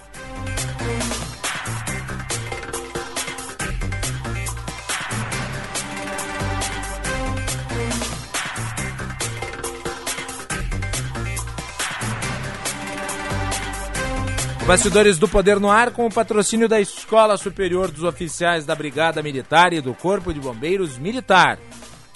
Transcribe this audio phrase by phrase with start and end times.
[14.65, 19.21] Bastidores do Poder no Ar com o patrocínio da Escola Superior dos Oficiais da Brigada
[19.21, 21.59] Militar e do Corpo de Bombeiros Militar.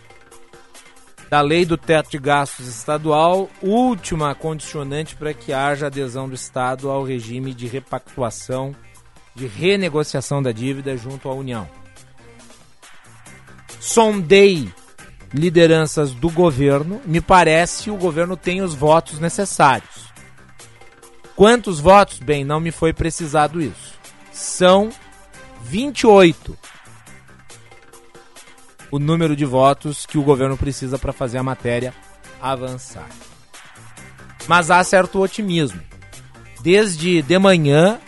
[1.29, 6.89] da Lei do Teto de Gastos Estadual, última condicionante para que haja adesão do Estado
[6.89, 8.75] ao regime de repactuação,
[9.35, 11.69] de renegociação da dívida junto à União.
[13.79, 14.67] Sondei
[15.31, 20.07] lideranças do governo, me parece o governo tem os votos necessários.
[21.37, 22.17] Quantos votos?
[22.17, 23.93] Bem, não me foi precisado isso.
[24.31, 24.89] São
[25.61, 26.57] 28
[28.89, 31.93] o número de votos que o governo precisa para fazer a matéria
[32.41, 33.07] avançar.
[34.47, 35.79] Mas há certo otimismo.
[36.61, 37.99] Desde de manhã,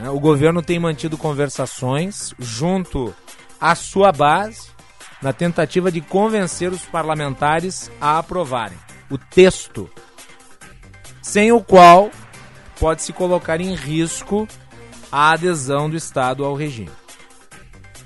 [0.00, 3.14] né, o governo tem mantido conversações junto
[3.60, 4.70] à sua base,
[5.20, 8.78] na tentativa de convencer os parlamentares a aprovarem
[9.10, 9.90] o texto,
[11.20, 12.10] sem o qual
[12.78, 14.48] pode se colocar em risco
[15.10, 16.90] a adesão do Estado ao regime.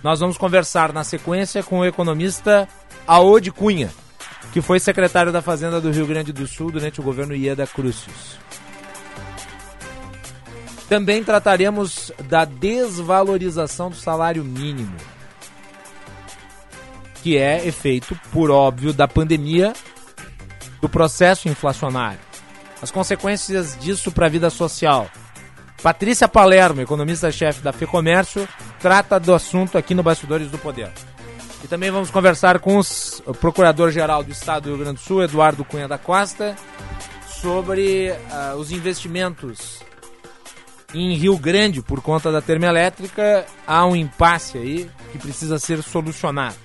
[0.02, 2.68] Nós vamos conversar na sequência com o economista
[3.06, 3.90] Aode Cunha,
[4.52, 8.40] que foi secretário da Fazenda do Rio Grande do Sul durante o governo Ieda Crucius.
[10.88, 14.96] Também trataremos da desvalorização do salário mínimo,
[17.22, 19.72] que é efeito, por óbvio, da pandemia
[20.80, 22.31] do processo inflacionário
[22.82, 25.08] as consequências disso para a vida social.
[25.82, 28.46] Patrícia Palermo, economista-chefe da FEComércio,
[28.80, 30.90] trata do assunto aqui no Bastidores do Poder.
[31.64, 35.22] E também vamos conversar com os, o Procurador-Geral do Estado do Rio Grande do Sul,
[35.22, 36.56] Eduardo Cunha da Costa,
[37.40, 39.80] sobre uh, os investimentos
[40.92, 43.46] em Rio Grande por conta da termoelétrica.
[43.66, 46.56] Há um impasse aí que precisa ser solucionado.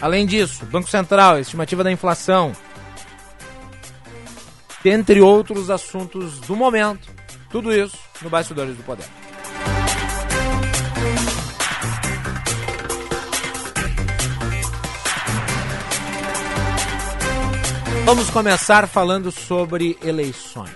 [0.00, 2.52] Além disso, Banco Central, estimativa da inflação,
[4.88, 7.08] entre outros assuntos do momento.
[7.50, 9.06] Tudo isso no Bastidores do Poder.
[18.04, 20.72] Vamos começar falando sobre eleições.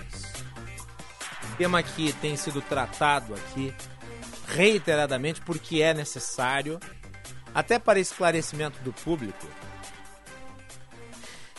[1.57, 3.73] Tema que tem sido tratado aqui
[4.47, 6.79] reiteradamente porque é necessário,
[7.53, 9.47] até para esclarecimento do público.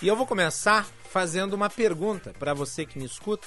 [0.01, 3.47] E eu vou começar fazendo uma pergunta para você que me escuta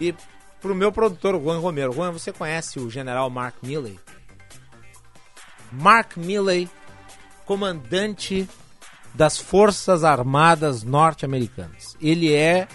[0.00, 0.12] e
[0.60, 1.92] para o meu produtor, Juan Romero.
[1.92, 3.96] Juan, você conhece o general Mark Milley?
[5.70, 6.68] Mark Milley,
[7.46, 8.48] comandante
[9.14, 11.96] das Forças Armadas Norte-Americanas.
[12.00, 12.66] Ele é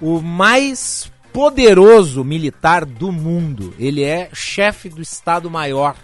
[0.00, 3.72] o mais poderoso militar do mundo.
[3.78, 5.94] Ele é chefe do Estado-Maior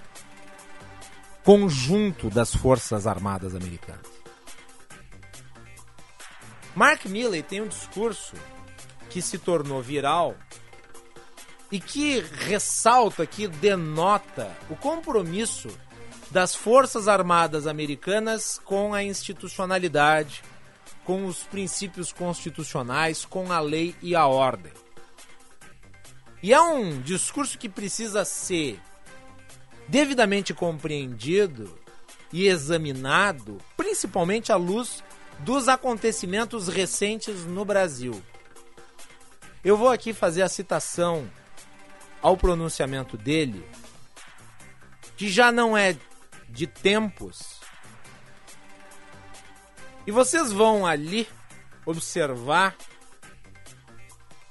[1.42, 4.19] conjunto das Forças Armadas Americanas.
[6.80, 8.34] Mark Milley tem um discurso
[9.10, 10.34] que se tornou viral
[11.70, 15.68] e que ressalta, que denota o compromisso
[16.30, 20.42] das Forças Armadas Americanas com a institucionalidade,
[21.04, 24.72] com os princípios constitucionais, com a lei e a ordem.
[26.42, 28.80] E é um discurso que precisa ser
[29.86, 31.78] devidamente compreendido
[32.32, 35.04] e examinado, principalmente à luz
[35.44, 38.22] dos acontecimentos recentes no Brasil.
[39.64, 41.30] Eu vou aqui fazer a citação
[42.22, 43.66] ao pronunciamento dele,
[45.16, 45.96] que já não é
[46.48, 47.60] de tempos.
[50.06, 51.28] E vocês vão ali
[51.86, 52.76] observar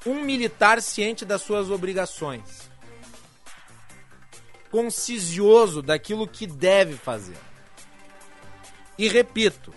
[0.06, 2.70] um militar ciente das suas obrigações,
[4.72, 7.38] concioso daquilo que deve fazer.
[8.98, 9.74] E repito,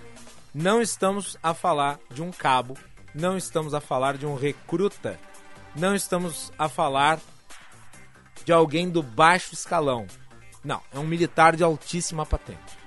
[0.54, 2.76] não estamos a falar de um cabo,
[3.14, 5.19] não estamos a falar de um recruta,
[5.75, 7.19] não estamos a falar
[8.44, 10.06] de alguém do baixo escalão.
[10.64, 12.78] Não, é um militar de altíssima patente.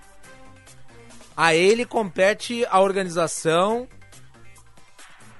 [1.36, 3.88] A ele compete a organização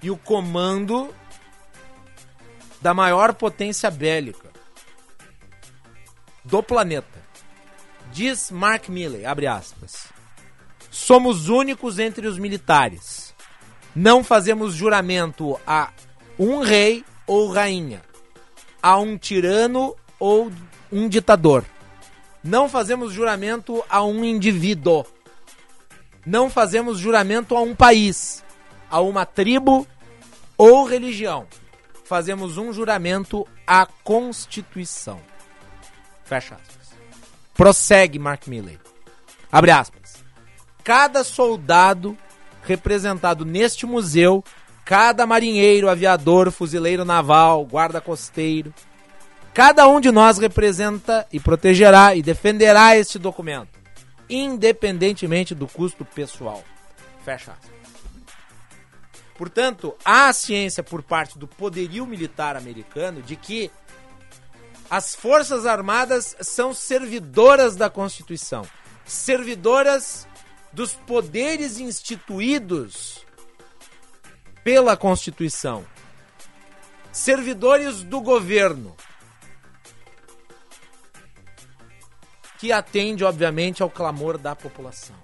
[0.02, 1.14] e o comando
[2.82, 4.52] da maior potência bélica
[6.44, 7.24] do planeta.
[8.12, 10.15] Diz Mark Milley, abre aspas.
[10.96, 13.36] Somos únicos entre os militares.
[13.94, 15.92] Não fazemos juramento a
[16.40, 18.02] um rei ou rainha,
[18.82, 20.50] a um tirano ou
[20.90, 21.66] um ditador.
[22.42, 25.06] Não fazemos juramento a um indivíduo.
[26.26, 28.42] Não fazemos juramento a um país,
[28.90, 29.86] a uma tribo
[30.58, 31.46] ou religião.
[32.06, 35.20] Fazemos um juramento à Constituição.
[36.24, 36.96] Fecha aspas.
[37.54, 38.80] Prossegue Mark Milley.
[39.52, 40.05] Abre aspas.
[40.86, 42.18] Cada soldado
[42.64, 44.42] representado neste museu,
[44.86, 48.74] cada marinheiro, aviador, fuzileiro naval, guarda costeiro,
[49.56, 53.80] Cada um de nós representa e protegerá e defenderá este documento,
[54.30, 56.62] independentemente do custo pessoal.
[57.24, 57.54] Fecha.
[59.38, 63.72] Portanto, há ciência por parte do poderio militar americano de que
[64.90, 68.68] as Forças Armadas são servidoras da Constituição,
[69.06, 70.28] servidoras
[70.76, 73.26] dos poderes instituídos
[74.62, 75.86] pela Constituição,
[77.14, 78.94] servidores do governo,
[82.60, 85.16] que atende, obviamente, ao clamor da população.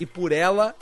[0.00, 0.74] E por ela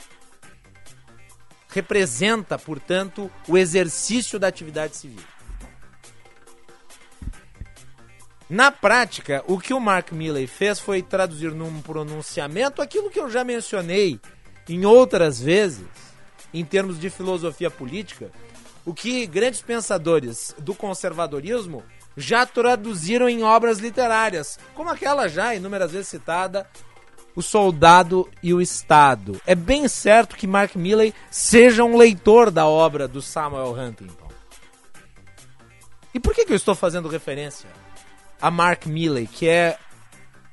[1.69, 5.23] representa, portanto, o exercício da atividade civil.
[8.53, 13.27] Na prática, o que o Mark Milley fez foi traduzir num pronunciamento aquilo que eu
[13.27, 14.19] já mencionei
[14.69, 15.87] em outras vezes,
[16.53, 18.29] em termos de filosofia política,
[18.85, 21.81] o que grandes pensadores do conservadorismo
[22.15, 26.69] já traduziram em obras literárias, como aquela já inúmeras vezes citada,
[27.35, 29.41] O Soldado e o Estado.
[29.47, 34.29] É bem certo que Mark Milley seja um leitor da obra do Samuel Huntington.
[36.13, 37.67] E por que, que eu estou fazendo referência
[38.43, 39.79] a Mark Milley, que é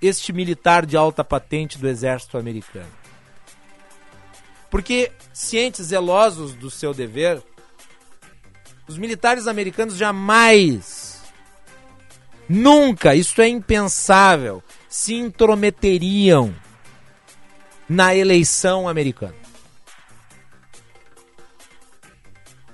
[0.00, 2.86] este militar de alta patente do exército americano?
[4.70, 7.42] Porque, cientes zelosos do seu dever,
[8.88, 11.10] os militares americanos jamais
[12.52, 16.52] Nunca, isso é impensável, se intrometeriam
[17.88, 19.36] na eleição americana.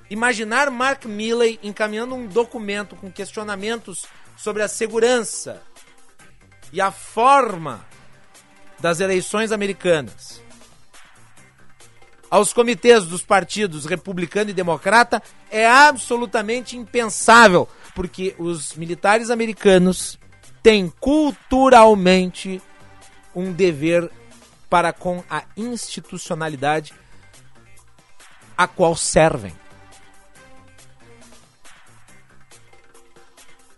[0.09, 4.07] Imaginar Mark Milley encaminhando um documento com questionamentos
[4.37, 5.63] sobre a segurança
[6.73, 7.85] e a forma
[8.79, 10.45] das eleições americanas
[12.31, 20.19] aos comitês dos partidos republicano e democrata é absolutamente impensável, porque os militares americanos
[20.63, 22.61] têm culturalmente
[23.35, 24.11] um dever
[24.69, 26.93] para com a institucionalidade
[28.57, 29.55] a qual servem.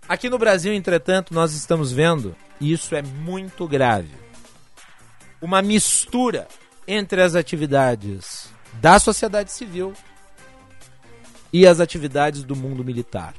[0.09, 4.15] Aqui no Brasil, entretanto, nós estamos vendo, e isso é muito grave,
[5.39, 6.49] uma mistura
[6.87, 8.49] entre as atividades
[8.81, 9.93] da sociedade civil
[11.53, 13.35] e as atividades do mundo militar.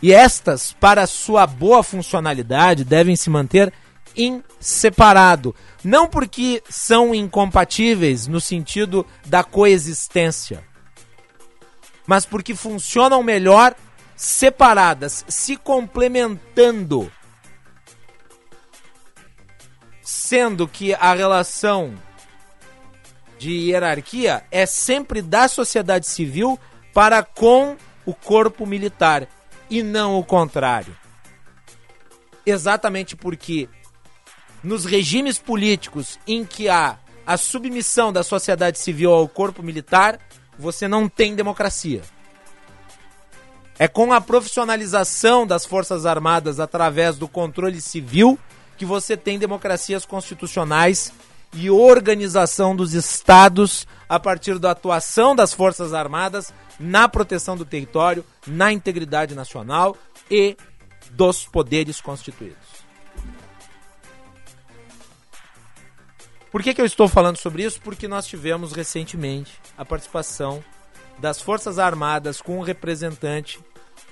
[0.00, 3.72] E estas, para sua boa funcionalidade, devem se manter
[4.16, 5.54] em separado.
[5.82, 10.64] Não porque são incompatíveis no sentido da coexistência,
[12.06, 13.74] mas porque funcionam melhor
[14.20, 17.10] separadas, se complementando.
[20.02, 21.94] Sendo que a relação
[23.38, 26.60] de hierarquia é sempre da sociedade civil
[26.92, 29.26] para com o corpo militar
[29.70, 30.94] e não o contrário.
[32.44, 33.70] Exatamente porque
[34.62, 40.20] nos regimes políticos em que há a submissão da sociedade civil ao corpo militar,
[40.58, 42.02] você não tem democracia.
[43.80, 48.38] É com a profissionalização das Forças Armadas através do controle civil
[48.76, 51.14] que você tem democracias constitucionais
[51.54, 58.22] e organização dos estados a partir da atuação das Forças Armadas na proteção do território,
[58.46, 59.96] na integridade nacional
[60.30, 60.58] e
[61.12, 62.58] dos poderes constituídos.
[66.52, 67.80] Por que, que eu estou falando sobre isso?
[67.80, 70.62] Porque nós tivemos recentemente a participação
[71.18, 73.58] das Forças Armadas com um representante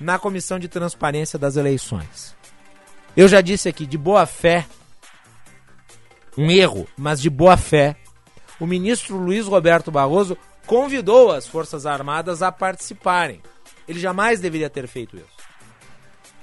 [0.00, 2.36] na Comissão de Transparência das Eleições.
[3.16, 4.66] Eu já disse aqui, de boa fé,
[6.36, 7.96] um erro, mas de boa fé,
[8.60, 13.42] o ministro Luiz Roberto Barroso convidou as Forças Armadas a participarem.
[13.88, 15.38] Ele jamais deveria ter feito isso.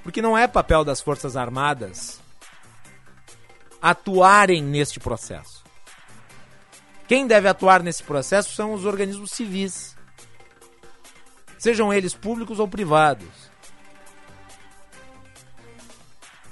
[0.02, 2.20] Porque não é papel das Forças Armadas
[3.80, 5.64] atuarem neste processo.
[7.08, 9.95] Quem deve atuar nesse processo são os organismos civis,
[11.58, 13.28] sejam eles públicos ou privados.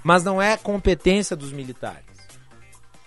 [0.03, 2.05] Mas não é competência dos militares.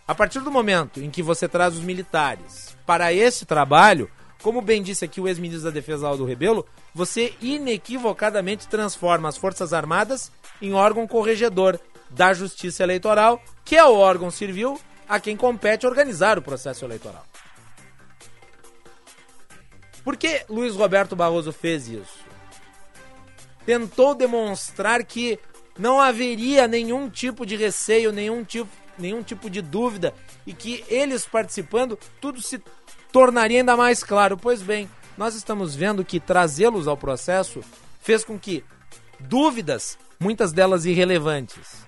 [0.08, 4.10] A partir do momento em que você traz os militares para esse trabalho,
[4.42, 9.74] como bem disse aqui o ex-ministro da Defesa Aldo Rebelo, você inequivocadamente transforma as Forças
[9.74, 11.77] Armadas em órgão corregedor
[12.10, 17.27] da Justiça Eleitoral, que é o órgão civil a quem compete organizar o processo eleitoral.
[20.08, 22.24] Por que Luiz Roberto Barroso fez isso?
[23.66, 25.38] Tentou demonstrar que
[25.78, 30.14] não haveria nenhum tipo de receio, nenhum tipo, nenhum tipo de dúvida
[30.46, 32.64] e que eles participando tudo se
[33.12, 34.38] tornaria ainda mais claro.
[34.38, 37.60] Pois bem, nós estamos vendo que trazê-los ao processo
[38.00, 38.64] fez com que
[39.20, 41.86] dúvidas, muitas delas irrelevantes,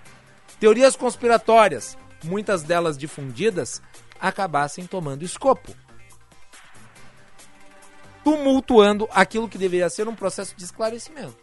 [0.59, 3.81] teorias conspiratórias, muitas delas difundidas,
[4.19, 5.73] acabassem tomando escopo
[8.23, 11.37] tumultuando aquilo que deveria ser um processo de esclarecimento.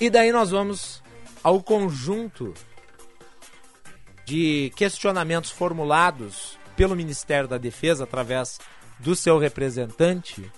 [0.00, 1.02] E daí nós vamos
[1.42, 2.54] ao conjunto
[4.24, 8.58] de questionamentos formulados pelo Ministério da Defesa através
[8.98, 10.50] do seu representante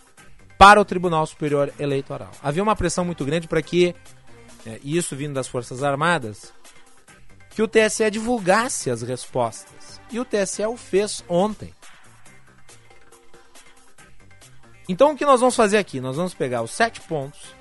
[0.58, 2.30] para o Tribunal Superior Eleitoral.
[2.40, 3.94] Havia uma pressão muito grande para que,
[4.64, 6.52] é, isso vindo das Forças Armadas,
[7.50, 10.00] que o TSE divulgasse as respostas.
[10.10, 11.74] E o TSE o fez ontem.
[14.88, 16.00] Então o que nós vamos fazer aqui?
[16.00, 17.54] Nós vamos pegar os sete pontos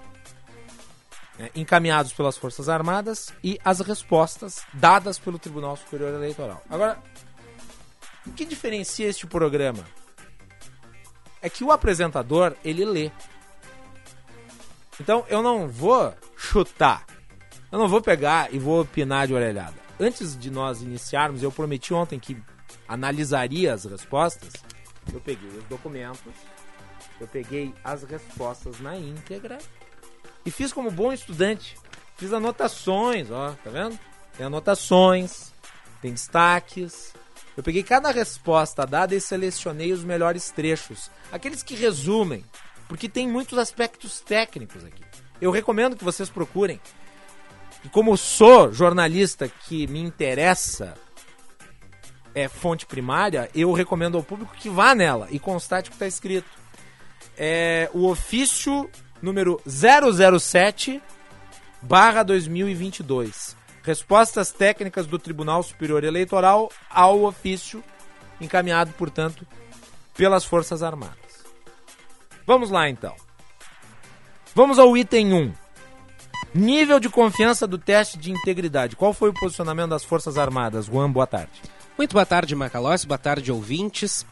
[1.37, 6.61] né, encaminhados pelas Forças Armadas e as respostas dadas pelo Tribunal Superior Eleitoral.
[6.69, 7.01] Agora,
[8.25, 9.83] o que diferencia este programa?
[11.41, 13.11] É que o apresentador, ele lê.
[14.99, 17.05] Então eu não vou chutar.
[17.71, 19.73] Eu não vou pegar e vou opinar de orelhada.
[19.99, 22.37] Antes de nós iniciarmos, eu prometi ontem que
[22.87, 24.53] analisaria as respostas.
[25.11, 26.19] Eu peguei os documentos
[27.21, 29.59] eu peguei as respostas na íntegra
[30.45, 31.77] e fiz como bom estudante.
[32.17, 33.97] Fiz anotações, ó, tá vendo?
[34.35, 35.53] Tem anotações,
[36.01, 37.13] tem destaques.
[37.55, 42.43] Eu peguei cada resposta dada e selecionei os melhores trechos, aqueles que resumem,
[42.87, 45.03] porque tem muitos aspectos técnicos aqui.
[45.39, 46.79] Eu recomendo que vocês procurem.
[47.83, 50.95] E como sou jornalista que me interessa
[52.33, 56.07] é fonte primária, eu recomendo ao público que vá nela e constate o que está
[56.07, 56.60] escrito.
[57.43, 58.88] É o ofício
[59.19, 61.01] número 007
[61.81, 63.57] barra 2022.
[63.81, 67.83] Respostas técnicas do Tribunal Superior Eleitoral ao ofício
[68.39, 69.48] encaminhado, portanto,
[70.15, 71.43] pelas Forças Armadas.
[72.45, 73.15] Vamos lá então.
[74.53, 75.53] Vamos ao item 1.
[76.53, 78.95] Nível de confiança do teste de integridade.
[78.95, 80.86] Qual foi o posicionamento das Forças Armadas?
[80.86, 81.60] Juan, boa tarde.
[81.98, 83.07] Muito boa tarde, Macalossi.
[83.07, 84.27] Boa tarde, ouvintes.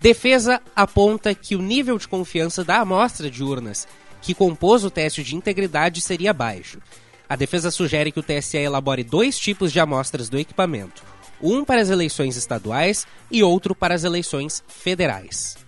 [0.00, 3.86] Defesa aponta que o nível de confiança da amostra de urnas
[4.22, 6.80] que compôs o teste de integridade seria baixo.
[7.28, 11.04] A defesa sugere que o TSE elabore dois tipos de amostras do equipamento:
[11.38, 15.58] um para as eleições estaduais e outro para as eleições federais.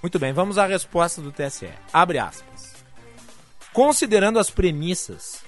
[0.00, 1.68] Muito bem, vamos à resposta do TSE.
[1.92, 2.74] Abre aspas.
[3.72, 5.40] Considerando as premissas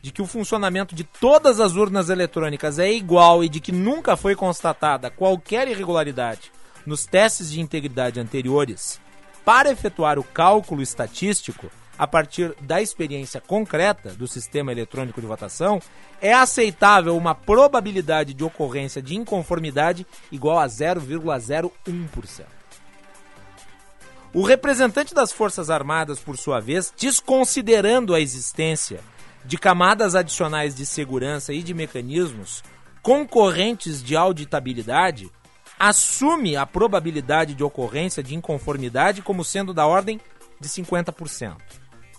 [0.00, 4.16] de que o funcionamento de todas as urnas eletrônicas é igual e de que nunca
[4.16, 6.52] foi constatada qualquer irregularidade
[6.86, 9.00] nos testes de integridade anteriores,
[9.44, 15.80] para efetuar o cálculo estatístico, a partir da experiência concreta do sistema eletrônico de votação,
[16.20, 22.44] é aceitável uma probabilidade de ocorrência de inconformidade igual a 0,01%.
[24.34, 29.00] O representante das Forças Armadas, por sua vez, desconsiderando a existência
[29.44, 32.64] de camadas adicionais de segurança e de mecanismos
[33.02, 35.30] concorrentes de auditabilidade,
[35.82, 40.20] assume a probabilidade de ocorrência de inconformidade como sendo da ordem
[40.60, 41.56] de 50%.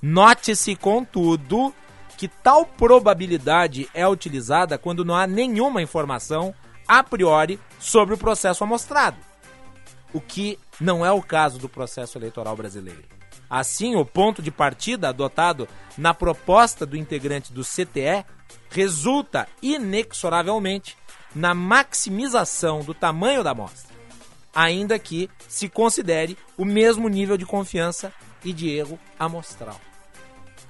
[0.02, 1.74] Note-se, contudo,
[2.18, 6.54] que tal probabilidade é utilizada quando não há nenhuma informação
[6.86, 9.16] a priori sobre o processo amostrado,
[10.12, 13.06] o que não é o caso do processo eleitoral brasileiro.
[13.50, 18.26] Assim, o ponto de partida adotado na proposta do integrante do CTE
[18.70, 20.98] resulta inexoravelmente
[21.36, 23.94] na maximização do tamanho da amostra,
[24.54, 28.14] ainda que se considere o mesmo nível de confiança
[28.44, 29.80] e de erro amostral.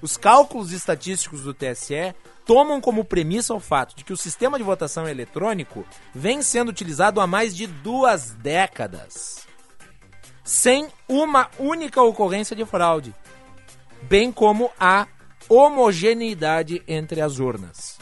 [0.02, 2.14] Os cálculos estatísticos do TSE
[2.46, 7.22] tomam como premissa o fato de que o sistema de votação eletrônico vem sendo utilizado
[7.22, 9.48] há mais de duas décadas,
[10.44, 13.16] sem uma única ocorrência de fraude,
[14.02, 15.08] bem como a
[15.48, 17.93] homogeneidade entre as urnas.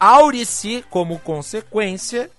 [0.00, 2.30] Aure-se como consequência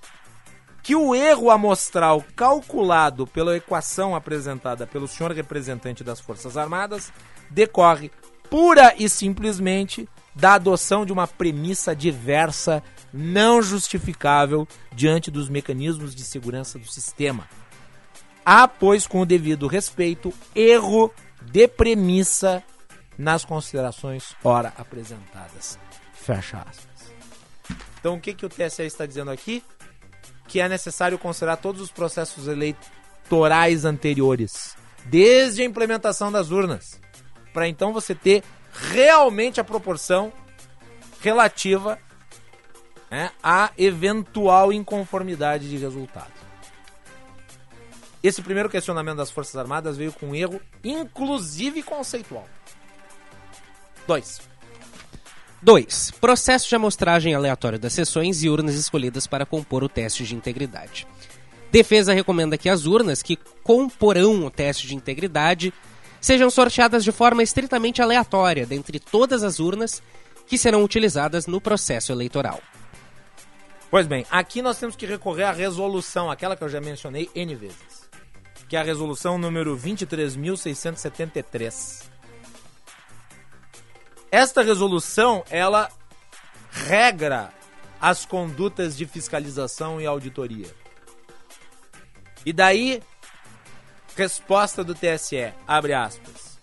[0.81, 7.13] que o erro amostral calculado pela equação apresentada pelo senhor representante das Forças Armadas
[7.51, 8.11] decorre
[8.49, 12.81] pura e simplesmente da adoção de uma premissa diversa,
[13.13, 17.47] não justificável diante dos mecanismos de segurança do sistema.
[18.45, 22.63] Há, pois, com o devido respeito, erro de premissa
[23.17, 25.77] nas considerações ora apresentadas.
[26.13, 26.90] Fecha aspas.
[28.01, 29.63] Então, o que, que o TSE está dizendo aqui?
[30.49, 36.99] Que é necessário considerar todos os processos eleitorais anteriores, desde a implementação das urnas
[37.53, 40.31] para então você ter realmente a proporção
[41.21, 41.99] relativa
[43.09, 46.31] né, à eventual inconformidade de resultado.
[48.23, 52.47] Esse primeiro questionamento das Forças Armadas veio com um erro, inclusive conceitual.
[54.07, 54.50] 2.
[55.61, 56.11] 2.
[56.19, 61.05] Processo de amostragem aleatória das sessões e urnas escolhidas para compor o teste de integridade.
[61.71, 65.71] Defesa recomenda que as urnas que comporão o teste de integridade
[66.19, 70.01] sejam sorteadas de forma estritamente aleatória dentre todas as urnas
[70.47, 72.59] que serão utilizadas no processo eleitoral.
[73.89, 77.53] Pois bem, aqui nós temos que recorrer à resolução, aquela que eu já mencionei N
[77.55, 78.09] vezes,
[78.67, 82.09] que é a resolução número 23.673.
[84.31, 85.91] Esta resolução, ela
[86.71, 87.53] regra
[87.99, 90.73] as condutas de fiscalização e auditoria.
[92.45, 93.03] E daí
[94.15, 96.59] Resposta do TSE, abre aspas.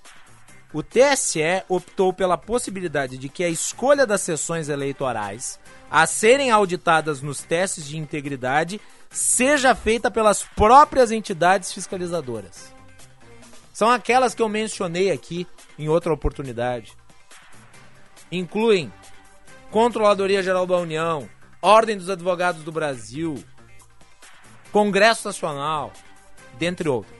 [0.72, 5.58] O TSE optou pela possibilidade de que a escolha das sessões eleitorais
[5.90, 8.78] a serem auditadas nos testes de integridade
[9.10, 12.70] seja feita pelas próprias entidades fiscalizadoras.
[13.72, 15.46] São aquelas que eu mencionei aqui
[15.78, 16.94] em outra oportunidade.
[18.30, 18.92] Incluem
[19.70, 21.28] Controladoria Geral da União,
[21.60, 23.42] Ordem dos Advogados do Brasil,
[24.70, 25.92] Congresso Nacional,
[26.58, 27.16] dentre outros.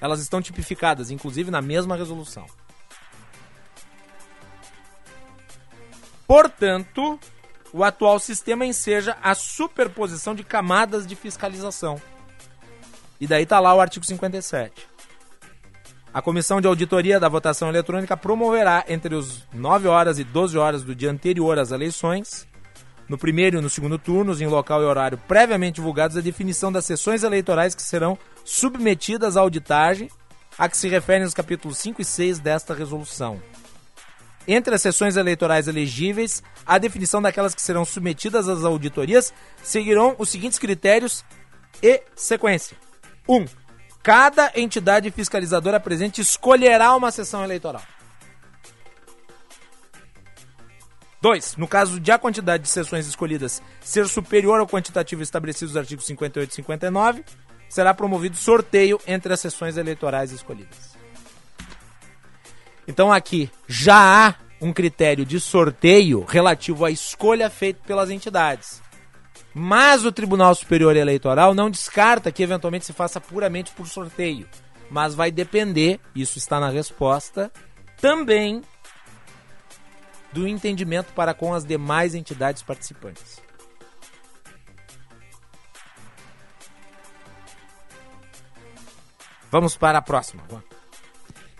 [0.00, 2.46] Elas estão tipificadas, inclusive na mesma resolução.
[6.26, 7.18] Portanto,
[7.72, 12.00] o atual sistema enseja a superposição de camadas de fiscalização.
[13.20, 14.95] E daí está lá o artigo 57.
[16.16, 20.82] A Comissão de Auditoria da Votação Eletrônica promoverá entre os 9 horas e 12 horas
[20.82, 22.48] do dia anterior às eleições
[23.06, 26.86] no primeiro e no segundo turnos, em local e horário previamente divulgados, a definição das
[26.86, 30.08] sessões eleitorais que serão submetidas à auditagem,
[30.56, 33.38] a que se referem os capítulos 5 e 6 desta resolução.
[34.48, 40.30] Entre as sessões eleitorais elegíveis, a definição daquelas que serão submetidas às auditorias seguirão os
[40.30, 41.22] seguintes critérios
[41.82, 42.74] e sequência.
[43.28, 43.36] 1.
[43.36, 43.44] Um,
[44.06, 47.82] cada entidade fiscalizadora presente escolherá uma sessão eleitoral.
[51.20, 51.56] 2.
[51.56, 56.06] No caso de a quantidade de sessões escolhidas ser superior ao quantitativo estabelecido nos artigos
[56.06, 57.24] 58 e 59,
[57.68, 60.96] será promovido sorteio entre as sessões eleitorais escolhidas.
[62.86, 68.85] Então aqui já há um critério de sorteio relativo à escolha feita pelas entidades.
[69.58, 74.46] Mas o Tribunal Superior Eleitoral não descarta que eventualmente se faça puramente por sorteio.
[74.90, 77.50] Mas vai depender, isso está na resposta,
[77.98, 78.60] também
[80.30, 83.40] do entendimento para com as demais entidades participantes.
[89.50, 90.42] Vamos para a próxima.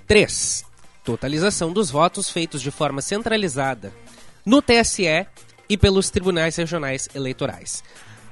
[0.07, 0.67] 3.
[1.03, 3.91] Totalização dos votos feitos de forma centralizada
[4.45, 5.27] no TSE
[5.68, 7.83] e pelos tribunais regionais eleitorais.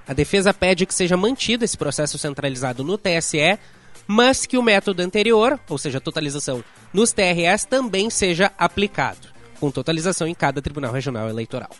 [0.06, 3.58] A defesa pede que seja mantido esse processo centralizado no TSE,
[4.06, 9.70] mas que o método anterior, ou seja, a totalização nos TRS, também seja aplicado, com
[9.70, 11.70] totalização em cada tribunal regional eleitoral.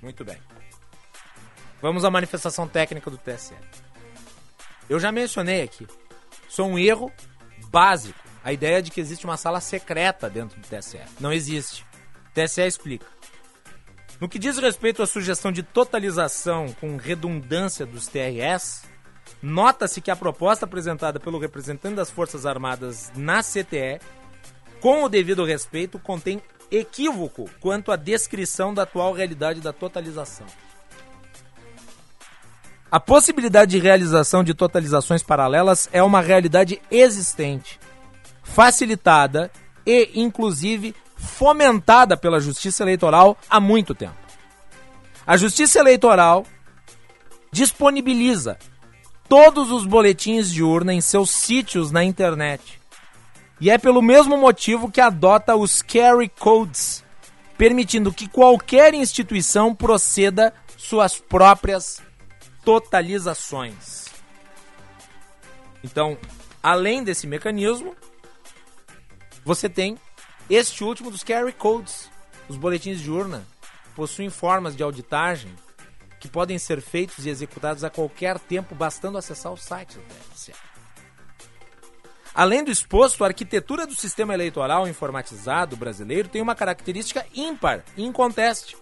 [0.00, 0.38] Muito bem.
[1.82, 3.54] Vamos à manifestação técnica do TSE.
[4.88, 5.86] Eu já mencionei aqui.
[6.56, 7.12] É um erro
[7.70, 8.18] básico.
[8.44, 11.00] A ideia de que existe uma sala secreta dentro do TSE.
[11.18, 11.82] Não existe.
[11.82, 13.06] O TSE explica.
[14.24, 18.84] No que diz respeito à sugestão de totalização com redundância dos TRS,
[19.42, 24.00] nota-se que a proposta apresentada pelo representante das Forças Armadas na CTE,
[24.80, 30.46] com o devido respeito, contém equívoco quanto à descrição da atual realidade da totalização.
[32.90, 37.78] A possibilidade de realização de totalizações paralelas é uma realidade existente,
[38.42, 39.50] facilitada
[39.84, 44.14] e, inclusive, fomentada pela Justiça Eleitoral há muito tempo.
[45.26, 46.44] A Justiça Eleitoral
[47.50, 48.58] disponibiliza
[49.28, 52.80] todos os boletins de urna em seus sítios na internet.
[53.60, 57.02] E é pelo mesmo motivo que adota os carry codes,
[57.56, 62.02] permitindo que qualquer instituição proceda suas próprias
[62.64, 64.06] totalizações.
[65.82, 66.18] Então,
[66.62, 67.94] além desse mecanismo,
[69.44, 69.96] você tem
[70.48, 72.10] este último dos carry codes.
[72.48, 73.46] Os boletins de urna
[73.94, 75.54] possuem formas de auditagem
[76.20, 80.02] que podem ser feitos e executados a qualquer tempo, bastando acessar o site do
[80.34, 80.52] TSE.
[82.34, 88.76] Além do exposto, a arquitetura do sistema eleitoral informatizado brasileiro tem uma característica ímpar, inconteste.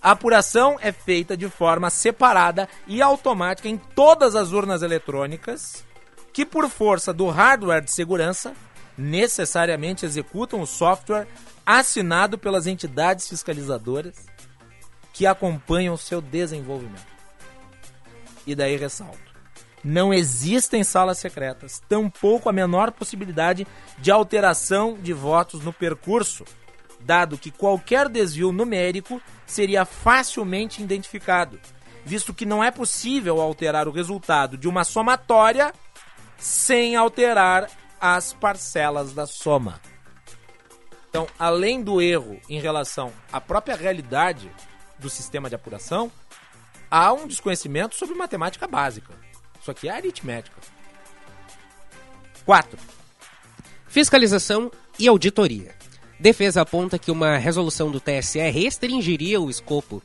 [0.00, 5.84] A apuração é feita de forma separada e automática em todas as urnas eletrônicas,
[6.32, 8.54] que por força do hardware de segurança
[8.98, 11.28] necessariamente executam o software
[11.64, 14.26] assinado pelas entidades fiscalizadoras
[15.12, 17.06] que acompanham o seu desenvolvimento.
[18.46, 19.18] E daí ressalto:
[19.84, 23.66] não existem salas secretas, tampouco a menor possibilidade
[23.98, 26.44] de alteração de votos no percurso,
[27.00, 31.60] dado que qualquer desvio numérico seria facilmente identificado,
[32.04, 35.72] visto que não é possível alterar o resultado de uma somatória
[36.38, 37.68] sem alterar
[38.00, 39.80] as parcelas da soma.
[41.08, 44.50] Então, além do erro em relação à própria realidade
[44.98, 46.12] do sistema de apuração,
[46.90, 49.12] há um desconhecimento sobre matemática básica.
[49.60, 50.56] Isso aqui é aritmética.
[52.44, 52.78] 4.
[53.86, 55.74] Fiscalização e auditoria.
[56.20, 60.02] Defesa aponta que uma resolução do TSE restringiria o escopo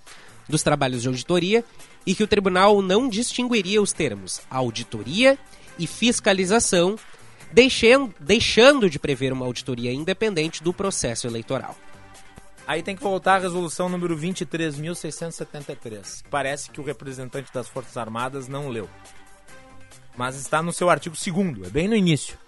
[0.47, 1.63] dos trabalhos de auditoria
[2.05, 5.37] e que o tribunal não distinguiria os termos auditoria
[5.79, 6.97] e fiscalização
[7.53, 11.77] deixando, deixando de prever uma auditoria independente do processo eleitoral.
[12.65, 16.23] Aí tem que voltar à resolução número 23.673.
[16.31, 18.89] Parece que o representante das Forças Armadas não leu.
[20.17, 22.39] Mas está no seu artigo 2 é bem no início.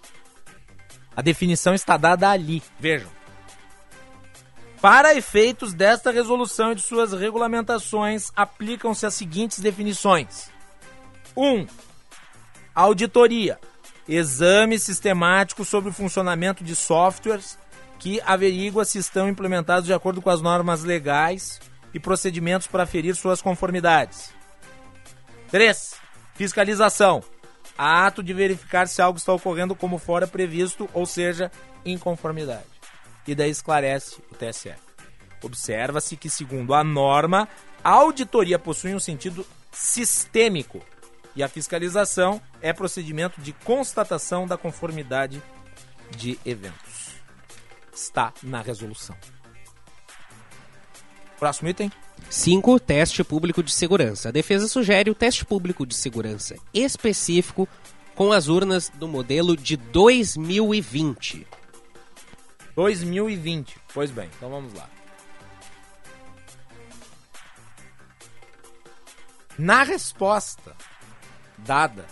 [1.14, 3.14] A definição está dada ali, vejam.
[4.80, 10.50] Para efeitos desta resolução e de suas regulamentações, aplicam-se as seguintes definições:
[11.36, 11.44] 1.
[11.44, 11.64] Um,
[12.74, 13.60] auditoria
[14.08, 17.58] exame sistemático sobre o funcionamento de softwares
[17.98, 21.60] que averigua se estão implementados de acordo com as normas legais
[21.92, 24.32] e procedimentos para aferir suas conformidades.
[25.50, 25.94] 3.
[26.34, 27.22] Fiscalização.
[27.76, 31.50] Ato de verificar se algo está ocorrendo como fora previsto, ou seja,
[31.84, 32.64] em conformidade.
[33.26, 34.74] E daí esclarece o TSE.
[35.42, 37.48] Observa-se que, segundo a norma,
[37.86, 40.82] A auditoria possui um sentido sistêmico
[41.36, 45.42] e a fiscalização é procedimento de constatação da conformidade
[46.16, 47.10] de eventos.
[47.94, 49.16] Está na resolução.
[51.38, 51.92] Próximo item.
[52.30, 52.80] 5.
[52.80, 54.30] Teste público de segurança.
[54.30, 57.68] A defesa sugere o teste público de segurança específico
[58.14, 61.46] com as urnas do modelo de 2020.
[62.74, 63.78] 2020.
[63.92, 64.88] Pois bem, então vamos lá.
[69.58, 70.75] Na resposta
[71.66, 72.06] dada,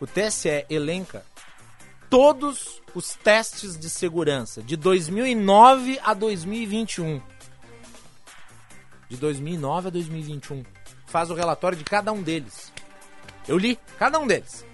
[0.00, 1.24] o TSE elenca
[2.08, 7.20] todos os testes de segurança de 2009 a 2021.
[9.08, 10.64] De 2009 a 2021.
[11.06, 12.72] Faz o relatório de cada um deles.
[13.46, 14.64] Eu li cada um deles.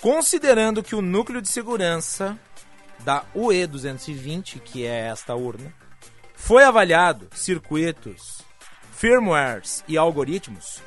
[0.00, 2.38] Considerando que o núcleo de segurança
[3.00, 5.72] da UE 220, que é esta urna,
[6.34, 8.42] foi avaliado circuitos,
[8.92, 10.82] firmwares e algoritmos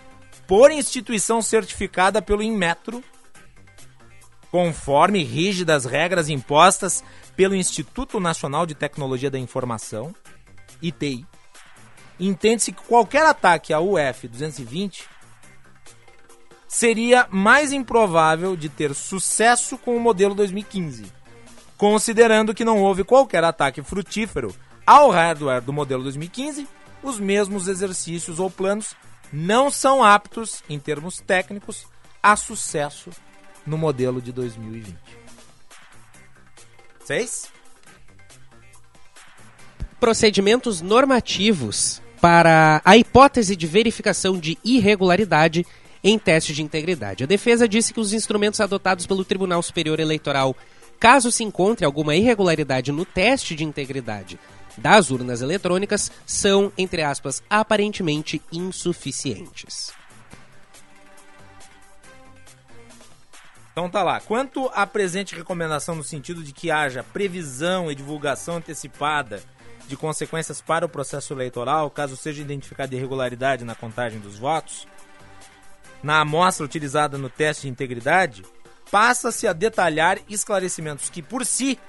[0.49, 3.03] por instituição certificada pelo Inmetro,
[4.49, 7.03] conforme rígidas regras impostas
[7.35, 10.11] pelo Instituto Nacional de Tecnologia da Informação,
[10.81, 11.23] ITI.
[12.19, 15.07] Entende-se que qualquer ataque à UF 220
[16.67, 21.13] seria mais improvável de ter sucesso com o modelo 2015,
[21.77, 24.51] considerando que não houve qualquer ataque frutífero
[24.83, 26.67] ao hardware do modelo 2015,
[27.03, 28.95] os mesmos exercícios ou planos
[29.31, 31.85] não são aptos, em termos técnicos,
[32.21, 33.11] a sucesso
[33.65, 34.95] no modelo de 2020.
[37.05, 37.49] Seis?
[39.99, 45.65] Procedimentos normativos para a hipótese de verificação de irregularidade
[46.03, 47.23] em teste de integridade.
[47.23, 50.55] A defesa disse que os instrumentos adotados pelo Tribunal Superior Eleitoral,
[50.99, 54.39] caso se encontre alguma irregularidade no teste de integridade
[54.77, 59.93] das urnas eletrônicas, são, entre aspas, aparentemente insuficientes.
[63.71, 64.19] Então tá lá.
[64.19, 69.41] Quanto à presente recomendação no sentido de que haja previsão e divulgação antecipada
[69.87, 74.85] de consequências para o processo eleitoral, caso seja identificada irregularidade na contagem dos votos,
[76.03, 78.43] na amostra utilizada no teste de integridade,
[78.91, 81.79] passa-se a detalhar esclarecimentos que, por si,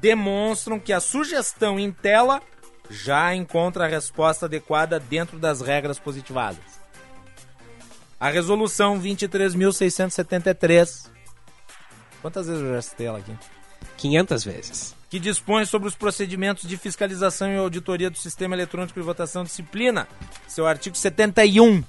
[0.00, 2.42] demonstram que a sugestão em tela
[2.90, 6.78] já encontra a resposta adequada dentro das regras positivadas.
[8.18, 11.06] A resolução 23.673.
[12.20, 13.32] Quantas vezes eu já citei ela aqui?
[13.96, 14.96] 500 vezes.
[15.08, 20.08] Que dispõe sobre os procedimentos de fiscalização e auditoria do sistema eletrônico de votação disciplina.
[20.46, 21.82] Seu artigo 71.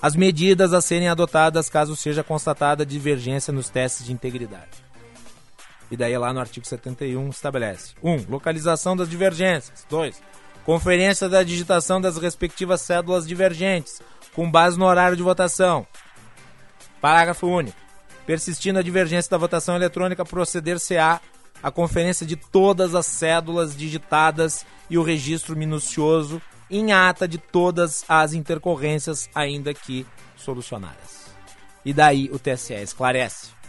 [0.00, 4.81] As medidas a serem adotadas caso seja constatada divergência nos testes de integridade.
[5.92, 8.10] E daí lá no artigo 71 estabelece: 1.
[8.10, 9.86] Um, localização das divergências.
[9.90, 10.22] 2.
[10.64, 14.00] Conferência da digitação das respectivas cédulas divergentes
[14.32, 15.86] com base no horário de votação.
[16.98, 17.76] Parágrafo único.
[18.24, 21.20] Persistindo a divergência da votação eletrônica, proceder-se-á
[21.62, 28.02] a conferência de todas as cédulas digitadas e o registro minucioso em ata de todas
[28.08, 30.06] as intercorrências, ainda que
[30.38, 31.34] solucionadas.
[31.84, 33.61] E daí o TSE esclarece.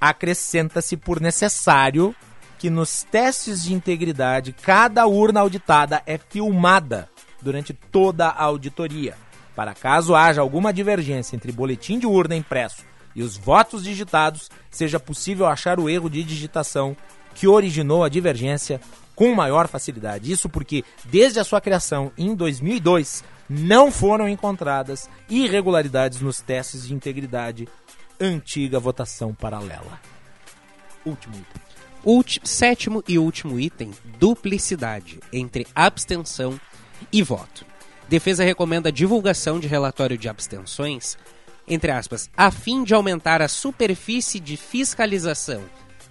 [0.00, 2.14] Acrescenta-se por necessário
[2.58, 7.08] que nos testes de integridade cada urna auditada é filmada
[7.42, 9.14] durante toda a auditoria
[9.56, 15.00] para caso haja alguma divergência entre boletim de urna impresso e os votos digitados, seja
[15.00, 16.94] possível achar o erro de digitação
[17.34, 18.78] que originou a divergência
[19.14, 20.30] com maior facilidade.
[20.30, 26.92] Isso porque, desde a sua criação em 2002, não foram encontradas irregularidades nos testes de
[26.92, 27.66] integridade
[28.20, 30.00] antiga votação paralela.
[31.04, 31.62] Último item.
[32.04, 36.58] Ulti sétimo e último item: duplicidade entre abstenção
[37.12, 37.64] e voto.
[38.08, 41.18] Defesa recomenda a divulgação de relatório de abstenções,
[41.66, 45.64] entre aspas, a fim de aumentar a superfície de fiscalização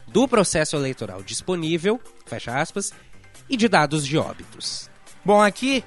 [0.07, 2.91] do processo eleitoral disponível, fecha aspas,
[3.49, 4.89] e de dados de óbitos.
[5.23, 5.83] Bom, aqui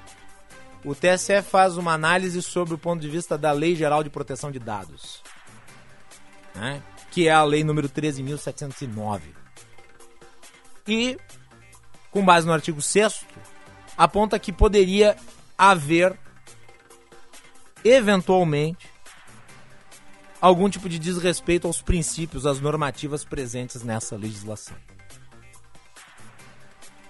[0.83, 4.51] o TSE faz uma análise sobre o ponto de vista da Lei Geral de Proteção
[4.51, 5.18] de Dados,
[6.59, 6.83] né?
[7.09, 9.21] que é a lei número 13.709.
[10.87, 11.17] E,
[12.11, 13.25] com base no artigo 6
[13.97, 15.17] aponta que poderia
[15.57, 16.17] haver,
[17.83, 18.87] eventualmente,
[20.39, 24.77] algum tipo de desrespeito aos princípios, às normativas presentes nessa legislação.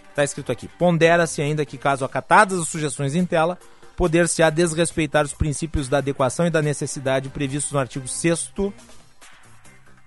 [0.10, 3.58] Está escrito aqui: pondera-se ainda que, caso acatadas as sugestões em tela,
[3.96, 8.52] poder-se-á desrespeitar os princípios da adequação e da necessidade previstos no artigo 6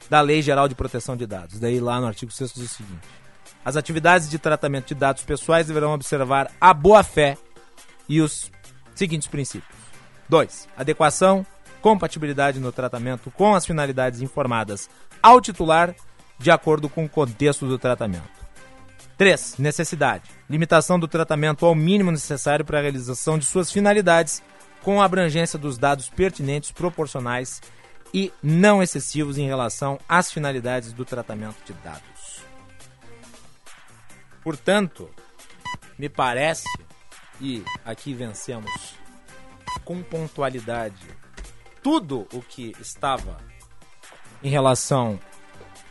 [0.09, 1.59] da Lei Geral de Proteção de Dados.
[1.59, 3.09] Daí lá no artigo 6 diz o seguinte:
[3.65, 7.37] As atividades de tratamento de dados pessoais deverão observar a boa-fé
[8.09, 8.51] e os
[8.95, 9.77] seguintes princípios:
[10.29, 10.69] 2.
[10.77, 11.47] Adequação,
[11.81, 14.89] compatibilidade no tratamento com as finalidades informadas
[15.23, 15.95] ao titular
[16.39, 18.43] de acordo com o contexto do tratamento.
[19.17, 19.59] 3.
[19.59, 20.25] Necessidade.
[20.51, 24.43] Limitação do tratamento ao mínimo necessário para a realização de suas finalidades,
[24.83, 27.61] com a abrangência dos dados pertinentes, proporcionais
[28.13, 32.43] e não excessivos em relação às finalidades do tratamento de dados.
[34.43, 35.09] Portanto,
[35.99, 36.69] me parece,
[37.41, 38.71] e aqui vencemos
[39.85, 41.07] com pontualidade
[41.83, 43.39] tudo o que estava
[44.43, 45.19] em relação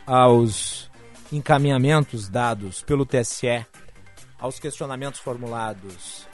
[0.06, 0.90] aos
[1.30, 3.66] encaminhamentos dados pelo TSE,
[4.38, 6.26] aos questionamentos formulados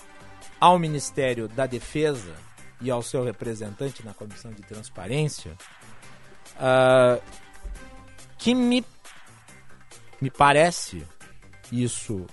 [0.61, 2.35] ao Ministério da Defesa
[2.81, 5.57] e ao seu representante na Comissão de Transparência,
[6.59, 7.23] uh,
[8.37, 8.85] que me,
[10.21, 11.05] me parece,
[11.73, 12.27] isso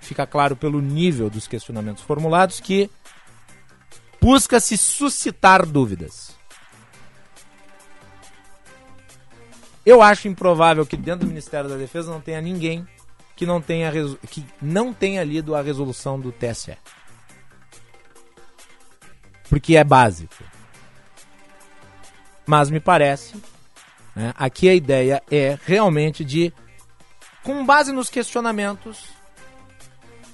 [0.00, 2.90] fica claro pelo nível dos questionamentos formulados, que
[4.20, 6.36] busca-se suscitar dúvidas.
[9.84, 12.86] Eu acho improvável que dentro do Ministério da Defesa não tenha ninguém
[13.38, 13.92] que não tenha,
[14.28, 16.76] que não tenha lido a resolução do TSE.
[19.48, 20.34] Porque é básico.
[22.44, 23.40] Mas me parece,
[24.18, 26.52] né, aqui a ideia é realmente de,
[27.44, 29.10] com base nos questionamentos,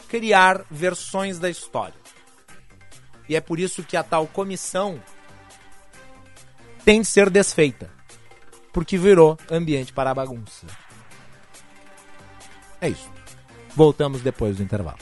[0.08, 1.92] criar versões da história.
[3.28, 4.98] E é por isso que a tal comissão
[6.82, 7.90] tem de ser desfeita.
[8.72, 10.66] Porque virou ambiente para a bagunça.
[12.80, 13.10] É isso.
[13.76, 14.98] Voltamos depois do intervalo.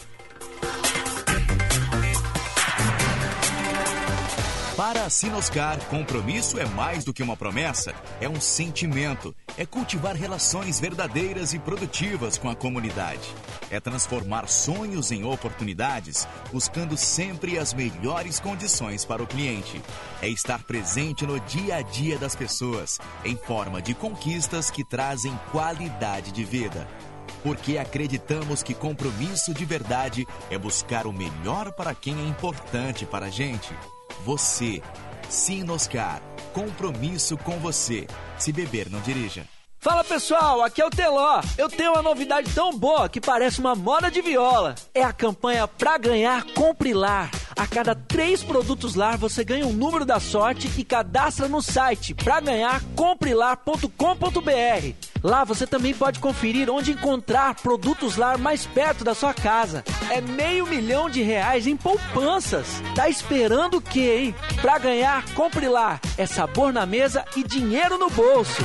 [4.77, 9.37] Para a Sinoscar, compromisso é mais do que uma promessa, é um sentimento.
[9.59, 13.29] É cultivar relações verdadeiras e produtivas com a comunidade.
[13.71, 19.79] É transformar sonhos em oportunidades, buscando sempre as melhores condições para o cliente.
[20.23, 25.39] É estar presente no dia a dia das pessoas, em forma de conquistas que trazem
[25.51, 26.89] qualidade de vida
[27.43, 33.27] porque acreditamos que compromisso de verdade é buscar o melhor para quem é importante para
[33.27, 33.75] a gente.
[34.25, 34.83] Você.
[35.29, 36.23] Sinoscar.
[36.53, 38.07] Compromisso com você.
[38.39, 39.47] Se beber, não dirija.
[39.83, 41.43] Fala pessoal, aqui é o Teló.
[41.59, 44.77] Eu tenho uma novidade tão boa que parece uma moda de viola.
[44.95, 47.33] É a campanha Pra Ganhar Compre Lar.
[47.57, 52.15] A cada três produtos lar você ganha um número da sorte e cadastra no site
[52.15, 53.89] pra ganhar comprelar.com.br.
[55.21, 59.83] Lá você também pode conferir onde encontrar produtos lar mais perto da sua casa.
[60.11, 62.81] É meio milhão de reais em poupanças.
[62.95, 64.35] Tá esperando o quê, hein?
[64.61, 66.01] Pra ganhar, compre lá.
[66.17, 68.63] É sabor na mesa e dinheiro no bolso.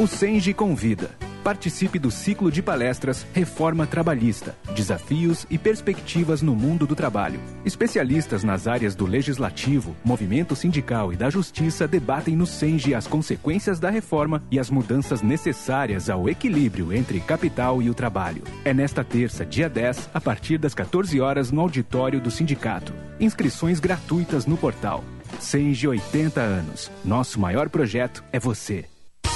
[0.00, 1.10] O Senge convida.
[1.44, 7.38] Participe do ciclo de palestras Reforma Trabalhista: Desafios e Perspectivas no Mundo do Trabalho.
[7.66, 13.78] Especialistas nas áreas do legislativo, movimento sindical e da justiça debatem no Senge as consequências
[13.78, 18.42] da reforma e as mudanças necessárias ao equilíbrio entre capital e o trabalho.
[18.64, 22.94] É nesta terça, dia 10, a partir das 14 horas no auditório do sindicato.
[23.20, 25.04] Inscrições gratuitas no portal.
[25.38, 26.90] Senge 80 anos.
[27.04, 28.89] Nosso maior projeto é você.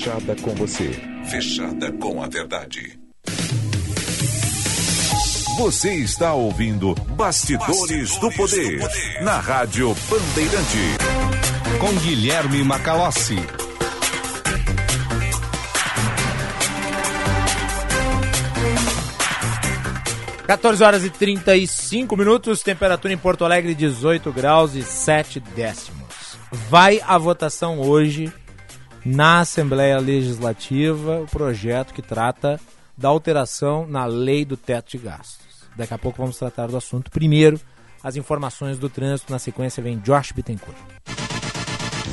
[0.00, 0.90] fechada com você.
[1.26, 2.98] Fechada com a verdade.
[5.58, 10.78] Você está ouvindo Bastidores, Bastidores do, poder, do Poder na Rádio Bandeirante.
[11.78, 13.36] Com Guilherme Macalossi.
[20.46, 26.38] 14 horas e 35 minutos, temperatura em Porto Alegre 18 graus e 7 décimos.
[26.68, 28.32] Vai a votação hoje
[29.04, 32.60] na Assembleia Legislativa o projeto que trata
[32.96, 35.68] da alteração na lei do teto de gastos.
[35.76, 37.10] Daqui a pouco vamos tratar do assunto.
[37.10, 37.58] Primeiro,
[38.02, 39.32] as informações do trânsito.
[39.32, 40.76] Na sequência vem Josh Bittencourt.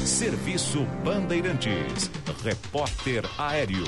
[0.06, 2.10] Serviço Bandeirantes.
[2.44, 3.86] Repórter Aéreo.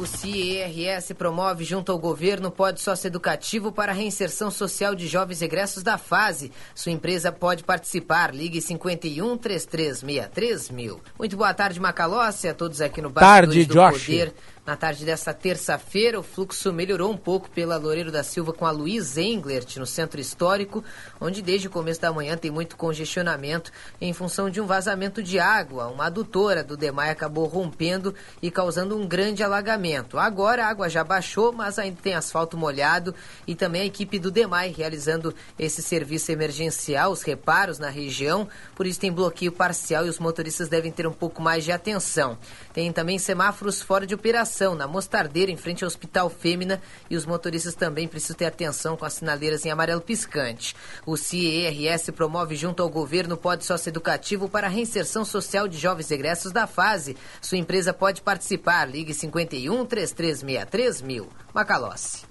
[0.00, 5.82] O CIERS promove junto ao governo pode sócio-educativo para a reinserção social de jovens egressos
[5.82, 6.50] da fase.
[6.74, 8.34] Sua empresa pode participar.
[8.34, 11.02] Ligue 51 3363 mil.
[11.18, 14.06] Muito boa tarde, Macalossi, a todos aqui no Bastidores do Josh.
[14.06, 14.34] Poder.
[14.70, 18.70] Na tarde desta terça-feira, o fluxo melhorou um pouco pela Loureiro da Silva com a
[18.70, 20.84] Luiz Englert, no centro histórico,
[21.20, 25.40] onde desde o começo da manhã tem muito congestionamento em função de um vazamento de
[25.40, 25.88] água.
[25.88, 30.20] Uma adutora do DEMAI acabou rompendo e causando um grande alagamento.
[30.20, 33.12] Agora a água já baixou, mas ainda tem asfalto molhado
[33.48, 38.48] e também a equipe do DEMAI realizando esse serviço emergencial, os reparos na região.
[38.76, 42.38] Por isso tem bloqueio parcial e os motoristas devem ter um pouco mais de atenção.
[42.72, 47.24] Tem também semáforos fora de operação na Mostardeira, em frente ao Hospital Fêmea, e os
[47.24, 50.76] motoristas também precisam ter atenção com as sinaleiras em amarelo piscante.
[51.06, 56.52] O CIERS promove junto ao governo pode socioeducativo para a reinserção social de jovens egressos
[56.52, 57.16] da fase.
[57.40, 58.84] Sua empresa pode participar.
[58.88, 61.28] Ligue 51 3363 mil.
[61.54, 62.24] Macalossi.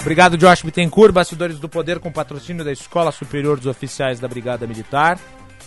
[0.00, 4.66] Obrigado, Josh Bittencourt, Bastidores do Poder, com patrocínio da Escola Superior dos Oficiais da Brigada
[4.66, 5.18] Militar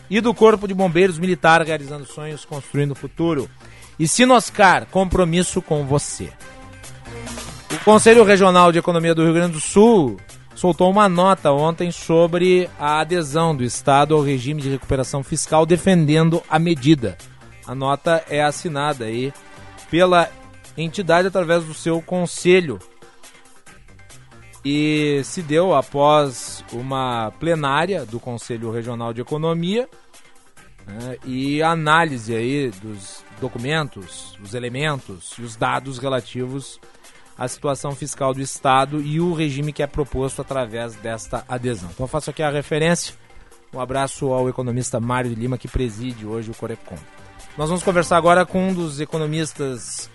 [0.09, 3.49] e do Corpo de Bombeiros Militar, realizando sonhos, construindo o futuro.
[3.97, 6.31] E Sinoscar, compromisso com você.
[7.71, 10.17] O Conselho Regional de Economia do Rio Grande do Sul
[10.55, 16.41] soltou uma nota ontem sobre a adesão do Estado ao regime de recuperação fiscal, defendendo
[16.49, 17.17] a medida.
[17.67, 19.33] A nota é assinada aí
[19.89, 20.29] pela
[20.77, 22.79] entidade através do seu conselho
[24.63, 29.87] e se deu após uma plenária do Conselho Regional de Economia
[30.87, 36.79] né, e análise aí dos documentos, os elementos e os dados relativos
[37.37, 41.89] à situação fiscal do Estado e o regime que é proposto através desta adesão.
[41.93, 43.13] Então faço aqui a referência.
[43.73, 46.97] Um abraço ao economista Mário de Lima, que preside hoje o Corecon.
[47.57, 50.09] Nós vamos conversar agora com um dos economistas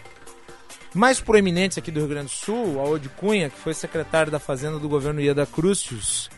[0.95, 4.79] mais proeminentes aqui do Rio Grande do Sul, Aode Cunha, que foi secretário da Fazenda
[4.79, 6.31] do governo Ieda Crucius.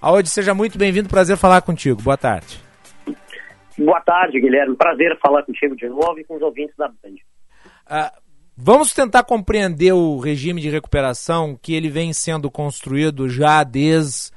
[0.00, 2.02] Aode, seja muito bem-vindo, prazer falar contigo.
[2.02, 2.65] Boa tarde.
[3.78, 4.74] Boa tarde, Guilherme.
[4.76, 7.16] Prazer falar contigo de novo e com os ouvintes da Band.
[7.86, 8.12] Ah,
[8.56, 14.30] vamos tentar compreender o regime de recuperação que ele vem sendo construído já desde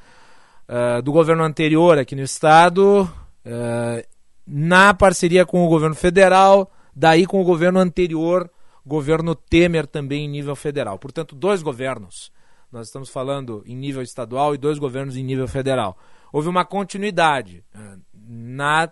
[0.68, 4.08] uh, do governo anterior aqui no estado, uh,
[4.46, 8.50] na parceria com o governo federal, daí com o governo anterior,
[8.86, 11.00] governo Temer também em nível federal.
[11.00, 12.32] Portanto, dois governos.
[12.72, 15.98] Nós estamos falando em nível estadual e dois governos em nível federal.
[16.32, 18.92] Houve uma continuidade uh, na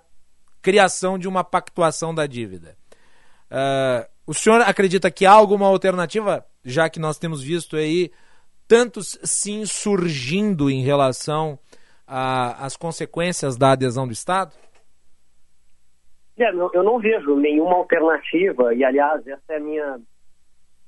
[0.68, 2.76] criação de uma pactuação da dívida.
[3.50, 8.12] Uh, o senhor acredita que há alguma alternativa, já que nós temos visto aí
[8.68, 11.58] tantos sim surgindo em relação
[12.06, 14.54] às consequências da adesão do Estado?
[16.38, 20.02] É, eu não vejo nenhuma alternativa, e aliás, essa é a minha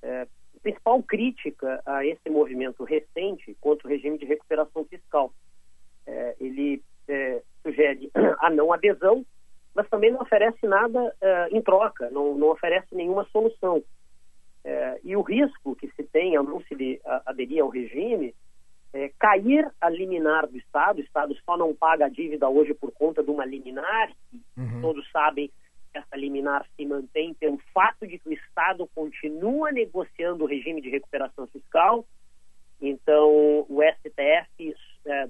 [0.02, 0.28] é,
[0.62, 5.34] principal crítica a esse movimento recente contra o regime de recuperação fiscal.
[6.06, 8.12] É, ele é, sugere
[8.42, 9.26] a não adesão,
[9.80, 13.82] mas também não oferece nada é, em troca, não, não oferece nenhuma solução.
[14.62, 18.36] É, e o risco que se tem ao não se aderir ao regime
[18.92, 20.98] é cair a liminar do Estado.
[20.98, 24.12] O Estado só não paga a dívida hoje por conta de uma liminar,
[24.58, 24.82] uhum.
[24.82, 30.44] todos sabem que essa liminar se mantém pelo fato de que o Estado continua negociando
[30.44, 32.06] o regime de recuperação fiscal.
[32.82, 34.76] Então, o STF
[35.06, 35.30] é,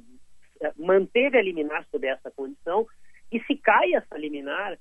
[0.61, 2.87] é, manteve a liminar sob essa condição.
[3.31, 4.77] E se cai essa liminar,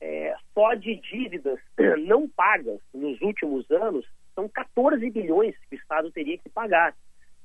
[0.00, 1.58] é, só de dívidas
[2.06, 6.94] não pagas nos últimos anos, são 14 bilhões que o Estado teria que pagar,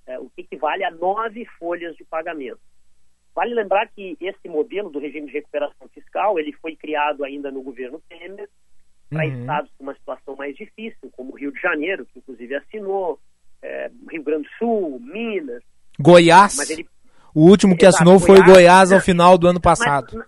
[0.05, 2.59] é, o que equivale a nove folhas de pagamento.
[3.35, 7.63] Vale lembrar que esse modelo do regime de recuperação fiscal ele foi criado ainda no
[7.63, 8.47] governo Temer
[9.09, 9.39] para uhum.
[9.39, 13.19] estados com uma situação mais difícil, como o Rio de Janeiro, que inclusive assinou,
[13.61, 15.63] é, Rio Grande do Sul, Minas.
[15.99, 16.69] Goiás.
[16.69, 16.87] Ele...
[17.33, 20.07] O último que Exato, assinou foi Goiás, Goiás ao final do ano passado.
[20.13, 20.27] Mas,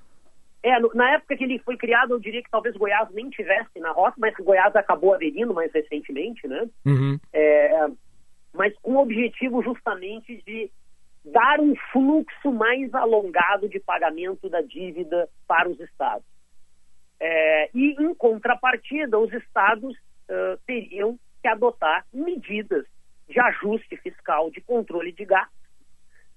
[0.65, 3.91] é, na época que ele foi criado, eu diria que talvez Goiás nem tivesse na
[3.91, 6.67] rota, mas Goiás acabou aderindo mais recentemente, né?
[6.83, 7.19] Uhum.
[7.31, 7.87] É,
[8.51, 10.71] mas com o objetivo justamente de
[11.23, 16.25] dar um fluxo mais alongado de pagamento da dívida para os estados.
[17.19, 22.85] É, e, em contrapartida, os estados uh, teriam que adotar medidas
[23.29, 25.64] de ajuste fiscal, de controle de gastos,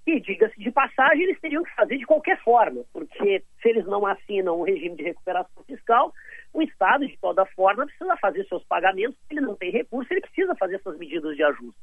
[0.05, 4.05] que, diga-se de passagem, eles teriam que fazer de qualquer forma, porque se eles não
[4.05, 6.13] assinam o regime de recuperação fiscal,
[6.53, 10.55] o Estado, de toda forma, precisa fazer seus pagamentos, ele não tem recurso, ele precisa
[10.55, 11.79] fazer essas medidas de ajuste.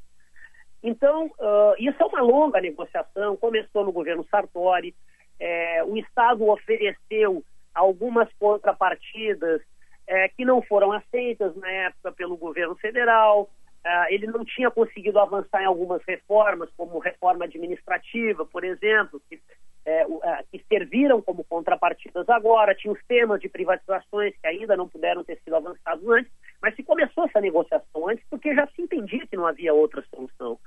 [0.83, 4.93] Então, uh, isso é uma longa negociação, começou no governo Sartori,
[5.39, 7.43] é, o Estado ofereceu
[7.73, 9.61] algumas contrapartidas
[10.07, 13.49] é, que não foram aceitas na época pelo governo federal,
[13.85, 19.39] Uh, ele não tinha conseguido avançar em algumas reformas, como reforma administrativa, por exemplo, que,
[19.85, 20.21] é, uh,
[20.51, 22.75] que serviram como contrapartidas agora.
[22.75, 26.83] Tinha os temas de privatizações que ainda não puderam ter sido avançados antes, mas se
[26.83, 30.59] começou essa negociação antes porque já se entendia que não havia outra solução.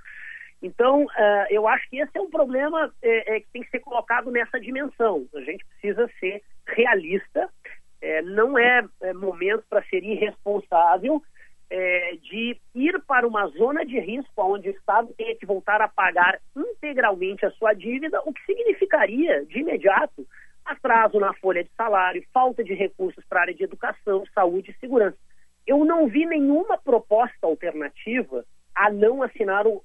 [0.63, 3.81] Então, uh, eu acho que esse é um problema é, é, que tem que ser
[3.81, 5.27] colocado nessa dimensão.
[5.35, 7.49] A gente precisa ser realista,
[8.03, 11.23] é, não é, é momento para ser irresponsável
[11.71, 15.89] é, de ir para uma zona de risco onde o Estado tenha que voltar a
[15.89, 20.27] pagar integralmente a sua dívida, o que significaria, de imediato,
[20.65, 24.81] atraso na folha de salário, falta de recursos para a área de educação, saúde e
[24.81, 25.17] segurança.
[25.67, 28.45] Eu não vi nenhuma proposta alternativa
[28.75, 29.83] a não assinar o,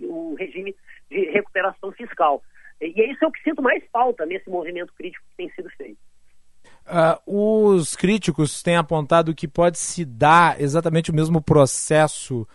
[0.00, 0.74] o regime
[1.10, 2.42] de recuperação fiscal.
[2.80, 5.70] E é isso é o que sinto mais falta nesse movimento crítico que tem sido
[5.70, 5.98] feito.
[6.88, 12.48] Uh, os críticos têm apontado que pode se dar exatamente o mesmo processo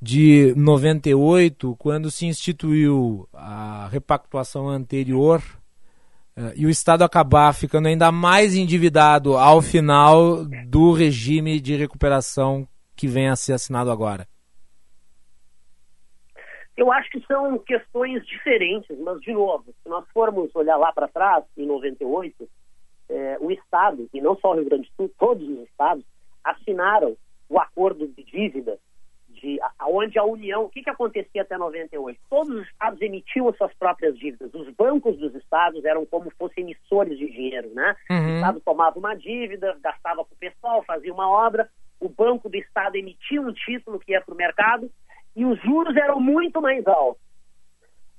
[0.00, 5.42] de 98, quando se instituiu a repactuação anterior
[6.38, 12.66] uh, e o Estado acabar ficando ainda mais endividado ao final do regime de recuperação
[12.96, 14.26] que vem a ser assinado agora.
[16.78, 21.08] Eu acho que são questões diferentes, mas, de novo, se nós formos olhar lá para
[21.08, 22.48] trás, em 98,
[23.08, 26.04] é, o Estado, e não só o Rio Grande do Sul, todos os estados,
[26.44, 27.16] assinaram
[27.48, 28.78] o acordo de dívida,
[29.28, 32.20] de, onde a União, o que, que acontecia até 98?
[32.28, 34.52] Todos os estados emitiam suas próprias dívidas.
[34.52, 37.96] Os bancos dos estados eram como fossem emissores de dinheiro, né?
[38.10, 38.26] Uhum.
[38.26, 41.68] O estado tomava uma dívida, gastava com o pessoal, fazia uma obra,
[42.00, 44.90] o banco do estado emitia um título que ia para o mercado
[45.34, 47.22] e os juros eram muito mais altos.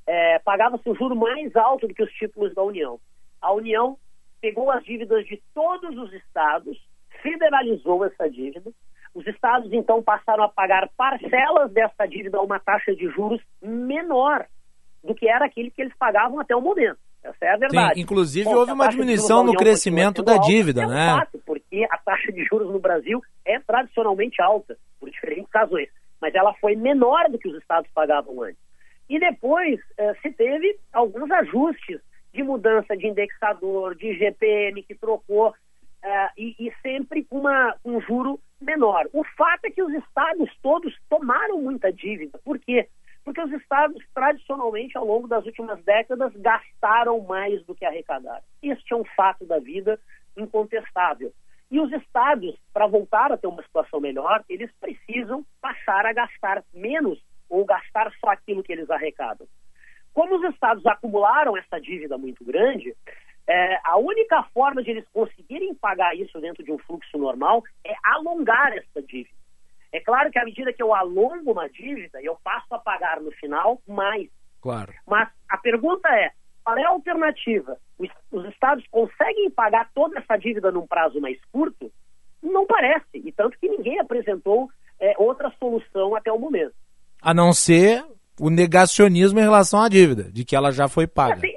[0.08, 3.00] É, Pagava-se o juro mais alto do que os títulos da União.
[3.42, 3.98] A União
[4.42, 6.78] pegou as dívidas de todos os estados,
[7.22, 8.72] federalizou essa dívida.
[9.14, 14.46] Os estados então passaram a pagar parcelas dessa dívida a uma taxa de juros menor
[15.04, 17.00] do que era aquele que eles pagavam até o momento.
[17.24, 17.96] Essa é a verdade.
[17.96, 21.10] Sim, inclusive Bom, houve uma diminuição no crescimento da dívida, né?
[21.10, 25.50] É um fato, porque a taxa de juros no Brasil é tradicionalmente alta, por diferentes
[25.54, 25.90] razões,
[26.22, 28.60] mas ela foi menor do que os estados pagavam antes.
[29.10, 32.00] E depois eh, se teve alguns ajustes
[32.40, 37.44] de mudança de indexador, de GPM que trocou, uh, e, e, sempre com
[37.84, 39.10] um juro menor.
[39.12, 42.40] O fato é que os estados todos tomaram muita dívida.
[42.46, 42.88] Por quê?
[43.26, 48.44] Porque os estados, tradicionalmente, ao longo das últimas décadas, gastaram mais do que arrecadaram.
[48.64, 50.00] Este é um fato da vida
[50.38, 51.34] incontestável.
[51.70, 56.64] E os estados, para voltar a ter uma situação melhor, eles precisam passar a gastar
[56.74, 59.46] menos ou gastar só aquilo que eles arrecadam.
[60.20, 62.94] Como os estados acumularam essa dívida muito grande,
[63.48, 67.96] é, a única forma de eles conseguirem pagar isso dentro de um fluxo normal é
[68.04, 69.34] alongar essa dívida.
[69.94, 73.32] É claro que à medida que eu alongo uma dívida, eu passo a pagar no
[73.32, 74.28] final mais.
[74.60, 74.94] Claro.
[75.08, 76.34] Mas a pergunta é:
[76.66, 77.78] qual é a alternativa?
[77.98, 81.90] Os, os estados conseguem pagar toda essa dívida num prazo mais curto?
[82.44, 86.76] Não parece, e tanto que ninguém apresentou é, outra solução até o momento.
[87.22, 88.04] A não ser
[88.40, 91.34] o negacionismo em relação à dívida, de que ela já foi paga.
[91.34, 91.56] É, tem,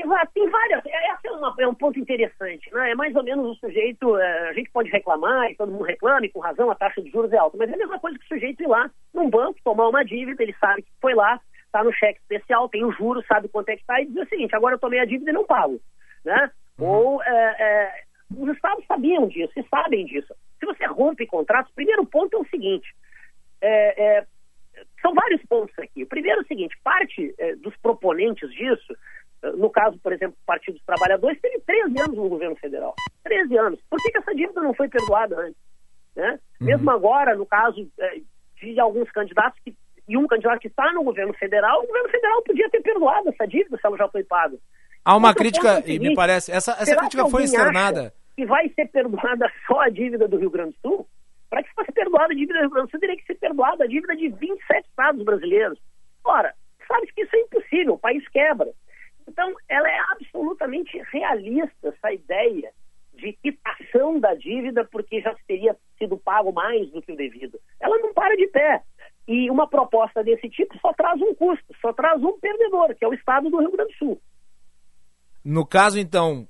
[0.00, 0.84] é, tem várias.
[0.86, 2.72] É, esse é, uma, é, um ponto interessante.
[2.72, 2.92] Né?
[2.92, 4.16] É mais ou menos o sujeito.
[4.16, 7.10] É, a gente pode reclamar, e todo mundo reclama, e com razão a taxa de
[7.10, 9.58] juros é alta, mas é a mesma coisa que o sujeito ir lá num banco,
[9.64, 13.24] tomar uma dívida, ele sabe que foi lá, está no cheque especial, tem o juro,
[13.26, 15.34] sabe quanto é que está, e diz o seguinte: agora eu tomei a dívida e
[15.34, 15.80] não pago.
[16.24, 16.50] Né?
[16.78, 16.86] Uhum.
[16.86, 18.04] Ou é,
[18.36, 20.34] os estados sabiam disso e sabem disso.
[20.58, 22.94] Se você rompe contratos, o primeiro ponto é o seguinte:
[23.60, 24.26] é, é,
[25.00, 26.04] são vários pontos aqui.
[26.04, 28.94] O primeiro é o seguinte: parte é, dos proponentes disso,
[29.42, 32.94] é, no caso, por exemplo, do Partido dos Trabalhadores, teve 13 anos no governo federal.
[33.24, 33.80] 13 anos.
[33.90, 35.60] Por que, que essa dívida não foi perdoada antes?
[36.14, 36.38] Né?
[36.60, 36.66] Uhum.
[36.66, 38.20] Mesmo agora, no caso é,
[38.60, 39.74] de alguns candidatos que,
[40.08, 43.46] e um candidato que está no governo federal, o governo federal podia ter perdoado essa
[43.46, 44.56] dívida se ela já foi paga.
[45.04, 48.12] Há uma Outro crítica, seguinte, e me parece, essa, essa crítica foi externada.
[48.36, 51.08] Que vai ser perdoada só a dívida do Rio Grande do Sul?
[51.52, 54.88] Para que fosse perdoada a dívida Sul, teria que ser perdoada a dívida de 27
[54.88, 55.78] estados brasileiros.
[56.24, 56.54] Ora,
[56.88, 58.72] sabe que isso é impossível, o país quebra.
[59.28, 62.72] Então, ela é absolutamente realista, essa ideia
[63.12, 67.60] de quitação da dívida porque já teria sido pago mais do que o devido.
[67.78, 68.80] Ela não para de pé.
[69.28, 73.08] E uma proposta desse tipo só traz um custo, só traz um perdedor, que é
[73.08, 74.22] o Estado do Rio Grande do Sul.
[75.44, 76.48] No caso, então,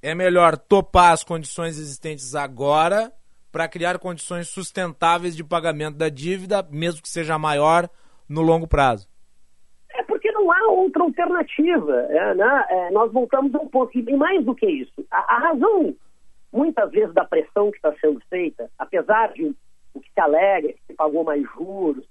[0.00, 3.12] é melhor topar as condições existentes agora
[3.54, 7.88] para criar condições sustentáveis de pagamento da dívida, mesmo que seja maior
[8.28, 9.08] no longo prazo.
[9.92, 11.92] É porque não há outra alternativa.
[12.10, 12.64] É, né?
[12.68, 13.96] é, nós voltamos um ponto.
[13.96, 15.94] E mais do que isso, a, a razão,
[16.52, 19.54] muitas vezes, da pressão que está sendo feita, apesar de
[19.94, 22.04] o que se alega, que se pagou mais juros,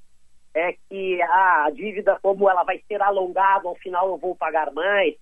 [0.55, 4.71] é que ah, a dívida, como ela vai ser alongada, ao final eu vou pagar
[4.71, 5.15] mais.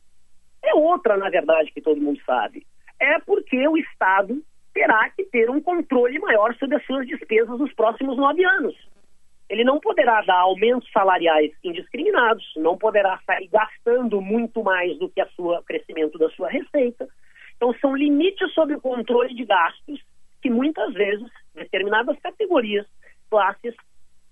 [0.63, 2.63] É outra, na verdade, que todo mundo sabe.
[2.99, 4.39] É porque o Estado
[4.73, 8.75] terá que ter um controle maior sobre as suas despesas nos próximos nove anos.
[9.49, 15.21] Ele não poderá dar aumentos salariais indiscriminados, não poderá sair gastando muito mais do que
[15.37, 17.07] o crescimento da sua receita.
[17.57, 20.01] Então, são limites sobre o controle de gastos
[20.41, 22.87] que muitas vezes determinadas categorias,
[23.29, 23.75] classes,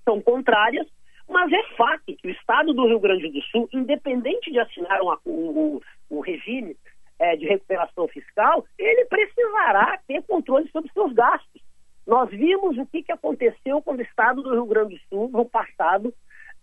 [0.05, 0.87] são contrárias
[1.29, 5.79] mas é fato que o Estado do Rio Grande do Sul, independente de assinar um,
[6.09, 6.75] um regime
[7.19, 11.61] é, de recuperação fiscal, ele precisará ter controle sobre seus gastos.
[12.07, 15.45] Nós vimos o que, que aconteceu com o Estado do Rio Grande do Sul no
[15.45, 16.13] passado,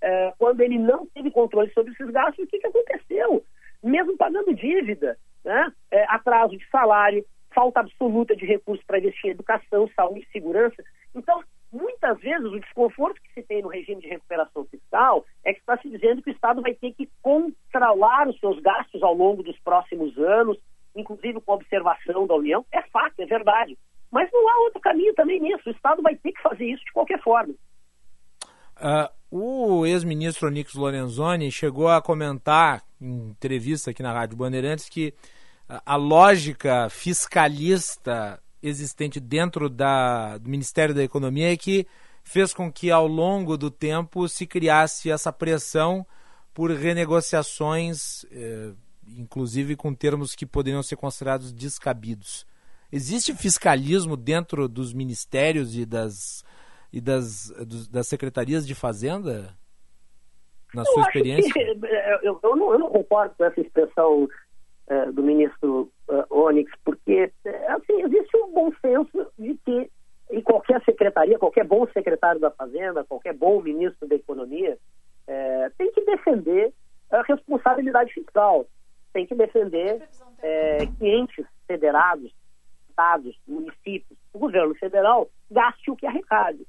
[0.01, 3.45] é, quando ele não teve controle sobre esses gastos, o que, que aconteceu?
[3.83, 5.73] Mesmo pagando dívida, né?
[5.91, 10.83] É, atraso de salário, falta absoluta de recursos para investir em educação, saúde segurança.
[11.15, 11.43] Então,
[11.73, 15.77] muitas vezes o desconforto que se tem no regime de recuperação fiscal é que está
[15.79, 19.59] se dizendo que o Estado vai ter que controlar os seus gastos ao longo dos
[19.61, 20.59] próximos anos,
[20.95, 22.65] inclusive com observação da União.
[22.73, 23.77] É fato, é verdade.
[24.11, 25.69] Mas não há outro caminho também nisso.
[25.69, 27.55] O Estado vai ter que fazer isso de qualquer forma.
[28.79, 35.13] Uh, o ex-ministro Onix Lorenzoni chegou a comentar em entrevista aqui na Rádio Bandeirantes que
[35.69, 41.87] a lógica fiscalista existente dentro da, do Ministério da Economia é que
[42.23, 46.05] fez com que ao longo do tempo se criasse essa pressão
[46.53, 48.73] por renegociações, eh,
[49.17, 52.47] inclusive com termos que poderiam ser considerados descabidos.
[52.91, 56.45] Existe fiscalismo dentro dos ministérios e das,
[56.93, 59.57] e das, dos, das secretarias de Fazenda?
[60.75, 61.53] Na eu sua experiência?
[61.53, 66.25] Que, eh, eu, eu, não, eu não concordo com essa expressão uh, do ministro uh,
[66.31, 69.91] Onyx, porque uh, assim, existe um bom senso de que
[70.31, 74.77] em qualquer secretaria, qualquer bom secretário da Fazenda, qualquer bom ministro da Economia,
[75.79, 76.73] tem que defender
[77.11, 78.67] a responsabilidade fiscal,
[79.13, 80.03] tem que defender
[80.99, 82.33] clientes federados,
[82.89, 86.67] estados, municípios, o governo federal gaste o que arrecade.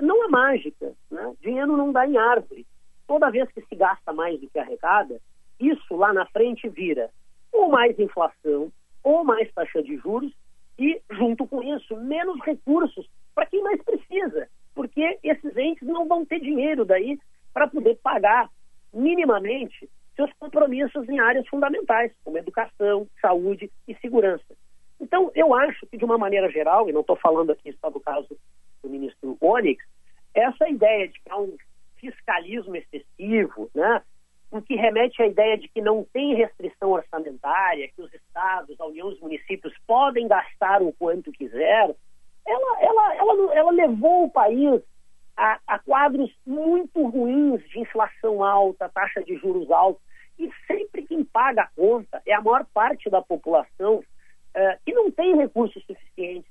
[0.00, 1.34] Não é mágica, né?
[1.40, 2.66] dinheiro não dá em árvore.
[3.06, 5.20] Toda vez que se gasta mais do que arrecada,
[5.58, 7.10] isso lá na frente vira
[7.54, 8.70] ou mais inflação,
[9.02, 10.32] ou mais taxa de juros,
[10.78, 16.24] e, junto com isso, menos recursos para quem mais precisa, porque esses entes não vão
[16.24, 17.18] ter dinheiro daí
[17.52, 18.50] para poder pagar
[18.92, 24.44] minimamente seus compromissos em áreas fundamentais, como educação, saúde e segurança.
[25.00, 28.00] Então, eu acho que, de uma maneira geral, e não estou falando aqui só do
[28.00, 28.28] caso
[28.82, 29.84] do ministro Onyx,
[30.32, 31.56] essa ideia de que há um
[31.96, 34.02] fiscalismo excessivo, né,
[34.58, 38.86] o que remete à ideia de que não tem restrição orçamentária, que os estados, a
[38.86, 41.92] União os municípios podem gastar o quanto quiser,
[42.46, 44.80] ela, ela, ela, ela levou o país
[45.36, 50.00] a, a quadros muito ruins de inflação alta, taxa de juros alta.
[50.38, 54.92] E sempre que quem paga a conta é a maior parte da população uh, que
[54.92, 56.50] não tem recursos suficientes,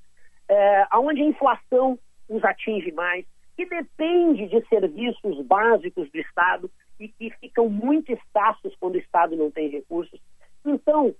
[0.51, 1.97] uh, onde a inflação
[2.27, 3.25] os atinge mais,
[3.55, 6.69] que depende de serviços básicos do Estado
[6.99, 10.19] e que ficam muito escassos quando o Estado não tem recursos.
[10.65, 11.13] Então,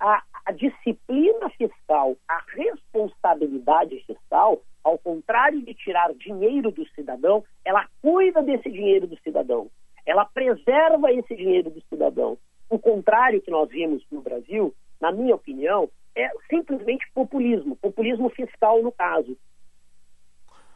[0.00, 7.86] a, a disciplina fiscal, a responsabilidade fiscal, ao contrário de tirar dinheiro do cidadão, ela
[8.00, 9.70] cuida desse dinheiro do cidadão.
[10.06, 12.38] Ela preserva esse dinheiro do cidadão.
[12.70, 18.82] O contrário que nós vimos no Brasil, na minha opinião, é simplesmente populismo, populismo fiscal
[18.82, 19.36] no caso.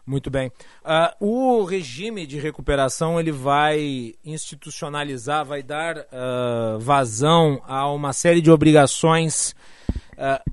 [0.04, 0.50] Muito bem.
[0.84, 8.40] Uh, o regime de recuperação ele vai institucionalizar, vai dar uh, vazão a uma série
[8.40, 9.54] de obrigações.
[10.14, 10.52] Uh,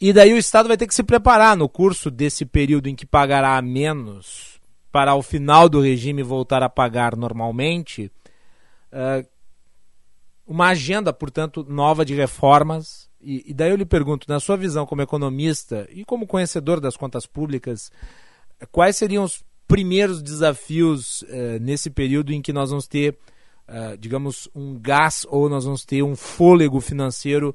[0.00, 3.06] e daí o Estado vai ter que se preparar no curso desse período em que
[3.06, 4.60] pagará menos
[4.90, 8.10] para ao final do regime voltar a pagar normalmente.
[10.44, 13.08] uma agenda, portanto, nova de reformas.
[13.20, 16.96] E, e daí eu lhe pergunto, na sua visão como economista e como conhecedor das
[16.96, 17.90] contas públicas,
[18.70, 23.16] quais seriam os primeiros desafios uh, nesse período em que nós vamos ter,
[23.68, 27.54] uh, digamos, um gás ou nós vamos ter um fôlego financeiro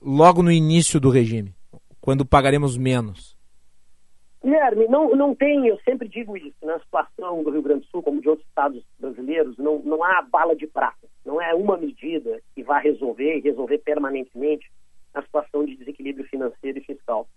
[0.00, 1.54] logo no início do regime,
[2.00, 3.36] quando pagaremos menos?
[4.42, 8.02] Guilherme, não, não tem, eu sempre digo isso, na situação do Rio Grande do Sul,
[8.02, 11.08] como de outros estados brasileiros, não, não há bala de prata.
[11.26, 14.70] Não é uma medida que vai resolver e resolver permanentemente
[15.12, 17.28] a situação de desequilíbrio financeiro e fiscal.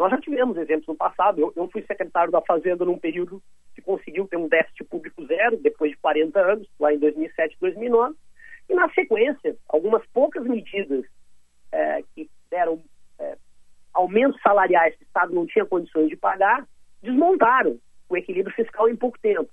[0.00, 1.38] Nós já tivemos exemplos no passado.
[1.38, 3.42] Eu, eu fui secretário da Fazenda num período
[3.74, 8.16] que conseguiu ter um déficit público zero, depois de 40 anos, lá em 2007, 2009.
[8.70, 11.04] E, na sequência, algumas poucas medidas
[11.70, 12.82] é, que deram
[13.18, 13.36] é,
[13.92, 16.66] aumentos salariais que o Estado não tinha condições de pagar,
[17.02, 17.78] desmontaram
[18.08, 19.50] o equilíbrio fiscal em pouco tempo.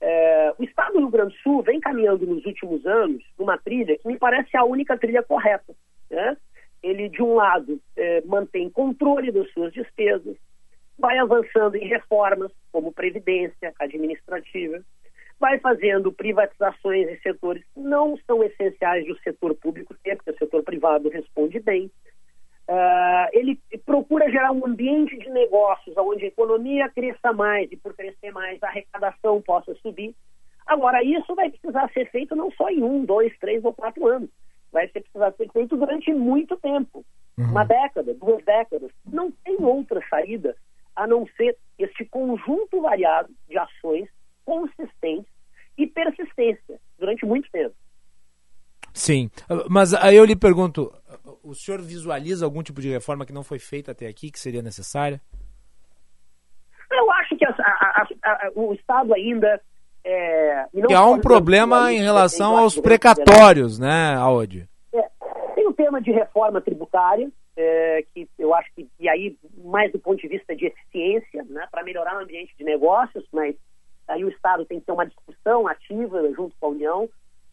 [0.00, 3.98] É, o Estado do Rio Grande do Sul vem caminhando nos últimos anos numa trilha
[3.98, 5.74] que me parece a única trilha correta.
[6.10, 6.38] Né?
[6.84, 10.36] Ele, de um lado, eh, mantém controle das suas despesas,
[10.98, 14.82] vai avançando em reformas, como previdência administrativa,
[15.40, 20.38] vai fazendo privatizações em setores que não são essenciais do setor público ter, porque o
[20.38, 21.90] setor privado responde bem.
[22.68, 27.94] Uh, ele procura gerar um ambiente de negócios onde a economia cresça mais e, por
[27.94, 30.14] crescer mais, a arrecadação possa subir.
[30.66, 34.30] Agora, isso vai precisar ser feito não só em um, dois, três ou quatro anos
[34.74, 37.04] vai ser precisar ser feito durante muito tempo
[37.38, 37.50] uhum.
[37.50, 38.90] uma década, duas décadas.
[39.06, 40.54] Não tem outra saída
[40.94, 44.08] a não ser este conjunto variado de ações
[44.44, 45.32] consistentes
[45.78, 47.74] e persistência durante muito tempo.
[48.92, 49.28] Sim,
[49.68, 50.92] mas aí eu lhe pergunto,
[51.42, 54.62] o senhor visualiza algum tipo de reforma que não foi feita até aqui, que seria
[54.62, 55.20] necessária?
[56.92, 59.60] Eu acho que a, a, a, o Estado ainda
[60.04, 64.68] é, que há um problema em relação aos precatórios, né, Audi?
[64.92, 65.02] É,
[65.54, 69.98] tem o tema de reforma tributária, é, que eu acho que, e aí, mais do
[69.98, 73.56] ponto de vista de eficiência, né, para melhorar o ambiente de negócios, mas
[74.06, 77.08] aí o Estado tem que ter uma discussão ativa junto com a União.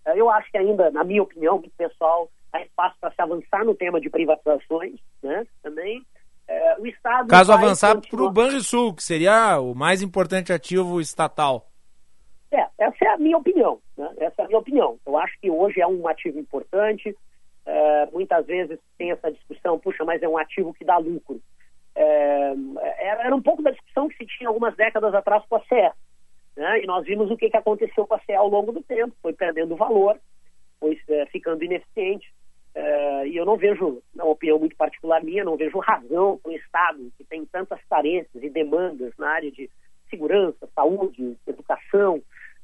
[0.06, 3.64] É, eu acho que ainda, na minha opinião, muito pessoal, há espaço para se avançar
[3.64, 6.04] no tema de privatizações, né, também.
[6.50, 11.71] É, o Estado Caso avançar para o Banrisul, que seria o mais importante ativo estatal.
[12.52, 13.80] É, essa é a minha opinião.
[13.98, 14.10] Né?
[14.18, 15.00] Essa é a minha opinião.
[15.06, 17.16] Eu acho que hoje é um ativo importante.
[17.66, 21.42] É, muitas vezes tem essa discussão, puxa, mas é um ativo que dá lucro.
[21.96, 22.54] É,
[23.26, 25.92] era um pouco da discussão que se tinha algumas décadas atrás com a CE.
[26.58, 26.84] Né?
[26.84, 29.16] E nós vimos o que, que aconteceu com a CE ao longo do tempo.
[29.22, 30.20] Foi perdendo valor,
[30.80, 32.34] foi é, ficando ineficiente.
[32.74, 36.56] É, e eu não vejo, na opinião muito particular minha, não vejo razão para o
[36.56, 39.70] Estado, que tem tantas carências e demandas na área de
[40.10, 42.22] segurança, saúde, educação,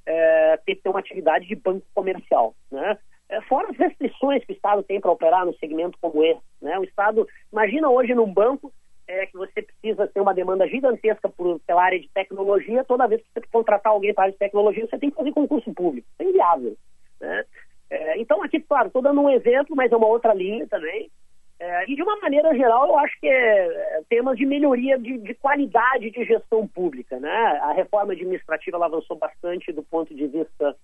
[0.07, 2.97] é, ter que ter uma atividade de banco comercial, né?
[3.29, 6.79] É, fora as restrições que o Estado tem para operar no segmento como esse, né?
[6.79, 8.71] O Estado, imagina hoje num banco
[9.05, 13.21] é, que você precisa ter uma demanda gigantesca por, pela área de tecnologia, toda vez
[13.21, 16.07] que você contratar alguém para a área de tecnologia, você tem que fazer concurso público.
[16.17, 16.77] É inviável,
[17.19, 17.43] né?
[17.89, 21.11] É, então, aqui, claro, estou dando um exemplo, mas é uma outra linha também.
[21.59, 25.17] É, e de uma maneira geral, eu acho que é, é temas de melhoria de,
[25.17, 27.19] de, qualidade de gestão pública.
[27.19, 27.29] Né?
[27.63, 30.75] A reforma administrativa avançou bastante do ponto de vista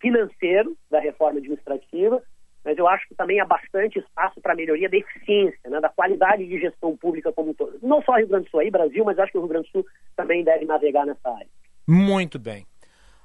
[0.00, 2.22] financeiro da reforma administrativa,
[2.64, 5.80] mas eu acho que também há bastante espaço para melhoria da eficiência, né?
[5.80, 7.78] da qualidade de gestão pública como um todo.
[7.82, 9.72] Não só Rio Grande do Sul, aí Brasil, mas acho que o Rio Grande do
[9.72, 11.48] Sul também deve navegar nessa área.
[11.86, 12.64] Muito bem.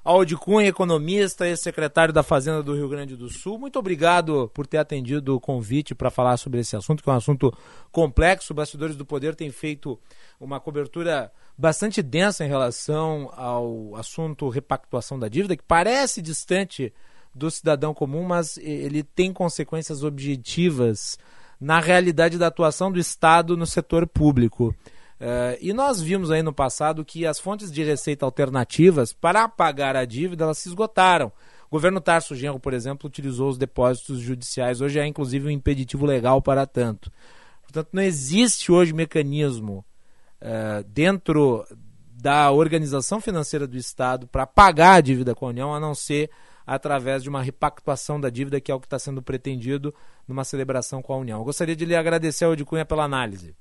[0.04, 3.58] Aldi Cunha, economista e secretário da Fazenda do Rio Grande do Sul.
[3.58, 7.16] Muito obrigado por ter atendido o convite para falar sobre esse assunto, que é um
[7.16, 7.52] assunto
[7.90, 8.52] complexo.
[8.52, 9.98] O Bastidores do Poder tem feito
[10.40, 16.92] uma cobertura bastante densa em relação ao assunto repactuação da dívida, que parece distante
[17.34, 21.18] do cidadão comum, mas ele tem consequências objetivas
[21.60, 24.74] na realidade da atuação do Estado no setor público.
[25.20, 29.96] Uh, e nós vimos aí no passado que as fontes de receita alternativas para pagar
[29.96, 31.32] a dívida elas se esgotaram.
[31.68, 34.80] O governo Tarso Genro, por exemplo, utilizou os depósitos judiciais.
[34.80, 37.10] Hoje é inclusive um impeditivo legal para tanto.
[37.62, 39.84] Portanto, não existe hoje mecanismo
[40.40, 41.66] uh, dentro
[42.10, 46.30] da organização financeira do Estado para pagar a dívida com a União, a não ser
[46.66, 49.94] através de uma repactuação da dívida, que é o que está sendo pretendido
[50.26, 51.40] numa celebração com a União.
[51.40, 53.54] Eu gostaria de lhe agradecer, Aldi Cunha, pela análise.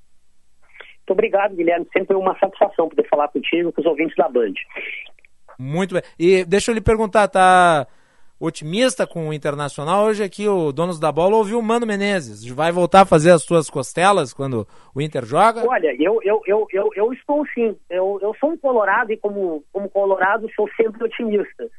[1.07, 1.87] Muito obrigado, Guilherme.
[1.93, 4.53] Sempre uma satisfação poder falar contigo com os ouvintes da Band.
[5.57, 6.03] Muito bem.
[6.19, 7.87] E deixa eu lhe perguntar, tá
[8.37, 10.07] otimista com o Internacional?
[10.07, 12.45] Hoje aqui o Donos da Bola ouviu o Mano Menezes.
[12.53, 15.65] Vai voltar a fazer as suas costelas quando o Inter joga?
[15.65, 17.73] Olha, eu, eu, eu, eu, eu estou sim.
[17.89, 21.69] Eu, eu sou um colorado e como, como colorado sou sempre otimista.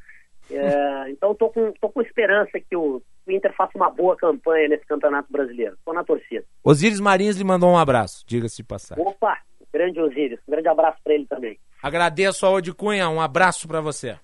[0.49, 4.69] É, então estou com, tô com esperança que o, o Inter faça uma boa campanha
[4.69, 5.75] nesse Campeonato Brasileiro.
[5.75, 6.45] Estou na torcida.
[6.69, 9.03] Osíris Marins lhe mandou um abraço, diga-se de passagem.
[9.03, 9.39] Opa,
[9.73, 10.39] grande Osíris.
[10.47, 11.59] Um grande abraço para ele também.
[11.81, 14.19] Agradeço a Odi Cunha, um abraço para você.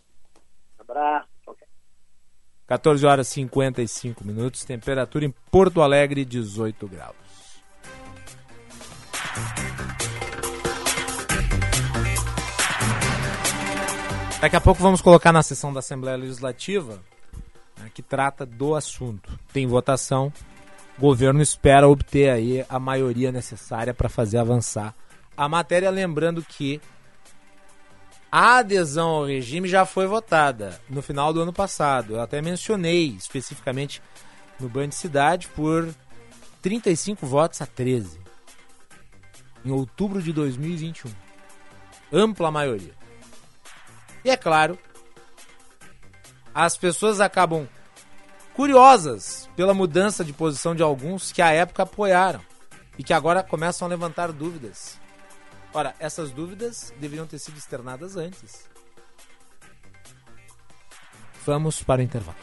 [0.78, 1.28] abraço.
[2.68, 7.16] 14 horas e 55 minutos, temperatura em Porto Alegre, 18 graus.
[14.40, 17.02] Daqui a pouco vamos colocar na sessão da Assembleia Legislativa
[17.80, 19.32] né, que trata do assunto.
[19.52, 20.32] Tem votação,
[20.98, 24.94] o governo espera obter aí a maioria necessária para fazer avançar
[25.38, 26.82] a matéria, lembrando que
[28.32, 32.14] a adesão ao regime já foi votada no final do ano passado.
[32.14, 34.02] Eu até mencionei especificamente
[34.60, 35.94] no Band Cidade por
[36.62, 38.20] 35 votos a 13
[39.64, 41.12] em outubro de 2021.
[42.12, 42.94] Ampla maioria.
[44.24, 44.78] E é claro,
[46.54, 47.68] as pessoas acabam
[48.56, 52.42] curiosas pela mudança de posição de alguns que à época apoiaram
[52.98, 54.98] e que agora começam a levantar dúvidas.
[55.74, 58.70] Ora, essas dúvidas deveriam ter sido externadas antes.
[61.46, 62.38] Vamos para o intervalo.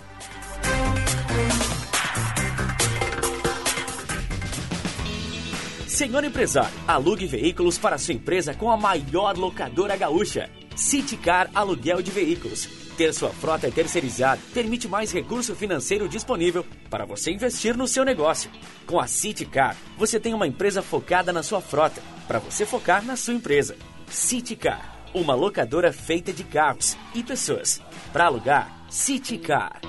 [5.89, 10.51] Senhor empresário, alugue veículos para sua empresa com a maior locadora gaúcha.
[10.77, 12.69] Citicar Aluguel de Veículos.
[12.97, 18.51] Ter sua frota terceirizada permite mais recurso financeiro disponível para você investir no seu negócio.
[18.87, 23.17] Com a Citicar, você tem uma empresa focada na sua frota, para você focar na
[23.17, 23.77] sua empresa.
[24.09, 27.81] Citicar, uma locadora feita de carros e pessoas.
[28.13, 29.81] Para alugar, Citicar.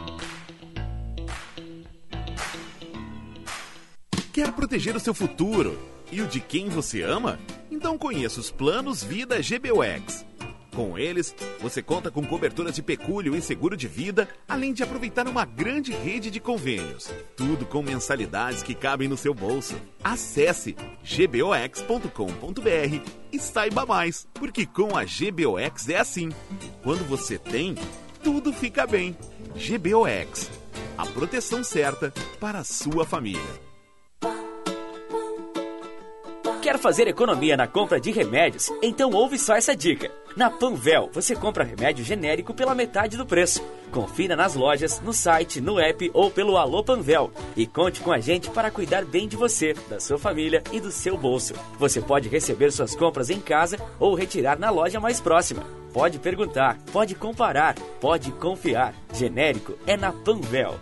[4.31, 5.77] Quer proteger o seu futuro
[6.11, 7.39] e o de quem você ama?
[7.69, 10.25] Então conheça os planos Vida GBUX.
[10.76, 15.28] Com eles, você conta com coberturas de pecúlio e seguro de vida, além de aproveitar
[15.28, 17.11] uma grande rede de convênios.
[17.36, 19.76] Tudo com mensalidades que cabem no seu bolso.
[20.03, 22.09] Acesse gbox.com.br
[23.32, 26.30] e saiba mais, porque com a GBOX é assim.
[26.82, 27.76] Quando você tem,
[28.24, 29.15] tudo fica bem.
[29.55, 30.49] GBOX,
[30.97, 33.62] a proteção certa para a sua família.
[36.74, 38.71] Quer fazer economia na compra de remédios?
[38.82, 40.09] Então ouve só essa dica.
[40.36, 43.63] Na Panvel, você compra remédio genérico pela metade do preço.
[43.91, 47.32] Confira nas lojas, no site, no app ou pelo Alô Panvel.
[47.55, 50.89] E conte com a gente para cuidar bem de você, da sua família e do
[50.89, 51.53] seu bolso.
[51.78, 55.63] Você pode receber suas compras em casa ou retirar na loja mais próxima.
[55.93, 58.95] Pode perguntar, pode comparar, pode confiar.
[59.13, 60.80] Genérico é na Panvel.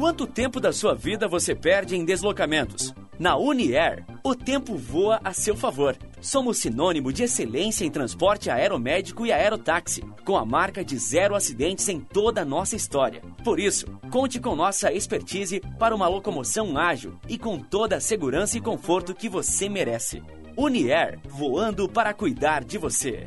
[0.00, 2.94] Quanto tempo da sua vida você perde em deslocamentos?
[3.18, 5.94] Na Uniair, o tempo voa a seu favor.
[6.22, 11.86] Somos sinônimo de excelência em transporte aeromédico e aerotáxi, com a marca de zero acidentes
[11.86, 13.20] em toda a nossa história.
[13.44, 18.56] Por isso, conte com nossa expertise para uma locomoção ágil e com toda a segurança
[18.56, 20.22] e conforto que você merece.
[20.56, 23.26] Uniair, voando para cuidar de você.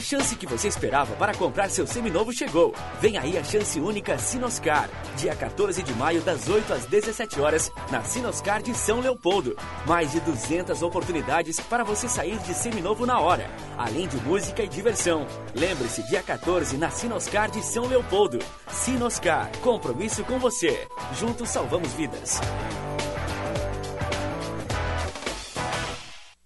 [0.00, 2.74] A chance que você esperava para comprar seu seminovo chegou.
[3.02, 4.88] Vem aí a chance única Sinoscar.
[5.14, 9.54] Dia 14 de maio, das 8 às 17 horas, na Sinoscar de São Leopoldo.
[9.86, 13.50] Mais de 200 oportunidades para você sair de seminovo na hora.
[13.76, 15.26] Além de música e diversão.
[15.54, 18.38] Lembre-se, dia 14 na Sinoscar de São Leopoldo.
[18.68, 20.88] Sinoscar, compromisso com você.
[21.18, 22.40] Juntos salvamos vidas.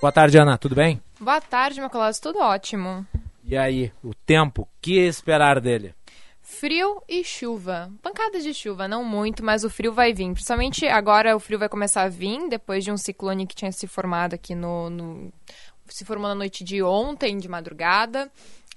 [0.00, 0.56] Boa tarde, Ana.
[0.56, 1.02] Tudo bem?
[1.20, 2.16] Boa tarde, meu colega.
[2.20, 3.06] Tudo ótimo.
[3.44, 5.94] E aí, o tempo, que esperar dele?
[6.40, 7.92] Frio e chuva.
[8.00, 10.32] Pancadas de chuva, não muito, mas o frio vai vir.
[10.32, 13.86] Principalmente agora o frio vai começar a vir, depois de um ciclone que tinha se
[13.86, 14.88] formado aqui no.
[14.88, 15.32] no
[15.88, 18.32] se formou na noite de ontem, de madrugada.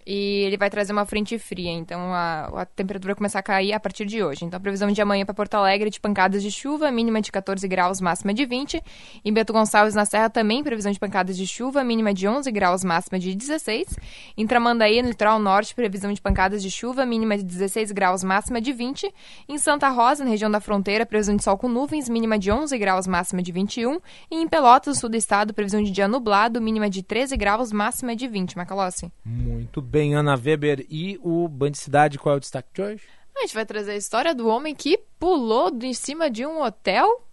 [0.06, 3.74] E ele vai trazer uma frente fria, então a, a temperatura vai começar a cair
[3.74, 4.46] a partir de hoje.
[4.46, 7.68] Então a previsão de amanhã para Porto Alegre de pancadas de chuva, mínima de 14
[7.68, 8.82] graus, máxima de 20.
[9.24, 12.84] Em Bento Gonçalves, na Serra, também previsão de pancadas de chuva, mínima de 11 graus,
[12.84, 13.96] máxima de 16.
[14.38, 18.62] Em Tramandaí, no litoral norte, previsão de pancadas de chuva, mínima de 16 graus, máxima
[18.62, 19.12] de 20.
[19.50, 22.78] Em Santa Rosa, na região da fronteira, previsão de sol com nuvens, mínima de 11
[22.78, 24.00] graus, máxima de 21.
[24.30, 28.16] E em Pelotas, sul do estado, previsão de dia nublado, mínima de 13 graus, máxima
[28.16, 28.56] de 20.
[28.56, 29.12] Macalossi.
[29.26, 32.20] Muito bem, Ana Weber e o Band Cidade.
[32.20, 33.04] Qual é o destaque de hoje?
[33.38, 37.24] A gente vai trazer a história do homem que pulou de cima de um hotel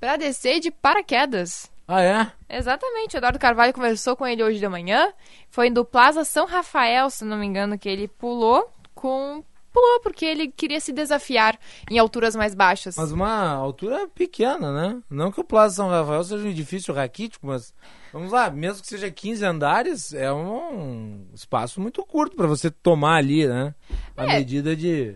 [0.00, 1.70] para descer de paraquedas.
[1.86, 2.32] Ah, é?
[2.48, 3.16] Exatamente.
[3.16, 5.12] Eduardo Carvalho conversou com ele hoje de manhã.
[5.48, 10.24] Foi do Plaza São Rafael, se não me engano, que ele pulou com pulou porque
[10.24, 11.58] ele queria se desafiar
[11.90, 12.96] em alturas mais baixas.
[12.96, 15.02] Mas uma altura pequena, né?
[15.08, 17.72] Não que o Plaza São Rafael seja um edifício raquítico, mas
[18.12, 23.16] vamos lá, mesmo que seja 15 andares, é um espaço muito curto para você tomar
[23.16, 23.74] ali, né?
[24.16, 24.36] A É.
[24.38, 25.14] medida de,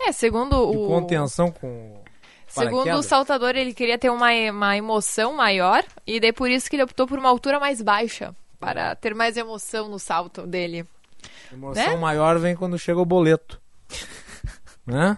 [0.00, 2.00] É, segundo de o contenção com
[2.46, 6.74] Segundo o saltador, ele queria ter uma, uma emoção maior e daí por isso que
[6.74, 10.84] ele optou por uma altura mais baixa, para ter mais emoção no salto dele.
[11.52, 11.96] emoção né?
[11.96, 13.59] maior vem quando chega o boleto.
[14.86, 15.16] Né?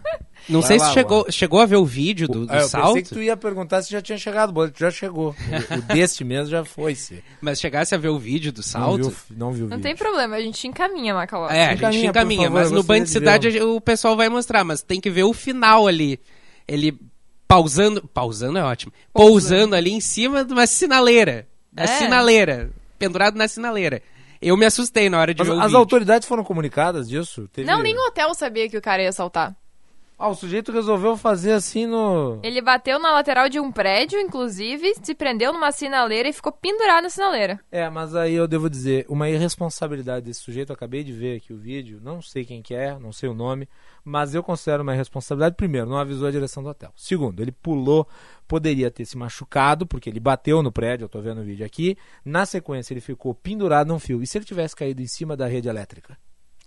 [0.49, 2.69] Não Vai sei lá, se chegou, chegou a ver o vídeo do, do Ah, eu
[2.69, 2.87] salto.
[2.89, 4.79] pensei que tu ia perguntar se já tinha chegado boleto.
[4.81, 5.29] Já chegou.
[5.31, 5.35] O,
[5.79, 7.23] o deste mesmo já foi, se.
[7.41, 8.97] Mas chegasse a ver o vídeo do Não salto.
[9.11, 9.83] viu, não viu o Não vídeo.
[9.89, 11.49] tem problema, a gente encaminha, Macaló.
[11.49, 14.29] É, a gente Encaminha, encaminha, por mas favor, no Band de Cidade o pessoal vai
[14.29, 16.19] mostrar, mas tem que ver o final ali.
[16.67, 16.99] Ele
[17.47, 21.47] pausando, pausando é ótimo, pousando ali em cima de uma sinaleira.
[21.73, 21.87] Da É.
[21.87, 24.03] sinaleira, pendurado na sinaleira.
[24.43, 25.79] Eu me assustei na hora de Mas ver o as vídeo.
[25.79, 27.49] autoridades foram comunicadas disso?
[27.53, 29.55] Teve- Não, nem o hotel sabia que o cara ia saltar.
[30.23, 32.39] Ah, o sujeito resolveu fazer assim no.
[32.45, 37.03] Ele bateu na lateral de um prédio, inclusive, se prendeu numa sinaleira e ficou pendurado
[37.03, 37.59] na sinaleira.
[37.73, 41.53] É, mas aí eu devo dizer, uma irresponsabilidade desse sujeito, eu acabei de ver aqui
[41.53, 43.69] o vídeo, não sei quem que é, não sei o nome,
[44.05, 46.93] mas eu considero uma irresponsabilidade, primeiro, não avisou a direção do hotel.
[46.95, 48.07] Segundo, ele pulou,
[48.47, 51.99] poderia ter se machucado, porque ele bateu no prédio, eu tô vendo o vídeo aqui,
[52.25, 54.23] na sequência ele ficou pendurado num fio.
[54.23, 56.17] E se ele tivesse caído em cima da rede elétrica?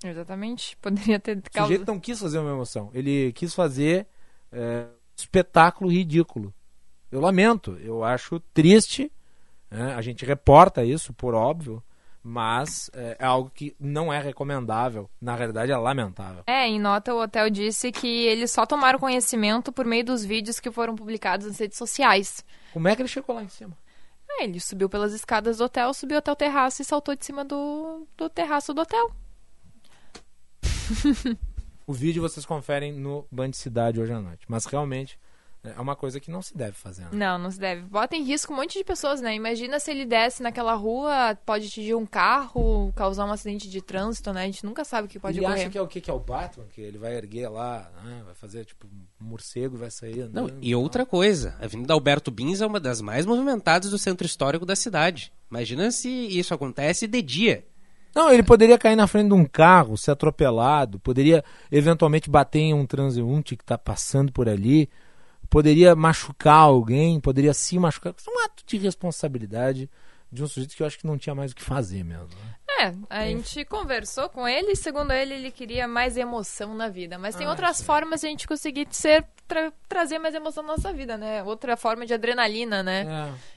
[0.10, 0.78] Exatamente.
[0.82, 1.68] Poderia ter O causado.
[1.68, 4.08] sujeito não quis fazer uma emoção, ele quis fazer
[4.52, 4.86] é,
[5.16, 6.54] espetáculo ridículo.
[7.12, 9.12] Eu lamento, eu acho triste,
[9.70, 9.94] né?
[9.94, 11.82] a gente reporta isso, por óbvio,
[12.22, 16.44] mas é, é algo que não é recomendável, na realidade é lamentável.
[16.48, 20.60] É, em nota o hotel disse que eles só tomaram conhecimento por meio dos vídeos
[20.60, 22.44] que foram publicados nas redes sociais.
[22.74, 23.78] Como é que ele chegou lá em cima?
[24.28, 27.46] É, ele subiu pelas escadas do hotel, subiu até o terraço e saltou de cima
[27.46, 29.12] do, do terraço do hotel.
[31.88, 34.44] O vídeo vocês conferem no Band Cidade hoje à noite.
[34.48, 35.20] Mas realmente
[35.64, 37.04] é uma coisa que não se deve fazer.
[37.04, 37.10] Né?
[37.14, 37.82] Não, não se deve.
[37.84, 39.36] Bota em risco um monte de pessoas, né?
[39.36, 44.32] Imagina se ele desce naquela rua, pode atingir um carro, causar um acidente de trânsito,
[44.34, 44.44] né?
[44.44, 45.62] A gente nunca sabe o que pode ele ocorrer.
[45.64, 46.66] acha que é o que, que é o Batman?
[46.74, 48.22] Que ele vai erguer lá, né?
[48.26, 50.52] vai fazer tipo um morcego e vai sair andando.
[50.52, 54.26] Não, e outra coisa, a Avenida Alberto Bins é uma das mais movimentadas do centro
[54.26, 55.32] histórico da cidade.
[55.50, 57.66] Imagina se isso acontece de dia.
[58.16, 62.74] Não, ele poderia cair na frente de um carro, ser atropelado, poderia eventualmente bater em
[62.74, 64.90] um transeunte que está passando por ali,
[65.50, 68.14] poderia machucar alguém, poderia se machucar.
[68.18, 69.90] Isso é um ato de responsabilidade
[70.32, 72.28] de um sujeito que eu acho que não tinha mais o que fazer mesmo.
[72.28, 72.56] né?
[72.80, 77.18] É, a gente conversou com ele e, segundo ele, ele queria mais emoção na vida.
[77.18, 80.74] Mas tem Ah, outras formas de a gente conseguir ser, tra- trazer mais emoção na
[80.74, 81.42] nossa vida, né?
[81.44, 83.06] Outra forma de adrenalina, né?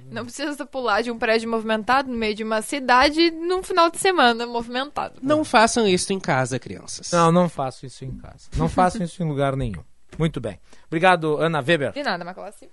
[0.01, 0.05] É.
[0.11, 3.99] Não precisa pular de um prédio movimentado no meio de uma cidade num final de
[3.99, 5.19] semana movimentado.
[5.23, 7.11] Não façam isso em casa, crianças.
[7.11, 8.49] Não, não faço isso em casa.
[8.57, 9.83] Não faço isso em lugar nenhum.
[10.16, 10.61] Muito bem.
[10.87, 11.93] Obrigado, Ana Weber.
[11.93, 12.69] De nada, Macalossi.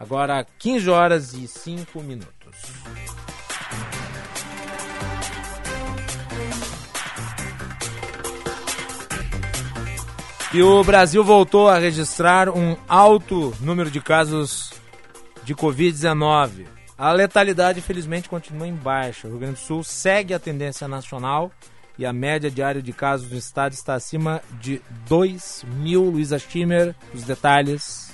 [0.00, 2.56] Agora 15 horas e 5 minutos.
[10.54, 14.70] E o Brasil voltou a registrar um alto número de casos
[15.44, 16.66] de Covid-19.
[16.98, 19.26] A letalidade, infelizmente, continua em baixa.
[19.26, 21.50] O Rio Grande do Sul segue a tendência nacional
[21.98, 26.04] e a média diária de casos no estado está acima de 2 mil.
[26.10, 28.11] Luísa Schimmer, os detalhes.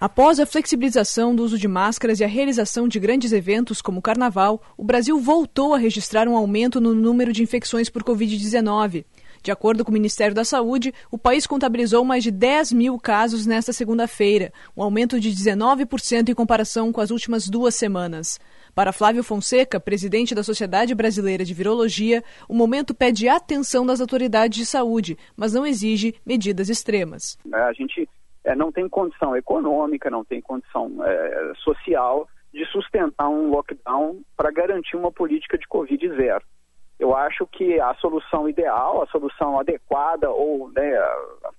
[0.00, 4.02] Após a flexibilização do uso de máscaras e a realização de grandes eventos como o
[4.02, 9.04] Carnaval, o Brasil voltou a registrar um aumento no número de infecções por Covid-19.
[9.42, 13.44] De acordo com o Ministério da Saúde, o país contabilizou mais de 10 mil casos
[13.44, 18.40] nesta segunda-feira, um aumento de 19% em comparação com as últimas duas semanas.
[18.74, 24.58] Para Flávio Fonseca, presidente da Sociedade Brasileira de Virologia, o momento pede atenção das autoridades
[24.58, 27.36] de saúde, mas não exige medidas extremas.
[27.52, 28.08] A gente
[28.44, 34.50] eh, não tem condição econômica, não tem condição eh, social de sustentar um lockdown para
[34.50, 36.44] garantir uma política de Covid zero.
[36.98, 40.92] Eu acho que a solução ideal, a solução adequada ou né,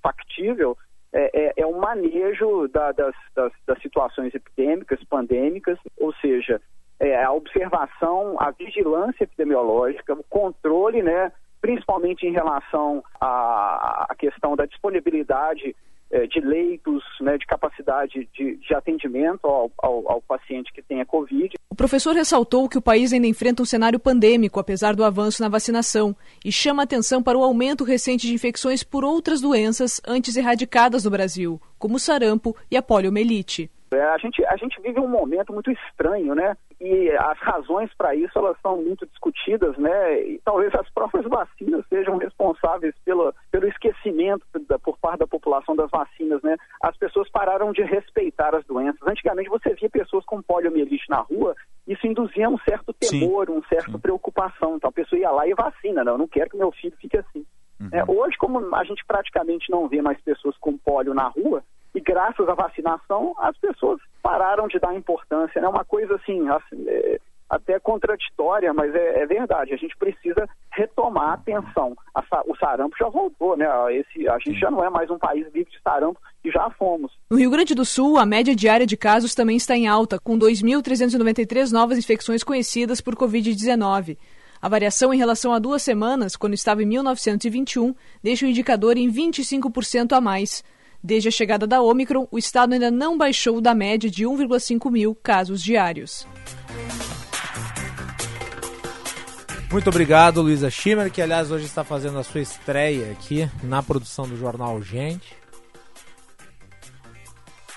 [0.03, 0.77] factível
[1.13, 6.61] é, é, é manejo da, das, das, das situações epidêmicas, pandêmicas, ou seja,
[6.99, 14.55] é, a observação, a vigilância epidemiológica, o controle, né, principalmente em relação à, à questão
[14.55, 15.75] da disponibilidade
[16.11, 21.05] eh, de leitos, né, de capacidade de, de atendimento ao, ao, ao paciente que tenha
[21.05, 21.55] Covid.
[21.69, 25.49] O professor ressaltou que o país ainda enfrenta um cenário pandêmico, apesar do avanço na
[25.49, 31.05] vacinação, e chama atenção para o aumento recente de infecções por outras doenças antes erradicadas
[31.05, 33.71] no Brasil, como o sarampo e a poliomielite.
[33.93, 36.55] É, a, gente, a gente vive um momento muito estranho, né?
[36.83, 40.19] E as razões para isso elas são muito discutidas, né?
[40.23, 45.75] E talvez as próprias vacinas sejam responsáveis pelo, pelo esquecimento da, por parte da população
[45.75, 46.57] das vacinas, né?
[46.81, 48.99] As pessoas pararam de respeitar as doenças.
[49.07, 51.55] Antigamente você via pessoas com poliomielite na rua,
[51.87, 54.77] isso induzia um certo temor, um certo preocupação.
[54.77, 57.15] Então a pessoa ia lá e vacina, não, eu não quero que meu filho fique
[57.15, 57.45] assim.
[57.91, 61.63] É, hoje, como a gente praticamente não vê mais pessoas com polio na rua,
[61.93, 65.67] e graças à vacinação as pessoas pararam de dar importância, né?
[65.67, 67.19] Uma coisa assim, assim, é,
[67.51, 69.73] até contraditória, mas é, é verdade.
[69.73, 71.93] A gente precisa retomar a atenção.
[72.15, 73.67] A o sarampo já voltou, né?
[73.93, 77.11] Esse, a gente já não é mais um país livre de sarampo e já fomos.
[77.29, 80.39] No Rio Grande do Sul, a média diária de casos também está em alta, com
[80.39, 84.17] 2.393 novas infecções conhecidas por Covid-19.
[84.61, 89.11] A variação em relação a duas semanas, quando estava em 1921, deixa o indicador em
[89.11, 90.63] 25% a mais.
[91.03, 95.15] Desde a chegada da Omicron, o estado ainda não baixou da média de 1,5 mil
[95.15, 96.27] casos diários.
[99.71, 104.27] Muito obrigado, Luísa Schimmer, que aliás hoje está fazendo a sua estreia aqui na produção
[104.27, 105.33] do Jornal Gente.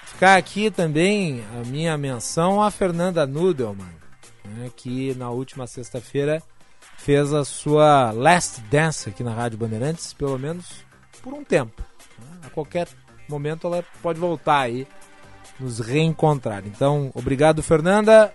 [0.07, 3.95] Ficar aqui também a minha menção a Fernanda Nudelman,
[4.45, 6.43] né, que na última sexta-feira
[6.99, 10.85] fez a sua last dance aqui na Rádio Bandeirantes, pelo menos
[11.23, 11.81] por um tempo.
[12.19, 12.41] né.
[12.45, 12.89] A qualquer
[13.29, 14.87] momento ela pode voltar aí,
[15.59, 16.63] nos reencontrar.
[16.67, 18.33] Então, obrigado, Fernanda.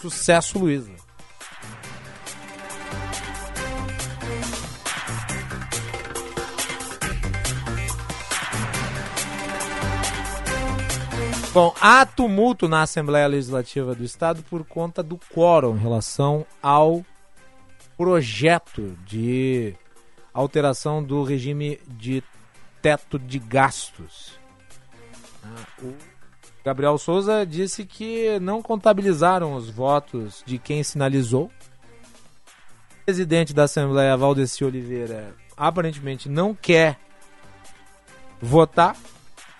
[0.00, 1.02] Sucesso, Luísa.
[11.52, 17.04] Bom, há tumulto na Assembleia Legislativa do Estado por conta do quórum em relação ao
[17.94, 19.74] projeto de
[20.32, 22.22] alteração do regime de
[22.82, 24.38] teto de gastos.
[25.44, 25.94] Ah, o
[26.64, 31.44] Gabriel Souza disse que não contabilizaram os votos de quem sinalizou.
[31.44, 36.98] O presidente da Assembleia, Valdeci Oliveira, aparentemente não quer
[38.40, 38.96] votar.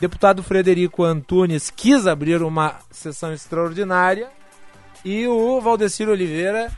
[0.00, 4.30] Deputado Frederico Antunes quis abrir uma sessão extraordinária
[5.04, 6.70] e o Valdecir Oliveira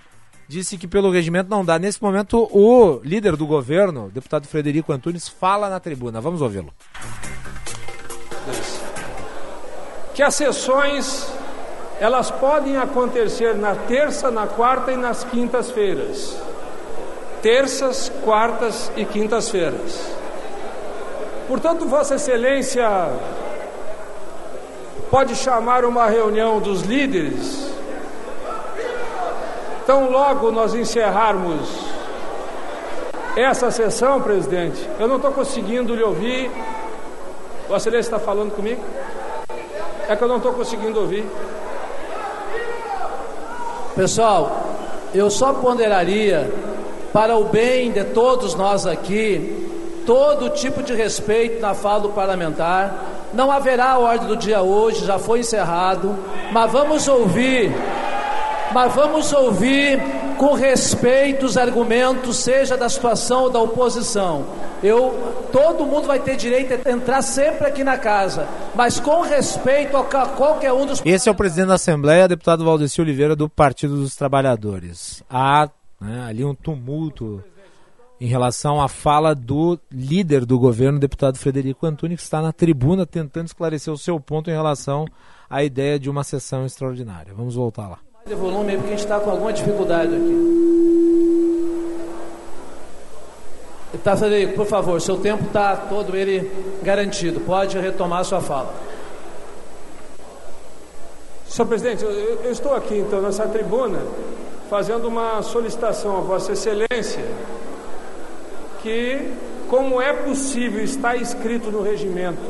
[0.48, 1.78] disse que pelo regimento não dá.
[1.78, 6.20] Nesse momento, o líder do governo, deputado Frederico Antunes, fala na tribuna.
[6.20, 6.72] Vamos ouvi-lo.
[10.14, 11.26] Que as sessões
[12.00, 16.36] elas podem acontecer na terça, na quarta e nas quintas-feiras.
[17.40, 20.00] Terças, quartas e quintas-feiras.
[21.46, 22.88] Portanto, Vossa Excelência
[25.10, 27.73] pode chamar uma reunião dos líderes.
[29.85, 31.61] Então, logo nós encerrarmos
[33.36, 36.51] essa sessão, presidente, eu não estou conseguindo lhe ouvir.
[37.69, 38.81] Vossa Excelência está falando comigo?
[40.09, 41.27] É que eu não estou conseguindo ouvir.
[43.94, 44.65] Pessoal,
[45.12, 46.51] eu só ponderaria,
[47.12, 49.69] para o bem de todos nós aqui,
[50.06, 53.05] todo tipo de respeito na fala do parlamentar.
[53.35, 56.16] Não haverá ordem do dia hoje, já foi encerrado,
[56.52, 57.70] mas vamos ouvir,
[58.74, 60.01] mas vamos ouvir
[60.36, 64.44] com respeito os argumentos, seja da situação ou da oposição.
[64.82, 69.96] Eu, todo mundo vai ter direito a entrar sempre aqui na casa, mas com respeito
[69.96, 71.01] a qualquer um dos.
[71.05, 75.22] Esse é o presidente da Assembleia, deputado Valdeci Oliveira, do Partido dos Trabalhadores.
[75.30, 75.70] Há
[76.01, 77.44] né, ali um tumulto
[78.20, 83.06] em relação à fala do líder do governo, deputado Frederico Antunes, que está na tribuna
[83.06, 85.06] tentando esclarecer o seu ponto em relação
[85.48, 87.32] à ideia de uma sessão extraordinária.
[87.32, 87.98] Vamos voltar lá.
[88.26, 90.55] De volume porque a gente está com alguma dificuldade aqui.
[94.02, 96.51] Tá, Frederico, por favor, seu tempo está todo ele
[96.82, 97.38] garantido.
[97.40, 98.72] Pode retomar sua fala.
[101.46, 103.98] Senhor presidente, eu, eu estou aqui então nessa tribuna
[104.70, 107.24] fazendo uma solicitação a Vossa Excelência
[108.80, 109.34] que,
[109.68, 112.40] como é possível, está escrito no regimento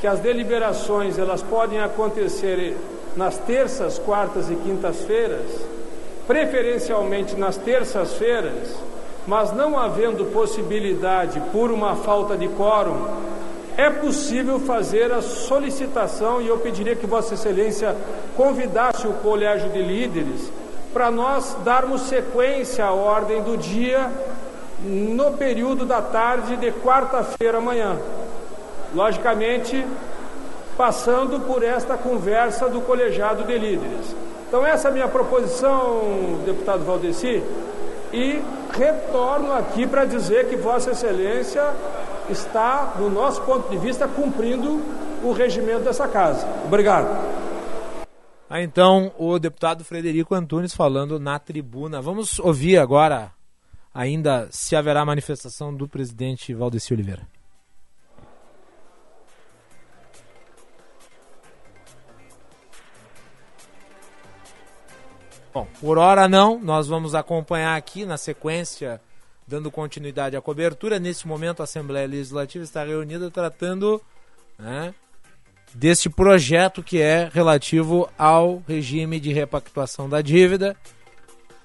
[0.00, 2.76] que as deliberações elas podem acontecer
[3.16, 5.46] nas terças, quartas e quintas-feiras,
[6.26, 8.74] preferencialmente nas terças-feiras,
[9.26, 13.06] mas não havendo possibilidade por uma falta de quórum,
[13.76, 17.96] é possível fazer a solicitação e eu pediria que Vossa Excelência
[18.36, 20.50] convidasse o colégio de líderes
[20.92, 24.10] para nós darmos sequência à ordem do dia
[24.84, 27.96] no período da tarde de quarta-feira amanhã.
[28.94, 29.86] Logicamente,
[30.76, 34.14] passando por esta conversa do colegiado de líderes.
[34.48, 37.42] Então, essa é a minha proposição, deputado Valdeci,
[38.12, 38.42] e
[38.76, 41.62] retorno aqui para dizer que Vossa Excelência
[42.28, 44.82] está, do nosso ponto de vista, cumprindo
[45.22, 46.46] o regimento dessa casa.
[46.64, 47.08] Obrigado.
[48.48, 52.02] Ah, então, o deputado Frederico Antunes falando na tribuna.
[52.02, 53.32] Vamos ouvir agora
[53.94, 57.26] ainda se haverá manifestação do presidente Valdeci Oliveira.
[65.52, 69.00] Bom, por hora não, nós vamos acompanhar aqui na sequência,
[69.46, 70.98] dando continuidade à cobertura.
[70.98, 74.00] Nesse momento, a Assembleia Legislativa está reunida tratando
[74.58, 74.94] né,
[75.74, 80.76] deste projeto que é relativo ao regime de repactuação da dívida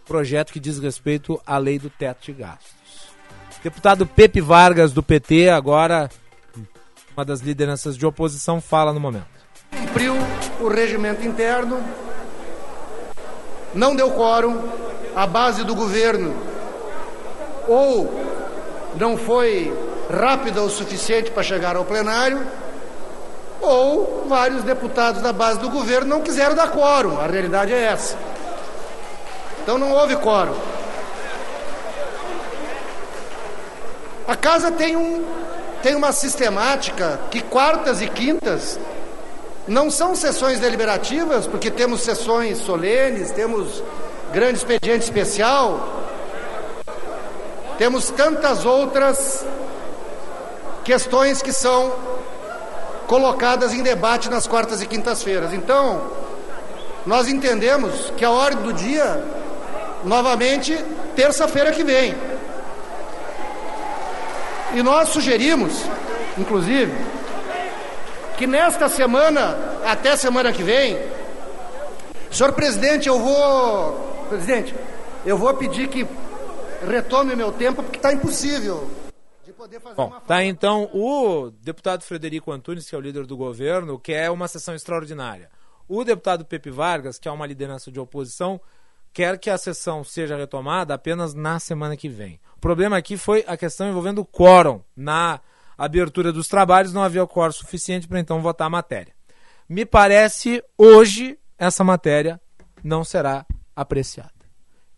[0.08, 2.78] projeto que diz respeito à lei do teto de gastos.
[3.62, 6.10] Deputado Pepe Vargas, do PT, agora
[7.16, 9.26] uma das lideranças de oposição, fala no momento.
[9.72, 10.14] Cumpriu
[10.62, 11.84] o regimento interno,
[13.74, 14.62] não deu quórum,
[15.16, 16.36] a base do governo
[17.68, 18.10] ou
[18.96, 19.74] não foi
[20.10, 22.46] rápida o suficiente para chegar ao plenário,
[23.60, 27.20] ou vários deputados da base do governo não quiseram dar quórum.
[27.20, 28.18] A realidade é essa.
[29.62, 30.56] Então não houve quórum.
[34.28, 35.26] A casa tem, um,
[35.82, 38.80] tem uma sistemática que quartas e quintas
[39.68, 43.84] não são sessões deliberativas, porque temos sessões solenes, temos
[44.32, 46.06] grande expediente especial,
[47.78, 49.46] temos tantas outras
[50.84, 51.94] questões que são
[53.08, 55.54] colocadas em debate nas quartas e quintas-feiras.
[55.54, 56.12] Então,
[57.06, 59.24] nós entendemos que a ordem do dia
[60.04, 60.78] novamente
[61.16, 62.16] terça-feira que vem.
[64.74, 65.84] E nós sugerimos,
[66.38, 66.94] inclusive,
[68.38, 70.98] que nesta semana, até semana que vem,
[72.32, 74.28] senhor presidente, eu vou.
[74.30, 74.76] Presidente,
[75.26, 76.08] eu vou pedir que
[76.88, 78.90] retome meu tempo, porque está impossível.
[79.44, 83.26] de poder fazer Bom, uma tá então o deputado Frederico Antunes, que é o líder
[83.26, 85.50] do governo, quer uma sessão extraordinária.
[85.88, 88.62] O deputado Pepe Vargas, que é uma liderança de oposição,
[89.14, 92.40] quer que a sessão seja retomada apenas na semana que vem.
[92.58, 94.82] O problema aqui foi a questão envolvendo o quórum.
[94.96, 95.40] Na
[95.78, 99.14] abertura dos trabalhos não havia quórum suficiente para então votar a matéria.
[99.70, 102.40] Me parece hoje essa matéria
[102.84, 103.46] não será
[103.76, 104.32] apreciada.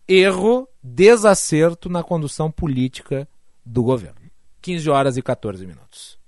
[0.06, 3.28] Erro, desacerto na condução política
[3.64, 4.20] do governo.
[4.62, 6.18] 15 horas e 14 minutos.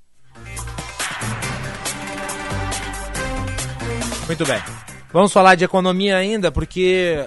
[4.27, 4.63] Muito bem.
[5.13, 7.27] Vamos falar de economia ainda, porque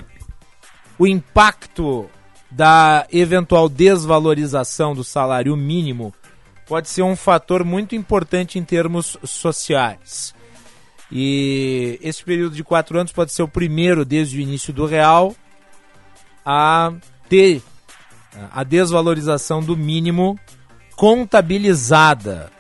[0.98, 2.10] o impacto
[2.50, 6.14] da eventual desvalorização do salário mínimo
[6.66, 10.34] pode ser um fator muito importante em termos sociais.
[11.12, 15.36] E esse período de quatro anos pode ser o primeiro desde o início do real
[16.46, 16.92] a
[17.30, 17.62] ter
[18.52, 20.38] a desvalorização do mínimo
[20.96, 22.52] contabilizada.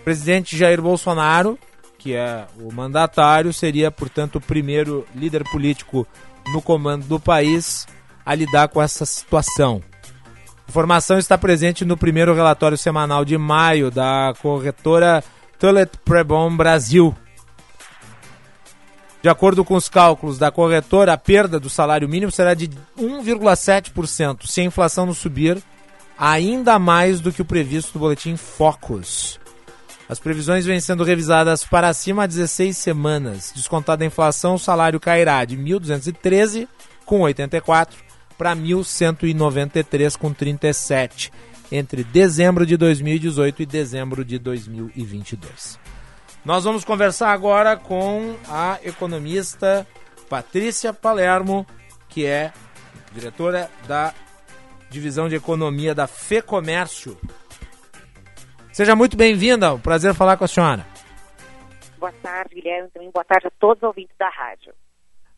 [0.00, 1.58] O presidente Jair Bolsonaro,
[1.98, 6.06] que é o mandatário, seria, portanto, o primeiro líder político
[6.52, 7.86] no comando do país
[8.24, 9.82] a lidar com essa situação.
[10.70, 15.20] Informação está presente no primeiro relatório semanal de maio da corretora
[15.58, 17.12] Tullet Prebon Brasil.
[19.20, 24.46] De acordo com os cálculos da corretora, a perda do salário mínimo será de 1,7%,
[24.46, 25.60] se a inflação não subir
[26.16, 29.40] ainda mais do que o previsto no boletim Focus.
[30.08, 33.52] As previsões vêm sendo revisadas para cima há 16 semanas.
[33.56, 36.68] Descontada a inflação, o salário cairá de 1.213
[37.04, 38.09] com 84
[38.40, 41.30] para 1.193 com 37
[41.70, 45.78] entre dezembro de 2018 e dezembro de 2022.
[46.42, 49.86] Nós vamos conversar agora com a economista
[50.26, 51.66] Patrícia Palermo,
[52.08, 52.50] que é
[53.12, 54.14] diretora da
[54.88, 57.18] divisão de economia da FEComércio.
[58.72, 60.86] Seja muito bem-vinda, um prazer falar com a senhora.
[61.98, 64.72] Boa tarde, Guilherme, também boa tarde a todos os ouvintes da rádio.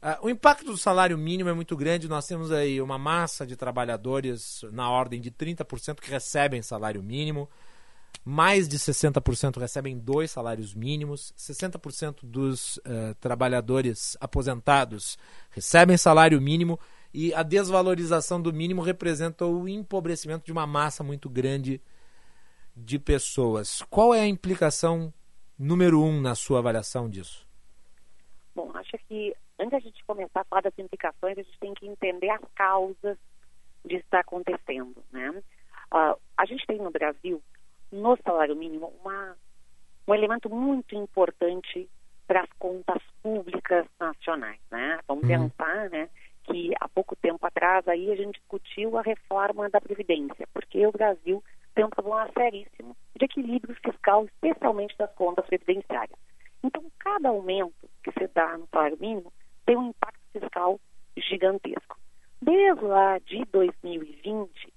[0.03, 2.09] Uh, o impacto do salário mínimo é muito grande.
[2.09, 7.49] Nós temos aí uma massa de trabalhadores na ordem de 30% que recebem salário mínimo.
[8.25, 11.33] Mais de 60% recebem dois salários mínimos.
[11.39, 15.17] 60% dos uh, trabalhadores aposentados
[15.51, 16.81] recebem salário mínimo.
[17.15, 21.81] E a desvalorização do mínimo representa o empobrecimento de uma massa muito grande
[22.77, 23.83] de pessoas.
[23.89, 25.15] Qual é a implicação
[25.57, 27.47] número um na sua avaliação disso?
[28.55, 31.87] Bom, acho que antes da gente começar a falar das implicações, a gente tem que
[31.87, 33.17] entender as causas
[33.85, 35.31] de estar acontecendo, né?
[35.93, 37.41] Uh, a gente tem no Brasil,
[37.91, 39.37] no salário mínimo, uma,
[40.09, 41.89] um elemento muito importante
[42.27, 44.99] para as contas públicas nacionais, né?
[45.07, 45.49] Vamos uhum.
[45.49, 46.09] pensar, né,
[46.45, 50.93] que há pouco tempo atrás aí a gente discutiu a reforma da Previdência, porque o
[50.93, 51.43] Brasil
[51.75, 56.19] tem um problema seríssimo de equilíbrio fiscal, especialmente das contas previdenciárias.
[56.65, 59.33] Então, cada aumento que se dá no salário mínimo
[59.67, 60.81] tem um impacto fiscal
[61.17, 61.99] gigantesco.
[62.41, 64.73] Desde lá de 2020,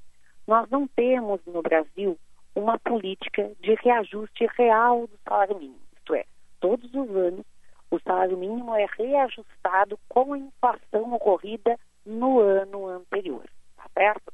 [0.48, 2.18] nós não temos no Brasil
[2.56, 5.80] uma política de reajuste real do salário mínimo.
[5.98, 6.26] Isto é,
[6.60, 7.46] todos os anos
[7.92, 13.46] o salário mínimo é reajustado com a inflação ocorrida no ano anterior,
[13.78, 14.34] tá certo?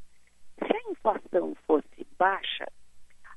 [0.58, 2.66] Se a inflação fosse baixa,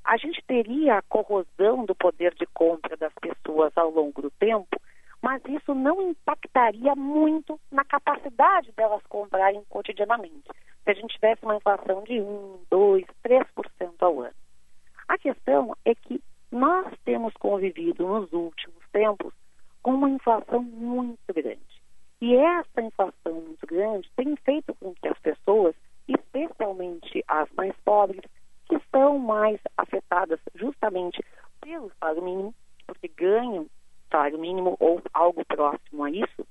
[0.05, 4.81] a gente teria a corrosão do poder de compra das pessoas ao longo do tempo,
[5.25, 10.51] mas isso não impactaria muito na capacidade delas comprarem cotidianamente.
[10.85, 14.35] Se a gente tivesse uma inflação de 1, 2, 3% ao ano.
[15.09, 16.23] A questão é que
[16.53, 19.33] nós temos convivido nos últimos tempos
[19.83, 21.83] com uma inflação muito grande.
[22.21, 25.75] E essa inflação muito grande tem feito com que as pessoas,
[26.07, 28.21] especialmente as mais pobres,
[28.69, 31.25] que são mais afetadas justamente
[31.63, 32.55] pelo salário mínimo,
[32.87, 33.67] porque ganham
[34.15, 36.47] salário mínimo ou algo próximo a isso,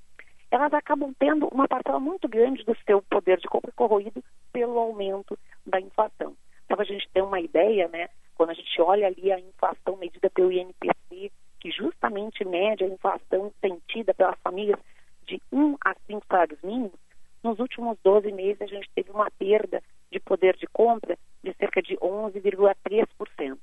[0.51, 4.21] elas acabam tendo uma parcela muito grande do seu poder de compra corroído
[4.51, 6.35] pelo aumento da inflação.
[6.65, 10.29] Então, a gente tem uma ideia, né, quando a gente olha ali a inflação medida
[10.29, 11.31] pelo INPC,
[11.61, 14.79] que justamente mede a inflação sentida pelas famílias
[15.25, 16.99] de 1 a 5 salários mínimos,
[17.41, 19.81] nos últimos 12 meses a gente teve uma perda
[20.11, 23.57] de poder de compra de cerca de 11,3%.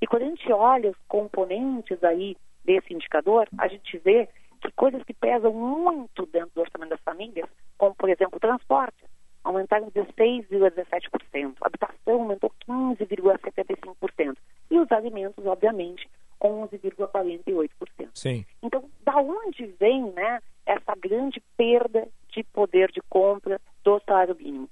[0.00, 4.28] E quando a gente olha os componentes aí desse indicador, a gente vê
[4.60, 9.04] que coisas que pesam muito dentro do orçamento das famílias, como por exemplo o transporte,
[9.42, 14.36] aumentaram 16,17%, a habitação aumentou 15,75%
[14.70, 16.08] e os alimentos, obviamente,
[16.42, 17.70] 11,48%.
[18.14, 18.44] Sim.
[18.62, 24.68] Então, da onde vem, né, essa grande perda de poder de compra do salário mínimo?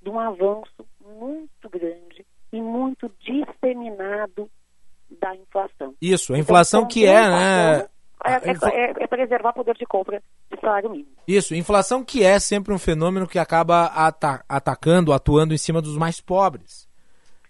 [0.00, 4.50] De um avanço muito grande e muito disseminado
[5.20, 5.94] da inflação.
[6.00, 7.70] Isso, a Então, inflação que conter é, né?
[7.78, 7.90] inflação
[8.22, 10.22] É, a infla- é- é- é preservar o poder de compra
[10.52, 11.08] de salário mínimo.
[11.26, 15.96] Isso, inflação que é sempre um fenômeno que acaba ata- atacando, atuando em cima dos
[15.96, 16.86] mais pobres.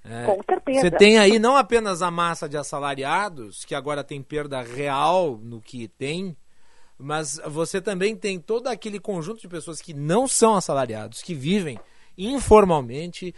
[0.05, 0.81] É, Com certeza.
[0.81, 5.61] Você tem aí não apenas a massa de assalariados, que agora tem perda real no
[5.61, 6.35] que tem,
[6.97, 11.79] mas você também tem todo aquele conjunto de pessoas que não são assalariados, que vivem
[12.17, 13.35] informalmente,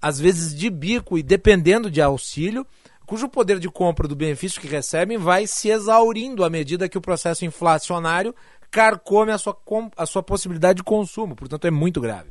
[0.00, 2.66] às vezes de bico e dependendo de auxílio,
[3.10, 7.00] cujo poder de compra do benefício que recebem vai se exaurindo à medida que o
[7.00, 8.32] processo inflacionário
[8.70, 9.56] carcome a sua,
[9.96, 11.34] a sua possibilidade de consumo.
[11.34, 12.30] Portanto, é muito grave.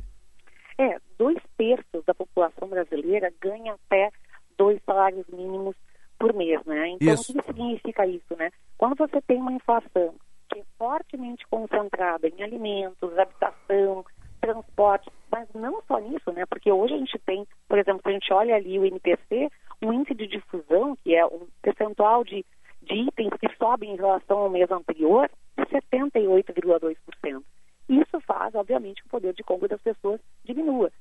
[0.78, 4.08] É, dois terços da população brasileira ganha até
[4.56, 5.76] dois salários mínimos
[6.18, 6.88] por mês, né?
[6.92, 7.30] Então, Isso.
[7.30, 8.50] o que significa isso, né?
[8.78, 10.14] Quando você tem uma inflação
[10.50, 14.02] que é fortemente concentrada em alimentos, habitação,
[14.40, 16.46] transporte, mas não só nisso, né?
[16.46, 19.50] Porque hoje a gente tem, por exemplo, se a gente olha ali o NPC,
[19.82, 22.44] um índice de difusão, que é um percentual de,
[22.82, 27.42] de itens que sobem em relação ao mês anterior, de 78,2%.
[27.88, 30.92] Isso faz, obviamente, que o poder de compra das pessoas diminua.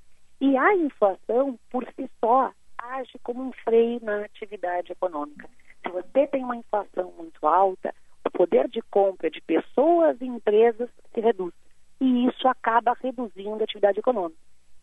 [0.41, 5.49] E a inflação, por si só, age como um freio na atividade econômica.
[5.83, 7.93] Se você tem uma inflação muito alta,
[8.25, 11.53] o poder de compra de pessoas e empresas se reduz.
[11.99, 14.39] E isso acaba reduzindo a atividade econômica.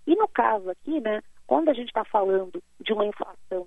[0.06, 3.66] E no caso aqui, né, quando a gente está falando de uma inflação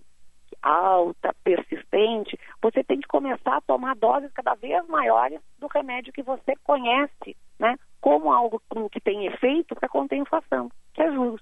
[0.62, 6.24] alta, persistente, você tem que começar a tomar doses cada vez maiores do remédio que
[6.24, 8.62] você conhece, né, como algo
[8.92, 11.42] que tem efeito para conter inflação, que é juros.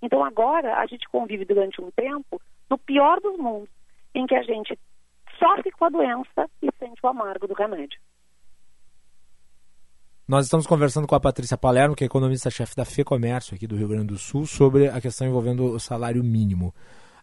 [0.00, 2.40] Então agora a gente convive durante um tempo
[2.70, 3.70] no pior dos mundos,
[4.14, 4.78] em que a gente
[5.38, 7.98] sofre com a doença e sente o amargo do remédio.
[10.28, 13.88] Nós estamos conversando com a Patrícia Palermo, que é economista-chefe da FEComércio aqui do Rio
[13.88, 16.74] Grande do Sul, sobre a questão envolvendo o salário mínimo.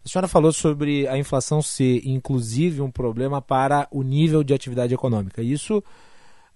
[0.06, 4.94] A senhora falou sobre a inflação ser, inclusive, um problema para o nível de atividade
[4.94, 5.42] econômica.
[5.42, 5.82] Isso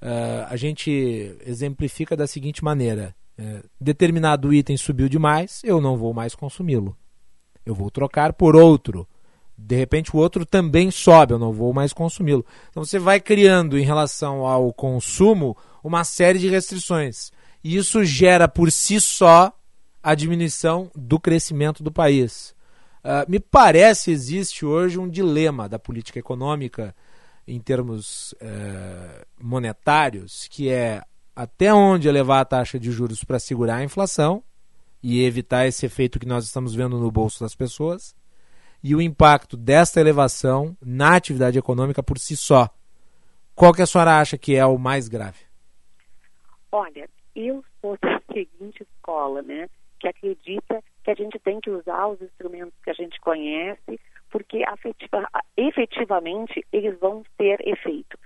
[0.00, 6.14] eh, a gente exemplifica da seguinte maneira: eh, determinado item subiu demais, eu não vou
[6.14, 6.96] mais consumi-lo.
[7.66, 9.04] Eu vou trocar por outro.
[9.58, 12.46] De repente o outro também sobe, eu não vou mais consumi-lo.
[12.70, 17.32] Então você vai criando em relação ao consumo uma série de restrições.
[17.64, 19.52] E isso gera por si só
[20.00, 22.54] a diminuição do crescimento do país.
[23.02, 26.94] Ah, me parece existe hoje um dilema da política econômica
[27.46, 31.02] em termos eh, monetários, que é
[31.34, 34.42] até onde elevar a taxa de juros para segurar a inflação
[35.02, 38.14] e evitar esse efeito que nós estamos vendo no bolso das pessoas,
[38.82, 42.68] e o impacto desta elevação na atividade econômica por si só.
[43.54, 45.40] Qual que a senhora acha que é o mais grave?
[46.70, 49.68] Olha, eu sou da seguinte escola, né?
[49.98, 54.00] Que acredita que a gente tem que usar os instrumentos que a gente conhece,
[54.30, 58.16] porque afetiva, efetivamente eles vão ter efeito.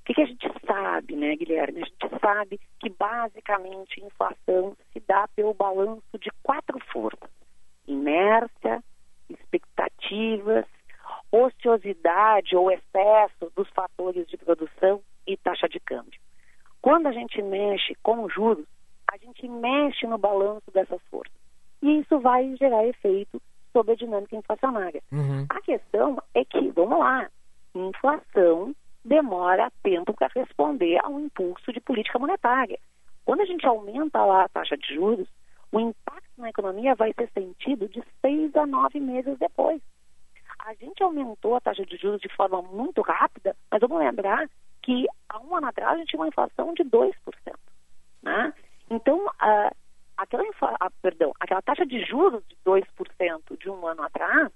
[0.00, 1.82] O que, que a gente sabe, né, Guilherme?
[1.82, 7.30] A gente sabe que basicamente inflação se dá pelo balanço de quatro forças:
[7.86, 8.82] inércia,
[9.30, 10.66] expectativas,
[11.30, 16.20] ociosidade ou excesso dos fatores de produção e taxa de câmbio.
[16.80, 18.66] Quando a gente mexe com juros,
[19.12, 21.41] a gente mexe no balanço dessas forças.
[21.82, 23.40] E isso vai gerar efeito
[23.72, 25.02] sobre a dinâmica inflacionária.
[25.48, 27.28] A questão é que, vamos lá,
[27.74, 32.78] inflação demora tempo para responder a um impulso de política monetária.
[33.24, 35.28] Quando a gente aumenta lá a taxa de juros,
[35.72, 39.80] o impacto na economia vai ser sentido de seis a nove meses depois.
[40.60, 44.48] A gente aumentou a taxa de juros de forma muito rápida, mas vamos lembrar
[44.82, 47.12] que há um ano atrás a gente tinha uma inflação de 2%.
[48.22, 48.52] Né?
[48.90, 49.72] Então, a,
[50.16, 50.44] aquela,
[50.80, 54.50] a, perdão, aquela taxa de juros de 2% de um ano atrás,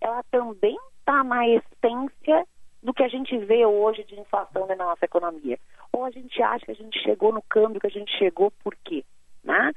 [0.00, 2.46] ela também está na essência
[2.82, 5.58] do que a gente vê hoje de inflação na nossa economia.
[5.92, 8.74] Ou a gente acha que a gente chegou no câmbio que a gente chegou por
[8.84, 9.04] quê?
[9.44, 9.72] Né?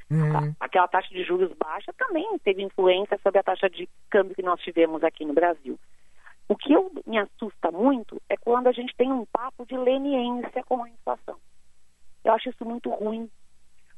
[0.59, 4.59] Aquela taxa de juros baixa também teve influência sobre a taxa de câmbio que nós
[4.61, 5.79] tivemos aqui no Brasil.
[6.47, 10.63] O que eu, me assusta muito é quando a gente tem um papo de leniência
[10.63, 11.37] com a inflação.
[12.23, 13.29] Eu acho isso muito ruim,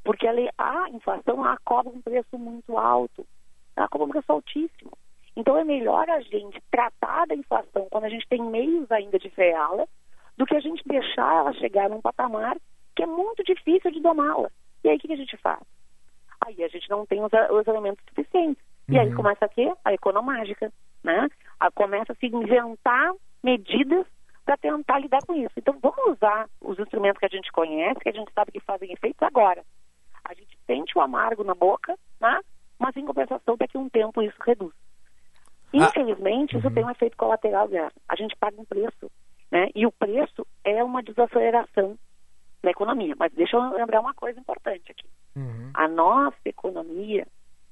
[0.08, 3.28] porque a, a inflação ela cobra um preço muito alto,
[3.76, 4.98] ela cobra um preço altíssimo.
[5.36, 9.30] Então é melhor a gente tratar da inflação quando a gente tem meios ainda de
[9.30, 9.86] freá-la,
[10.38, 12.56] do que a gente deixar ela chegar num patamar
[12.96, 14.50] que é muito difícil de domá-la.
[14.82, 15.60] E aí o que, que a gente faz?
[16.40, 18.64] Aí a gente não tem os, os elementos suficientes.
[18.88, 19.74] E aí começa a quê?
[19.84, 20.72] A economágica,
[21.04, 21.28] né?
[21.60, 23.12] A, começa a se inventar
[23.44, 24.06] medidas
[24.46, 25.54] para tentar lidar com isso.
[25.58, 28.94] Então vamos usar os instrumentos que a gente conhece, que a gente sabe que fazem
[28.94, 29.62] efeito agora.
[30.28, 32.40] A gente sente o amargo na boca, né?
[32.78, 34.74] Mas em compensação daqui a um tempo isso reduz.
[35.74, 37.92] Infelizmente, isso tem um efeito colateral, Guerra.
[38.08, 39.12] A gente paga um preço,
[39.52, 39.70] né?
[39.76, 41.98] E o preço é uma desaceleração
[42.64, 43.16] da economia.
[43.18, 45.08] Mas deixa eu lembrar uma coisa importante aqui.
[45.74, 47.28] A nossa economia,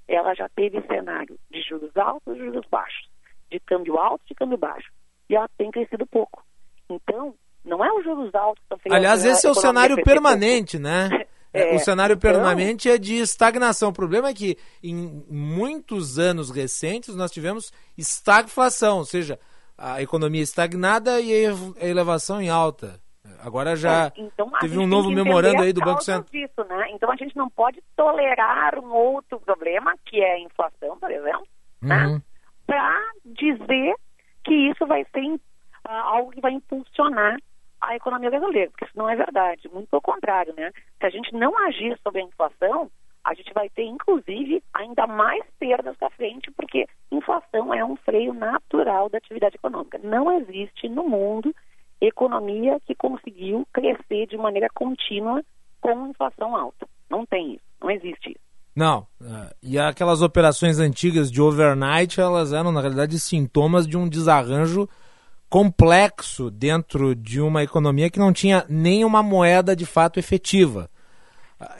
[0.08, 3.10] ela já teve cenário de juros altos e juros baixos,
[3.50, 4.92] de câmbio alto e de câmbio baixo.
[5.28, 6.44] E ela tem crescido pouco.
[6.88, 7.34] Então,
[7.64, 11.10] não é os juros altos que estão fazendo Aliás, esse é o cenário permanente, né?
[11.56, 13.90] É, o cenário então- permanente é de estagnação.
[13.90, 19.40] O problema é que em muitos anos recentes nós tivemos estagflação, ou seja,
[19.78, 23.00] a economia estagnada e a ev- a elevação em alta.
[23.42, 26.26] Agora já É, então, teve um novo memorando aí do Banco Central.
[26.32, 26.88] disso, né?
[26.92, 31.46] Então a gente não pode tolerar um outro problema, que é a inflação, por exemplo,
[31.82, 32.08] né?
[32.08, 32.22] Uhum.
[32.66, 33.96] para dizer
[34.44, 35.40] que isso vai ser
[35.88, 37.38] ah, algo que vai impulsionar
[37.86, 39.70] a economia brasileira, porque isso não é verdade.
[39.72, 40.72] Muito pelo contrário, né?
[41.00, 42.90] Se a gente não agir sobre a inflação,
[43.24, 48.34] a gente vai ter, inclusive, ainda mais perdas para frente, porque inflação é um freio
[48.34, 50.00] natural da atividade econômica.
[50.04, 51.54] Não existe no mundo
[52.00, 55.44] economia que conseguiu crescer de maneira contínua
[55.82, 56.88] com inflação alta.
[57.10, 58.46] Não tem isso, não existe isso.
[58.76, 59.08] Não.
[59.22, 64.88] é, E aquelas operações antigas de overnight, elas eram, na realidade, sintomas de um desarranjo
[65.50, 70.90] complexo dentro de uma economia que não tinha nenhuma moeda de fato efetiva.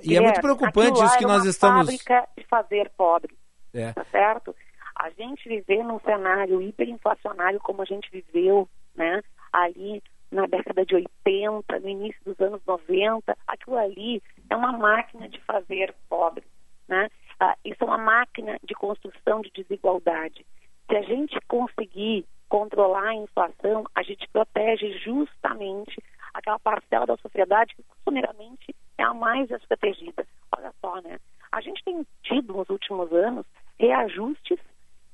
[0.04, 1.86] E é, muito preocupante isso que nós uma estamos.
[1.86, 3.36] fábrica de fazer pobre,
[3.74, 3.92] É.
[3.92, 4.56] tá certo?
[4.98, 9.22] A gente viver num cenário hiperinflacionário como a gente viveu, né?
[9.52, 10.02] Ali
[10.32, 15.40] na década de 80, no início dos anos 90, aquilo ali é uma máquina de
[15.42, 16.44] fazer pobre,
[16.88, 17.10] né?
[17.40, 20.46] Ah, isso é uma máquina de construção de desigualdade.
[20.90, 26.02] Se a gente conseguir controlar a inflação, a gente protege justamente
[26.34, 30.26] aquela parcela da sociedade que costumeiramente é a mais desprotegida.
[30.56, 31.20] Olha só, né?
[31.52, 33.46] A gente tem tido nos últimos anos
[33.80, 34.60] reajustes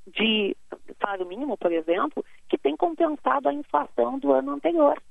[0.08, 0.56] de
[0.99, 5.02] salário mínimo, por exemplo, que tem compensado a inflação do ano anterior.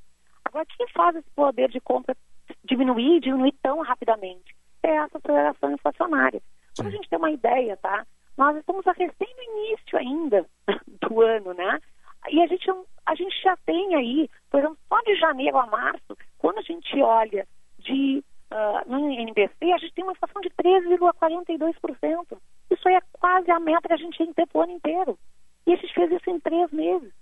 [0.45, 2.17] Agora, quem faz esse poder de compra
[2.65, 4.55] diminuir e diminuir tão rapidamente?
[4.83, 6.43] É essa aceleração inflacionária.
[6.77, 8.07] Para a gente ter uma ideia, tá?
[8.37, 10.47] Nós estamos a recém no início ainda
[11.09, 11.81] do ano, né?
[12.29, 12.71] E a gente,
[13.07, 17.01] a gente já tem aí, por exemplo, só de janeiro a março, quando a gente
[17.01, 17.47] olha
[17.79, 22.39] de ah, no NBC, a gente tem uma inflação de 13,42%.
[22.71, 25.19] Isso aí é quase a meta que a gente tem para o ano inteiro.
[25.67, 27.13] E a gente fez isso em três meses.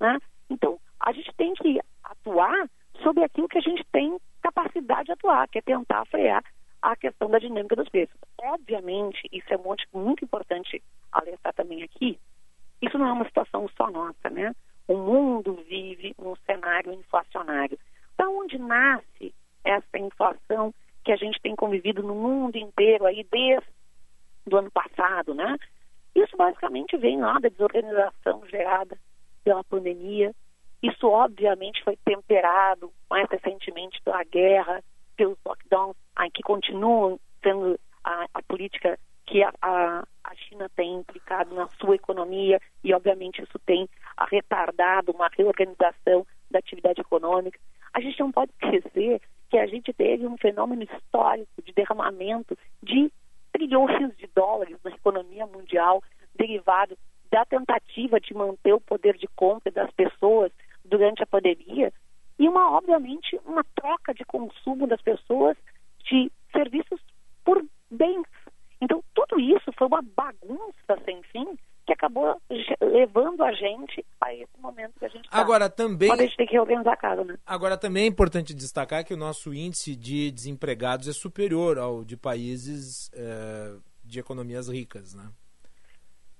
[0.00, 0.18] Né?
[0.48, 2.68] Então, a gente tem que atuar
[3.02, 6.42] sobre aquilo que a gente tem capacidade de atuar, que é tentar frear
[6.80, 8.16] a questão da dinâmica dos preços.
[8.38, 10.82] Obviamente, isso é um monte muito importante
[11.12, 12.18] alertar também aqui,
[12.80, 14.54] isso não é uma situação só nossa, né?
[14.88, 17.78] O mundo vive um cenário inflacionário.
[18.16, 19.34] Da onde nasce
[19.64, 20.74] essa inflação
[21.04, 23.68] que a gente tem convivido no mundo inteiro aí desde
[24.46, 25.56] do ano passado, né?
[26.14, 28.98] Isso basicamente vem lá da desorganização gerada
[29.44, 30.34] pela pandemia.
[30.82, 34.82] Isso obviamente foi temperado mais recentemente pela guerra,
[35.16, 35.96] pelos lockdowns,
[36.34, 38.98] que continuam sendo a, a política
[39.30, 43.88] que a, a, China tem implicado na sua economia e, obviamente, isso tem
[44.28, 47.58] retardado uma reorganização da atividade econômica.
[47.94, 53.12] A gente não pode esquecer que a gente teve um fenômeno histórico de derramamento de
[53.52, 56.02] trilhões de dólares na economia mundial
[56.34, 56.98] derivado
[57.30, 60.50] da tentativa de manter o poder de compra das pessoas
[60.84, 61.92] durante a pandemia
[62.36, 65.56] e uma obviamente uma troca de consumo das pessoas
[66.04, 67.00] de serviços
[67.44, 68.26] por bens.
[68.80, 72.40] Então tudo isso foi uma bagunça sem fim que acabou
[72.80, 75.38] levando a gente a esse momento que a gente tá.
[75.38, 77.36] Agora, também- Quando a gente tem que reorganizar a casa, né?
[77.44, 82.16] Agora, também é importante destacar que o nosso índice de desempregados é superior ao de
[82.16, 85.30] países eh, de economias ricas, né?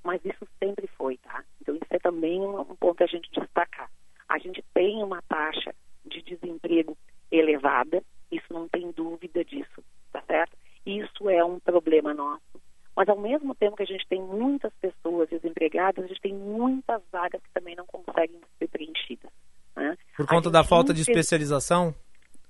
[0.03, 1.45] mas isso sempre foi, tá?
[1.61, 3.91] Então isso é também um ponto a gente destacar.
[4.29, 5.75] A gente tem uma taxa
[6.07, 6.97] de desemprego
[7.31, 8.03] elevada,
[8.33, 10.57] isso não tem dúvida disso, tá certo?
[10.99, 12.61] Isso é um problema nosso.
[12.97, 17.01] Mas ao mesmo tempo que a gente tem muitas pessoas desempregadas, a gente tem muitas
[17.13, 19.31] vagas que também não conseguem ser preenchidas.
[19.77, 19.97] Né?
[20.17, 21.95] Por conta da falta de especialização?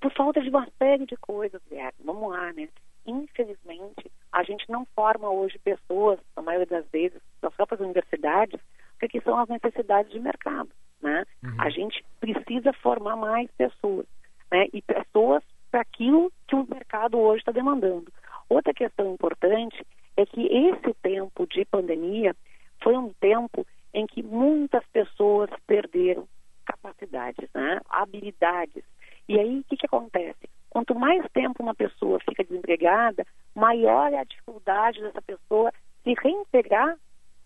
[0.00, 1.98] por falta de uma série de coisas, Guilherme.
[2.04, 2.68] Vamos lá, né?
[3.06, 8.60] Infelizmente, a gente não forma hoje pessoas, na maioria das vezes, das próprias universidades,
[8.98, 10.70] porque são as necessidades de mercado,
[11.02, 11.24] né?
[11.58, 14.06] A gente precisa formar mais pessoas,
[14.50, 14.66] né?
[14.72, 18.10] E pessoas para aquilo que o mercado hoje está demandando.
[18.50, 19.86] Outra questão importante
[20.16, 22.34] é que esse tempo de pandemia
[22.82, 23.64] foi um tempo
[23.94, 26.28] em que muitas pessoas perderam
[26.66, 27.80] capacidades, né?
[27.88, 28.82] habilidades.
[29.28, 30.50] E aí, o que, que acontece?
[30.68, 33.24] Quanto mais tempo uma pessoa fica desempregada,
[33.54, 35.72] maior é a dificuldade dessa pessoa
[36.02, 36.96] se reintegrar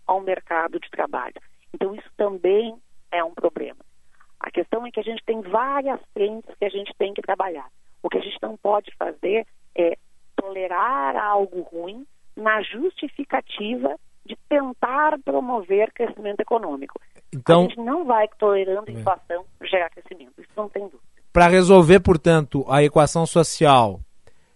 [0.06, 1.40] ao mercado de trabalho.
[1.74, 2.74] Então, isso também
[3.12, 3.80] é um problema.
[4.40, 7.68] A questão é que a gente tem várias frentes que a gente tem que trabalhar.
[8.02, 9.98] O que a gente não pode fazer é
[10.44, 12.04] tolerar algo ruim
[12.36, 13.96] na justificativa
[14.26, 17.00] de tentar promover crescimento econômico.
[17.32, 18.92] Então- a gente não vai tolerando É.
[18.94, 20.32] inflação gerar crescimento.
[20.38, 21.02] Isso não tem dúvida.
[21.32, 24.00] Para resolver, portanto, a equação social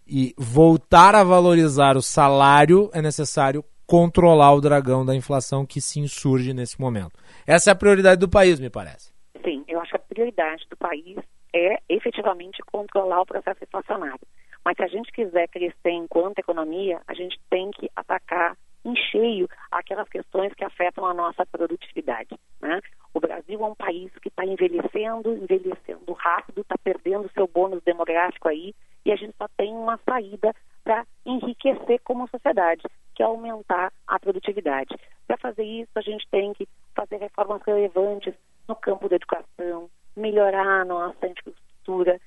[0.07, 5.99] e voltar a valorizar o salário, é necessário controlar o dragão da inflação que se
[5.99, 7.19] insurge nesse momento.
[7.47, 9.13] Essa é a prioridade do país, me parece.
[9.45, 11.17] Sim, eu acho que a prioridade do país
[11.55, 14.21] é efetivamente controlar o processo inflacionário.
[14.65, 19.49] Mas se a gente quiser crescer enquanto economia, a gente tem que atacar em cheio
[19.71, 22.39] aquelas questões que afetam a nossa produtividade.
[22.61, 22.81] Né?
[23.13, 28.49] O Brasil é um país que está envelhecendo, envelhecendo rápido, está perdendo seu bônus demográfico
[28.49, 28.75] aí,
[29.05, 30.55] e a gente só tem uma saída
[30.85, 32.83] para enriquecer como sociedade,
[33.15, 34.95] que é aumentar a produtividade.
[35.27, 38.35] Para fazer isso, a gente tem que fazer reformas relevantes
[38.67, 42.21] no campo da educação, melhorar a nossa infraestrutura,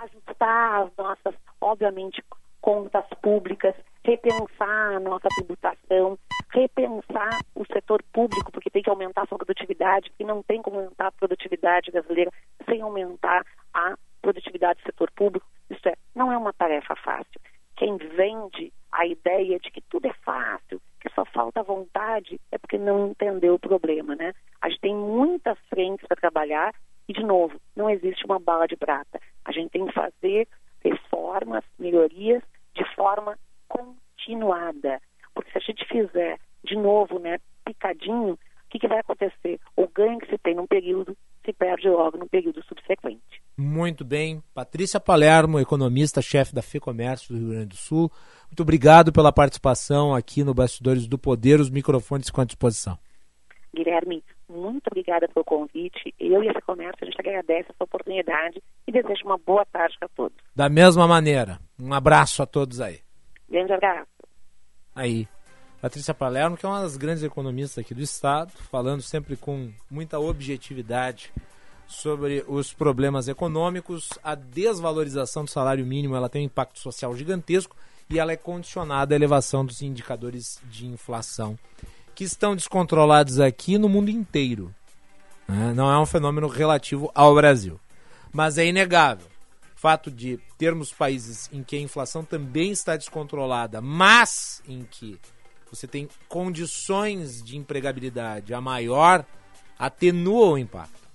[0.00, 2.22] ajustar as nossas, obviamente,
[2.60, 6.18] contas públicas, repensar a nossa tributação,
[6.52, 10.78] repensar o setor público, porque tem que aumentar a sua produtividade, e não tem como
[10.78, 12.30] aumentar a produtividade brasileira
[12.64, 13.44] sem aumentar
[13.74, 15.46] a produtividade do setor público.
[15.68, 17.40] Isso é, não é uma tarefa fácil.
[17.76, 22.78] Quem vende a ideia de que tudo é fácil, que só falta vontade, é porque
[22.78, 24.32] não entendeu o problema, né?
[24.62, 26.72] A gente tem muitas frentes para trabalhar
[27.08, 29.20] e, de novo, não existe uma bala de prata.
[29.44, 30.48] A gente tem que fazer
[30.82, 32.42] reformas, melhorias
[32.74, 35.00] de forma continuada.
[35.34, 38.38] Porque se a gente fizer de novo, né, picadinho, o
[38.70, 39.60] que, que vai acontecer?
[39.76, 43.42] O ganho que se tem num período se perde logo no período subsequente.
[43.56, 44.42] Muito bem.
[44.54, 48.10] Patrícia Palermo, economista-chefe da FEComércio do Rio Grande do Sul.
[48.46, 51.60] Muito obrigado pela participação aqui no Bastidores do Poder.
[51.60, 52.98] Os microfones ficam à disposição.
[53.74, 56.14] Guilherme, muito obrigada pelo convite.
[56.18, 60.08] Eu e esse comércio, a gente agradece essa oportunidade e desejo uma boa tarde para
[60.08, 60.36] todos.
[60.54, 63.00] Da mesma maneira, um abraço a todos aí.
[63.48, 64.08] Grande abraço.
[64.94, 65.28] Aí.
[65.80, 70.18] Patrícia Palermo, que é uma das grandes economistas aqui do Estado, falando sempre com muita
[70.18, 71.30] objetividade
[71.86, 74.08] sobre os problemas econômicos.
[74.22, 77.76] A desvalorização do salário mínimo ela tem um impacto social gigantesco
[78.08, 81.58] e ela é condicionada à elevação dos indicadores de inflação,
[82.14, 84.74] que estão descontrolados aqui no mundo inteiro.
[85.48, 85.72] né?
[85.74, 87.80] Não é um fenômeno relativo ao Brasil.
[88.32, 89.26] Mas é inegável
[89.76, 95.20] o fato de termos países em que a inflação também está descontrolada, mas em que
[95.70, 99.24] você tem condições de empregabilidade a maior,
[99.78, 101.08] atenua o impacto.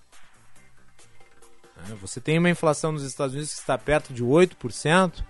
[1.77, 1.97] Né?
[2.01, 5.23] Você tem uma inflação nos Estados Unidos que está perto de 8%,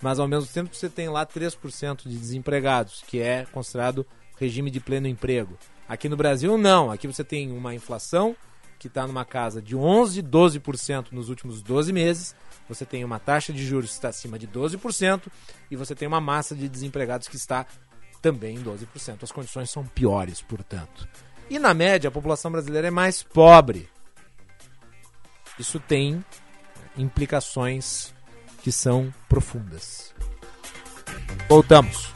[0.00, 4.06] mas ao mesmo tempo você tem lá 3% de desempregados, que é considerado
[4.38, 5.58] regime de pleno emprego.
[5.88, 6.90] Aqui no Brasil, não.
[6.90, 8.36] Aqui você tem uma inflação
[8.78, 12.34] que está numa casa de 11%, 12% nos últimos 12 meses.
[12.68, 15.28] Você tem uma taxa de juros que está acima de 12%
[15.70, 17.66] e você tem uma massa de desempregados que está
[18.20, 19.22] também em 12%.
[19.22, 21.08] As condições são piores, portanto.
[21.48, 23.88] E na média, a população brasileira é mais pobre.
[25.58, 26.24] Isso tem
[26.98, 28.12] implicações
[28.62, 30.12] que são profundas.
[31.48, 32.15] Voltamos.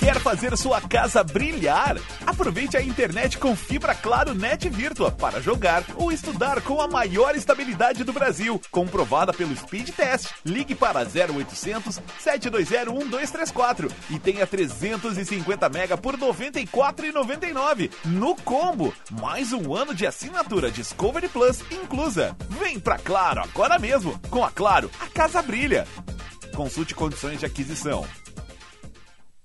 [0.00, 1.94] Quer fazer sua casa brilhar?
[2.26, 7.36] Aproveite a internet com fibra Claro Net Virtua para jogar ou estudar com a maior
[7.36, 10.30] estabilidade do Brasil, comprovada pelo Speed Test.
[10.42, 18.94] Ligue para 0800 720 1234 e tenha 350 mega por R$ 94,99 no combo.
[19.20, 22.34] Mais um ano de assinatura Discovery Plus inclusa.
[22.48, 24.18] Vem pra Claro agora mesmo.
[24.30, 25.86] Com a Claro, a casa brilha.
[26.56, 28.06] Consulte condições de aquisição.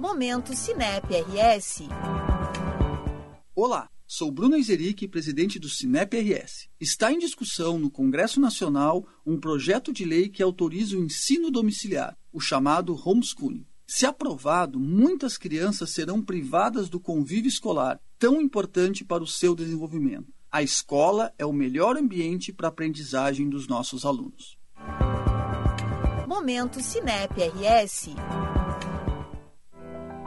[0.00, 1.88] Momento Cinep RS.
[3.54, 6.68] Olá, sou Bruno Izeric, presidente do Cinep RS.
[6.80, 12.16] Está em discussão no Congresso Nacional um projeto de lei que autoriza o ensino domiciliar,
[12.32, 13.66] o chamado homeschooling.
[13.86, 20.32] Se aprovado, muitas crianças serão privadas do convívio escolar, tão importante para o seu desenvolvimento.
[20.50, 24.56] A escola é o melhor ambiente para a aprendizagem dos nossos alunos.
[26.26, 28.10] Momento Cinep RS.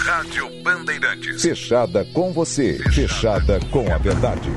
[0.00, 1.42] Rádio Bandeirantes.
[1.42, 4.50] Fechada com você, fechada com a verdade.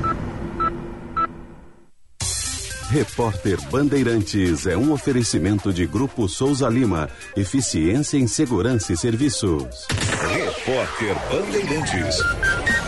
[2.90, 7.10] Repórter Bandeirantes é um oferecimento de Grupo Souza Lima.
[7.36, 9.86] Eficiência em Segurança e Serviços.
[10.32, 12.83] Repórter Bandeirantes.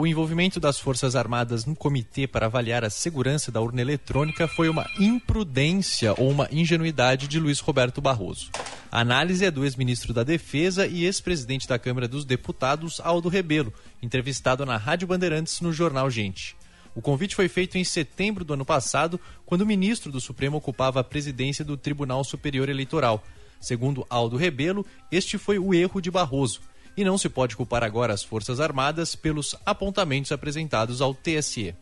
[0.00, 4.68] O envolvimento das Forças Armadas no comitê para avaliar a segurança da urna eletrônica foi
[4.68, 8.48] uma imprudência ou uma ingenuidade de Luiz Roberto Barroso.
[8.92, 13.74] A análise é do ex-ministro da Defesa e ex-presidente da Câmara dos Deputados, Aldo Rebelo,
[14.00, 16.56] entrevistado na Rádio Bandeirantes no jornal Gente.
[16.94, 21.00] O convite foi feito em setembro do ano passado, quando o ministro do Supremo ocupava
[21.00, 23.24] a presidência do Tribunal Superior Eleitoral.
[23.60, 26.60] Segundo Aldo Rebelo, este foi o erro de Barroso
[26.98, 31.72] e não se pode culpar agora as Forças Armadas pelos apontamentos apresentados ao TSE.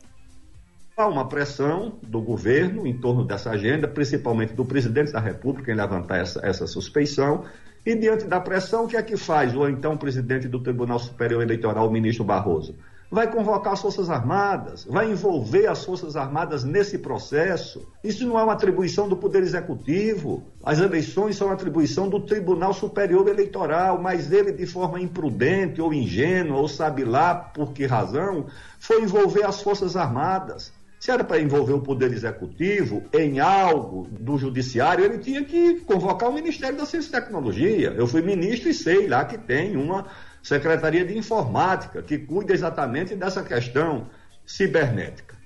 [0.95, 5.75] Há uma pressão do governo em torno dessa agenda, principalmente do presidente da República, em
[5.75, 7.45] levantar essa, essa suspeição.
[7.85, 11.43] E diante da pressão, o que é que faz o então presidente do Tribunal Superior
[11.43, 12.75] Eleitoral, o ministro Barroso?
[13.11, 17.87] Vai convocar as Forças Armadas, vai envolver as Forças Armadas nesse processo.
[18.03, 20.43] Isso não é uma atribuição do Poder Executivo.
[20.63, 26.59] As eleições são atribuição do Tribunal Superior Eleitoral, mas ele, de forma imprudente ou ingênua,
[26.59, 28.47] ou sabe lá por que razão,
[28.79, 30.73] foi envolver as Forças Armadas.
[30.99, 36.31] Se era para envolver o Poder Executivo em algo do Judiciário, ele tinha que convocar
[36.31, 37.95] o Ministério da Ciência e Tecnologia.
[37.97, 40.07] Eu fui ministro e sei lá que tem uma
[40.47, 44.09] Secretaria de Informática, que cuida exatamente dessa questão
[44.47, 45.37] cibernética.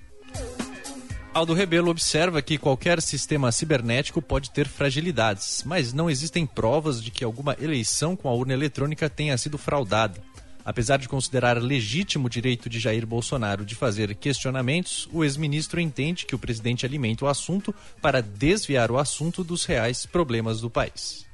[1.33, 7.09] Aldo Rebelo observa que qualquer sistema cibernético pode ter fragilidades, mas não existem provas de
[7.09, 10.21] que alguma eleição com a urna eletrônica tenha sido fraudada.
[10.63, 16.27] Apesar de considerar legítimo o direito de Jair Bolsonaro de fazer questionamentos, o ex-ministro entende
[16.27, 21.30] que o presidente alimenta o assunto para desviar o assunto dos reais problemas do país.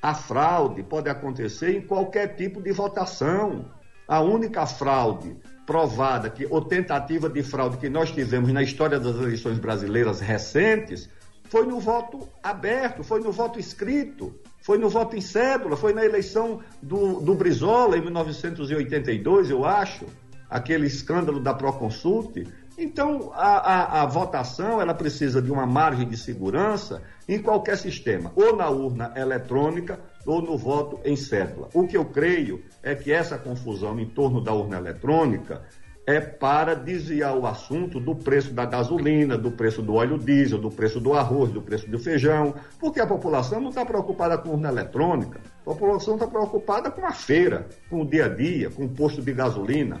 [0.00, 3.70] A fraude pode acontecer em qualquer tipo de votação.
[4.06, 5.36] A única fraude
[5.66, 11.08] provada que, ou tentativa de fraude que nós tivemos na história das eleições brasileiras recentes
[11.48, 16.04] foi no voto aberto, foi no voto escrito, foi no voto em cédula, foi na
[16.04, 20.06] eleição do, do Brizola em 1982, eu acho,
[20.50, 22.46] aquele escândalo da Proconsulte.
[22.78, 28.30] Então, a, a, a, votação ela precisa de uma margem de segurança em qualquer sistema,
[28.36, 31.68] ou na urna eletrônica ou no voto em cédula.
[31.72, 35.62] O que eu creio é que essa confusão em torno da urna eletrônica
[36.06, 40.70] é para desviar o assunto do preço da gasolina, do preço do óleo diesel, do
[40.70, 44.68] preço do arroz, do preço do feijão, porque a população não está preocupada com urna
[44.68, 48.88] eletrônica, a população está preocupada com a feira, com o dia a dia, com o
[48.88, 50.00] posto de gasolina.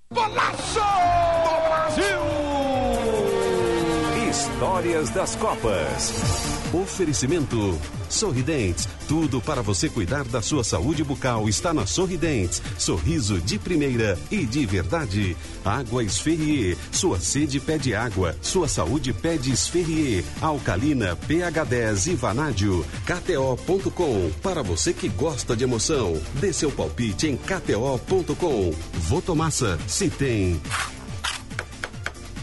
[0.11, 1.00] Golaço
[4.61, 6.13] Histórias das Copas.
[6.71, 8.87] Oferecimento Sorridentes.
[9.07, 12.61] Tudo para você cuidar da sua saúde bucal está na Sorridentes.
[12.77, 15.35] Sorriso de primeira e de verdade.
[15.65, 16.77] Água Esferrier.
[16.91, 18.35] Sua sede pede água.
[18.39, 20.23] Sua saúde pede Esferrier.
[20.39, 22.85] Alcalina, pH 10 e Vanádio.
[23.07, 24.29] KTO.com.
[24.43, 26.21] Para você que gosta de emoção.
[26.35, 28.71] Dê seu palpite em KTO.com.
[29.09, 29.79] Votomassa.
[29.87, 30.61] Se tem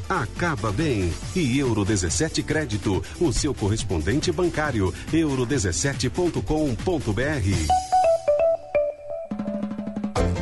[0.09, 1.13] acaba bem.
[1.35, 7.88] E Euro 17 Crédito, o seu correspondente bancário, euro17.com.br.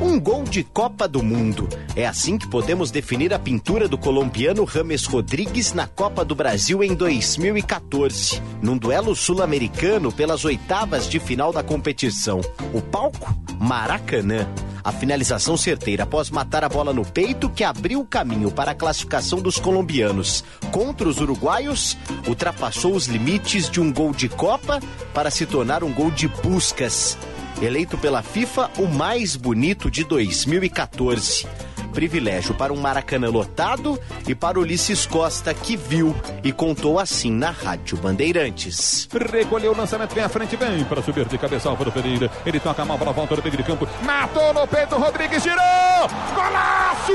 [0.01, 1.69] Um gol de Copa do Mundo.
[1.95, 6.85] É assim que podemos definir a pintura do colombiano Rames Rodrigues na Copa do Brasil
[6.85, 12.43] em 2014, num duelo sul-americano pelas oitavas de final da competição.
[12.75, 13.35] O palco?
[13.59, 14.47] Maracanã.
[14.85, 18.75] A finalização certeira após matar a bola no peito que abriu o caminho para a
[18.75, 21.97] classificação dos colombianos contra os uruguaios
[22.29, 24.79] ultrapassou os limites de um gol de Copa
[25.15, 27.19] para se tornar um gol de buscas.
[27.61, 31.47] Eleito pela FIFA o mais bonito de 2014
[31.97, 36.15] privilégio para um Maracanã lotado e para Ulisses Costa, que viu
[36.45, 39.09] e contou assim na Rádio Bandeirantes.
[39.33, 42.31] Recolheu o lançamento, vem à frente, vem para subir de cabeça Álvaro Pereira.
[42.45, 43.89] Ele toca a mão para a volta do meio de campo.
[44.03, 45.57] Matou no peito, Rodrigues girou!
[46.35, 47.15] Golaço!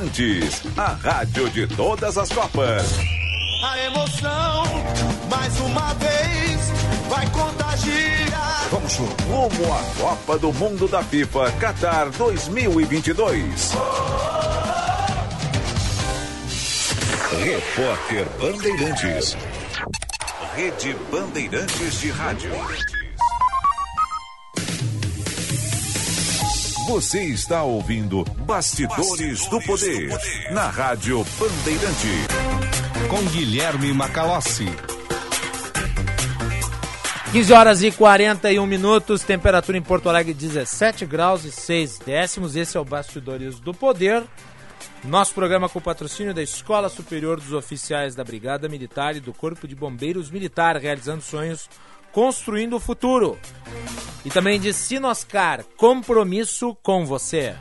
[0.00, 2.94] Bandeirantes, a rádio de todas as Copas.
[3.62, 4.64] A emoção,
[5.28, 6.72] mais uma vez,
[7.10, 8.68] vai contagiar.
[8.70, 13.72] Vamos rumo à Copa do Mundo da FIFA Qatar 2022.
[17.44, 19.36] Repórter Bandeirantes.
[20.54, 22.50] Rede Bandeirantes de Rádio.
[26.90, 30.10] Você está ouvindo Bastidores, do, Poder,
[30.50, 32.08] na Rádio Bandeirante.
[33.08, 34.66] Com Guilherme Macalossi.
[37.30, 42.56] 15 horas e 41 minutos, temperatura em Porto Alegre 17 graus e 6 décimos.
[42.56, 44.24] Esse é o Bastidores do Poder.
[45.04, 49.68] Nosso programa com patrocínio da Escola Superior dos Oficiais da Brigada Militar e do Corpo
[49.68, 51.70] de Bombeiros Militar, realizando sonhos
[52.12, 53.38] construindo o futuro.
[54.24, 57.54] E também de Sinoscar, compromisso com você.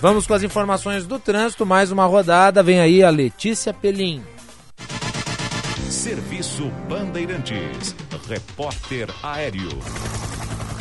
[0.00, 2.62] Vamos com as informações do trânsito, mais uma rodada.
[2.62, 4.22] Vem aí a Letícia Pelim.
[5.88, 7.94] Serviço Bandeirantes.
[8.28, 9.70] Repórter Aéreo.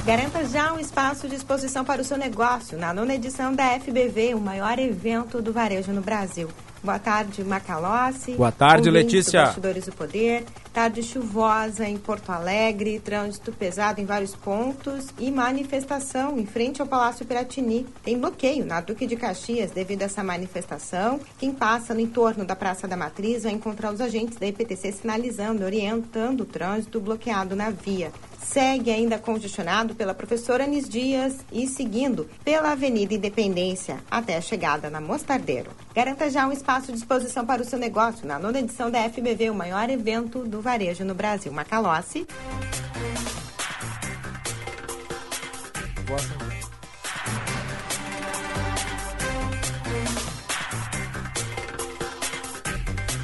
[0.06, 4.36] Garanta já um espaço de exposição para o seu negócio na nona edição da FBV,
[4.36, 6.49] o maior evento do varejo no Brasil.
[6.84, 8.34] Boa tarde, Macalossi.
[8.34, 9.39] Boa tarde, Letícia.
[9.39, 10.43] Do Bastidores do Poder.
[10.73, 16.88] Tarde chuvosa em Porto Alegre, trânsito pesado em vários pontos e manifestação em frente ao
[16.88, 17.85] Palácio Piratini.
[18.03, 21.22] Tem bloqueio na Duque de Caxias devido a essa manifestação.
[21.39, 25.64] Quem passa no entorno da Praça da Matriz vai encontrar os agentes da IPTC sinalizando,
[25.64, 28.11] orientando o trânsito bloqueado na via
[28.44, 34.90] segue ainda congestionado pela professora Anis Dias e seguindo pela Avenida Independência até a chegada
[34.90, 35.72] na Mostardeiro.
[35.95, 39.49] Garanta já um espaço de exposição para o seu negócio na nona edição da FBV,
[39.49, 41.52] o maior evento do varejo no Brasil.
[41.52, 42.28] Macalossi.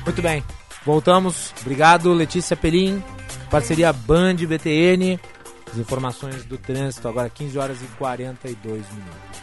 [0.04, 0.44] Muito bem.
[0.84, 1.54] Voltamos.
[1.62, 3.04] Obrigado, Letícia Pelim.
[3.50, 5.20] Parceria Band BTN.
[5.72, 9.40] As informações do trânsito agora 15 horas e 42 minutos.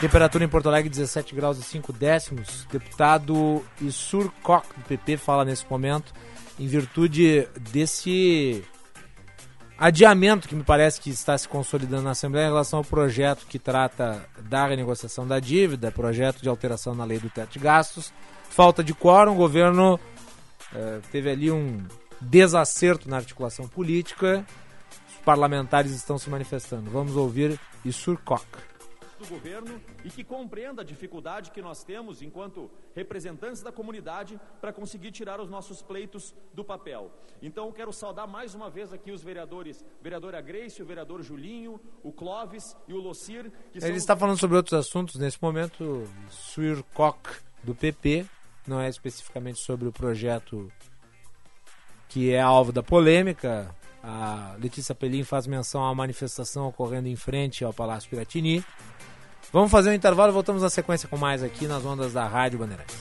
[0.00, 2.66] Temperatura em Porto Alegre 17 graus e 5 décimos.
[2.70, 6.12] Deputado Isur Koch do PP fala nesse momento
[6.58, 8.64] em virtude desse
[9.78, 13.58] adiamento que me parece que está se consolidando na Assembleia em relação ao projeto que
[13.58, 18.12] trata da renegociação da dívida, projeto de alteração na lei do teto de gastos.
[18.48, 19.98] Falta de quórum, o governo
[20.74, 21.80] eh, teve ali um
[22.22, 24.46] desacerto na articulação política.
[25.08, 26.90] Os parlamentares estão se manifestando.
[26.90, 28.46] Vamos ouvir Isur Koch
[29.22, 34.72] do governo e que compreenda a dificuldade que nós temos enquanto representantes da comunidade para
[34.72, 37.10] conseguir tirar os nossos pleitos do papel.
[37.40, 41.80] Então eu quero saudar mais uma vez aqui os vereadores, vereadora Grace, o vereador Julinho,
[42.02, 43.50] o Clóvis e o Locir.
[43.72, 46.08] Que Ele está falando sobre outros assuntos nesse momento.
[46.28, 48.26] Suir Koch do PP,
[48.66, 50.70] não é especificamente sobre o projeto
[52.12, 53.74] que é alvo da polêmica.
[54.04, 58.62] A Letícia Pelim faz menção à manifestação ocorrendo em frente ao Palácio Piratini.
[59.50, 62.58] Vamos fazer um intervalo e voltamos na sequência com mais aqui nas ondas da Rádio
[62.58, 62.96] Bandeirantes.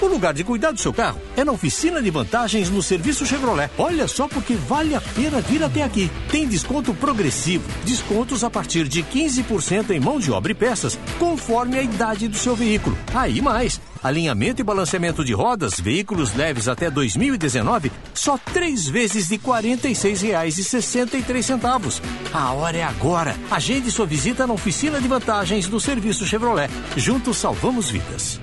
[0.00, 3.70] O lugar de cuidar do seu carro é na oficina de vantagens no serviço Chevrolet.
[3.76, 6.10] Olha só porque vale a pena vir até aqui.
[6.30, 11.78] Tem desconto progressivo, descontos a partir de 15% em mão de obra e peças, conforme
[11.78, 12.96] a idade do seu veículo.
[13.14, 19.34] Aí mais, alinhamento e balanceamento de rodas, veículos leves até 2019, só três vezes de
[19.34, 22.00] R$ 46,63.
[22.32, 23.36] A hora é agora.
[23.50, 26.70] Agende sua visita na oficina de vantagens do serviço Chevrolet.
[26.96, 28.40] Juntos salvamos vidas.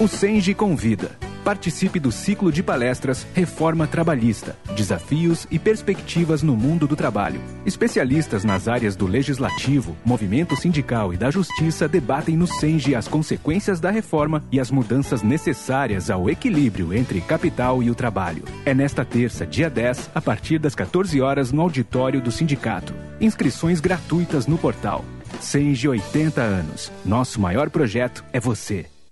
[0.00, 1.10] O Senge convida.
[1.44, 7.40] Participe do ciclo de palestras Reforma Trabalhista, Desafios e Perspectivas no Mundo do Trabalho.
[7.66, 13.80] Especialistas nas áreas do legislativo, movimento sindical e da justiça debatem no Senge as consequências
[13.80, 18.44] da reforma e as mudanças necessárias ao equilíbrio entre capital e o trabalho.
[18.64, 22.94] É nesta terça, dia 10, a partir das 14 horas no auditório do sindicato.
[23.20, 25.04] Inscrições gratuitas no portal.
[25.40, 26.90] Senge 80 anos.
[27.04, 28.91] Nosso maior projeto é você.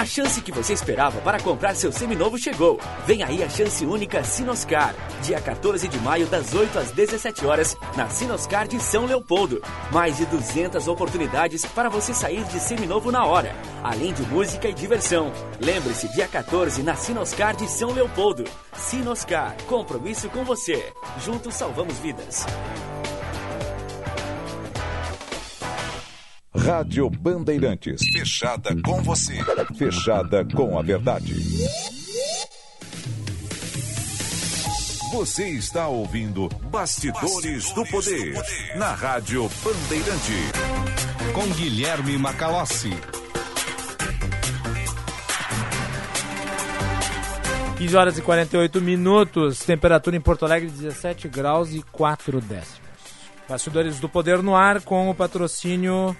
[0.00, 2.80] A chance que você esperava para comprar seu seminovo chegou.
[3.06, 4.94] Vem aí a chance única Sinoscar.
[5.22, 9.62] Dia 14 de maio, das 8 às 17 horas, na Sinoscar de São Leopoldo.
[9.92, 13.54] Mais de 200 oportunidades para você sair de seminovo na hora.
[13.84, 15.30] Além de música e diversão.
[15.60, 18.44] Lembre-se, dia 14, na Sinoscar de São Leopoldo.
[18.72, 20.94] Sinoscar, compromisso com você.
[21.22, 22.46] Juntos salvamos vidas.
[26.56, 28.02] Rádio Bandeirantes.
[28.12, 29.34] Fechada com você.
[29.76, 31.34] Fechada com a verdade.
[35.12, 41.32] Você está ouvindo Bastidores, Bastidores do, poder, do Poder na Rádio Bandeirante.
[41.32, 42.90] Com Guilherme Macalossi.
[47.78, 52.80] 15 horas e 48 minutos, temperatura em Porto Alegre 17 graus e 4 décimos.
[53.48, 56.14] Bastidores do Poder no ar com o patrocínio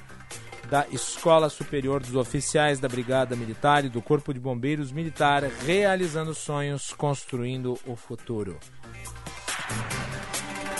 [0.70, 6.32] da Escola Superior dos Oficiais da Brigada Militar e do Corpo de Bombeiros Militar, realizando
[6.32, 8.56] sonhos, construindo o futuro.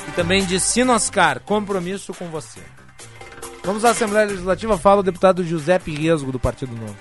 [0.09, 2.61] E também de Sinoscar, compromisso com você.
[3.65, 6.97] Vamos à Assembleia Legislativa, fala o deputado Giuseppe Riesgo, do Partido Novo.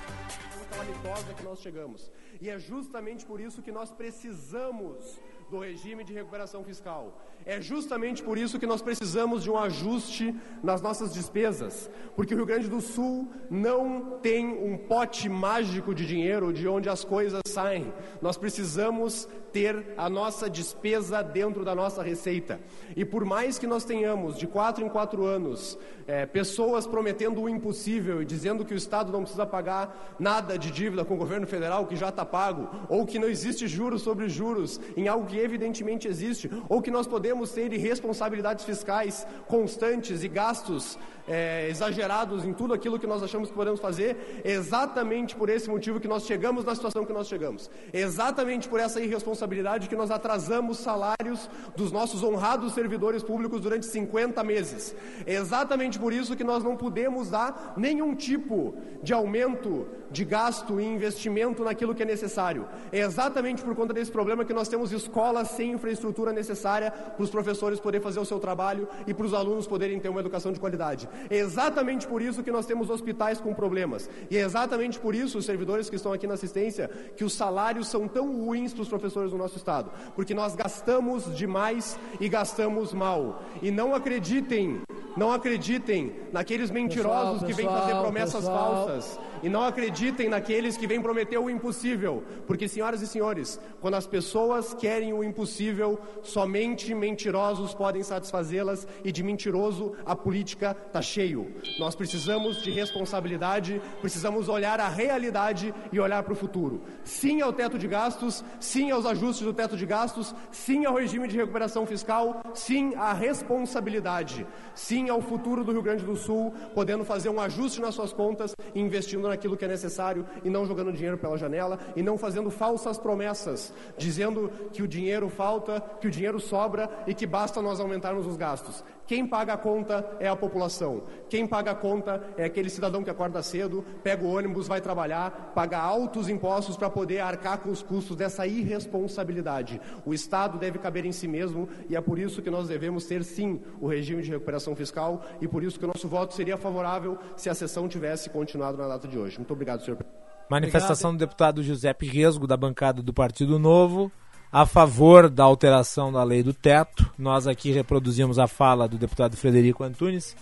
[0.71, 2.11] calamitosa que nós chegamos.
[2.41, 5.19] E é justamente por isso que nós precisamos
[5.49, 7.17] do regime de recuperação fiscal.
[7.45, 12.38] É justamente por isso que nós precisamos de um ajuste nas nossas despesas, porque o
[12.38, 17.41] Rio Grande do Sul não tem um pote mágico de dinheiro de onde as coisas
[17.47, 17.91] saem.
[18.21, 22.59] Nós precisamos ter a nossa despesa dentro da nossa receita.
[22.95, 27.49] E por mais que nós tenhamos de quatro em quatro anos é, pessoas prometendo o
[27.49, 31.47] impossível e dizendo que o Estado não precisa pagar nada de dívida com o governo
[31.47, 35.38] federal, que já está pago, ou que não existe juros sobre juros em algo que
[35.39, 40.97] evidentemente existe, ou que nós podemos ter irresponsabilidades fiscais constantes e gastos
[41.30, 45.99] é, exagerados em tudo aquilo que nós achamos que podemos fazer, exatamente por esse motivo
[45.99, 47.69] que nós chegamos na situação que nós chegamos.
[47.93, 54.43] Exatamente por essa irresponsabilidade que nós atrasamos salários dos nossos honrados servidores públicos durante 50
[54.43, 54.95] meses.
[55.26, 60.85] Exatamente por isso que nós não podemos dar nenhum tipo de aumento de gasto e
[60.85, 62.68] investimento naquilo que é necessário.
[62.91, 67.80] Exatamente por conta desse problema que nós temos escolas sem infraestrutura necessária para os professores
[67.80, 71.07] poderem fazer o seu trabalho e para os alunos poderem ter uma educação de qualidade.
[71.29, 74.09] É exatamente por isso que nós temos hospitais com problemas.
[74.29, 77.87] E é exatamente por isso, os servidores que estão aqui na assistência, que os salários
[77.87, 79.91] são tão ruins para os professores do nosso Estado.
[80.15, 83.43] Porque nós gastamos demais e gastamos mal.
[83.61, 84.81] E não acreditem,
[85.15, 88.87] não acreditem naqueles mentirosos pessoal, que vêm fazer promessas pessoal.
[88.87, 89.19] falsas.
[89.41, 92.23] E não acreditem naqueles que vêm prometer o impossível.
[92.45, 98.87] Porque, senhoras e senhores, quando as pessoas querem o impossível, somente mentirosos podem satisfazê-las.
[99.03, 101.53] E de mentiroso a política está cheio.
[101.79, 106.81] Nós precisamos de responsabilidade, precisamos olhar a realidade e olhar para o futuro.
[107.03, 111.27] Sim ao teto de gastos, sim aos ajustes do teto de gastos, sim ao regime
[111.27, 117.05] de recuperação fiscal, sim à responsabilidade, sim ao futuro do Rio Grande do Sul, podendo
[117.05, 120.91] fazer um ajuste nas suas contas e investindo naquilo que é necessário e não jogando
[120.91, 126.11] dinheiro pela janela e não fazendo falsas promessas, dizendo que o dinheiro falta, que o
[126.11, 128.84] dinheiro sobra e que basta nós aumentarmos os gastos.
[129.10, 131.02] Quem paga a conta é a população.
[131.27, 135.52] Quem paga a conta é aquele cidadão que acorda cedo, pega o ônibus, vai trabalhar,
[135.56, 139.81] paga altos impostos para poder arcar com os custos dessa irresponsabilidade.
[140.06, 143.23] O Estado deve caber em si mesmo e é por isso que nós devemos ter
[143.23, 147.18] sim o regime de recuperação fiscal e por isso que o nosso voto seria favorável
[147.36, 149.38] se a sessão tivesse continuado na data de hoje.
[149.38, 150.06] Muito obrigado, senhor.
[150.52, 151.14] Manifestação obrigado.
[151.14, 154.11] do deputado Giuseppe Resgo, da bancada do Partido Novo
[154.51, 157.09] a favor da alteração da lei do teto.
[157.17, 160.35] Nós aqui reproduzimos a fala do deputado Frederico Antunes,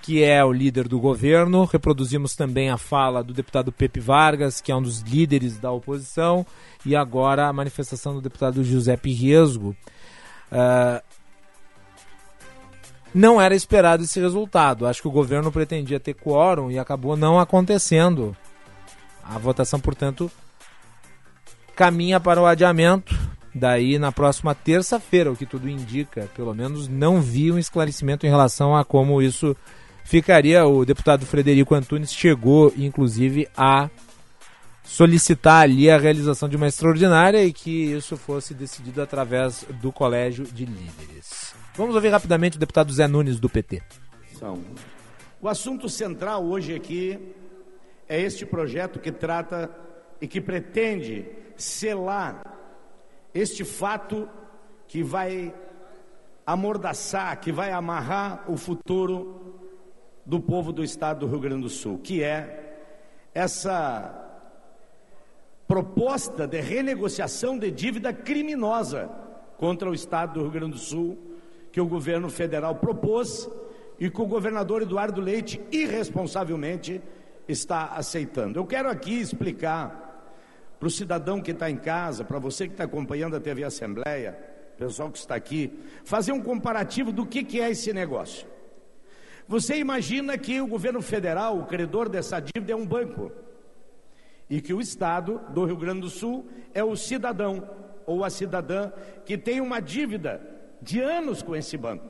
[0.00, 1.64] que é o líder do governo.
[1.64, 6.46] Reproduzimos também a fala do deputado Pepe Vargas, que é um dos líderes da oposição.
[6.86, 9.76] E agora a manifestação do deputado Giuseppe Riesgo.
[10.52, 11.02] Uh,
[13.12, 14.86] não era esperado esse resultado.
[14.86, 18.36] Acho que o governo pretendia ter quórum e acabou não acontecendo.
[19.24, 20.30] A votação, portanto,
[21.74, 27.20] caminha para o adiamento Daí, na próxima terça-feira, o que tudo indica, pelo menos não
[27.20, 29.56] vi um esclarecimento em relação a como isso
[30.04, 30.66] ficaria.
[30.66, 33.88] O deputado Frederico Antunes chegou, inclusive, a
[34.84, 40.44] solicitar ali a realização de uma extraordinária e que isso fosse decidido através do Colégio
[40.44, 41.54] de Líderes.
[41.74, 43.82] Vamos ouvir rapidamente o deputado Zé Nunes, do PT.
[45.40, 47.18] O assunto central hoje aqui
[48.08, 49.70] é este projeto que trata
[50.20, 51.26] e que pretende
[51.56, 52.57] selar
[53.34, 54.28] este fato
[54.86, 55.54] que vai
[56.46, 59.60] amordaçar, que vai amarrar o futuro
[60.24, 62.78] do povo do estado do Rio Grande do Sul, que é
[63.34, 64.24] essa
[65.66, 69.10] proposta de renegociação de dívida criminosa
[69.58, 71.18] contra o estado do Rio Grande do Sul,
[71.70, 73.48] que o governo federal propôs
[74.00, 77.02] e que o governador Eduardo Leite irresponsavelmente
[77.46, 78.58] está aceitando.
[78.58, 80.07] Eu quero aqui explicar
[80.78, 84.32] para o cidadão que está em casa, para você que está acompanhando a TV Assembleia,
[84.76, 88.46] pessoal que está aqui, fazer um comparativo do que, que é esse negócio.
[89.48, 93.32] Você imagina que o governo federal, o credor dessa dívida, é um banco,
[94.48, 97.68] e que o Estado do Rio Grande do Sul é o cidadão
[98.06, 98.92] ou a cidadã
[99.24, 100.40] que tem uma dívida
[100.80, 102.08] de anos com esse banco.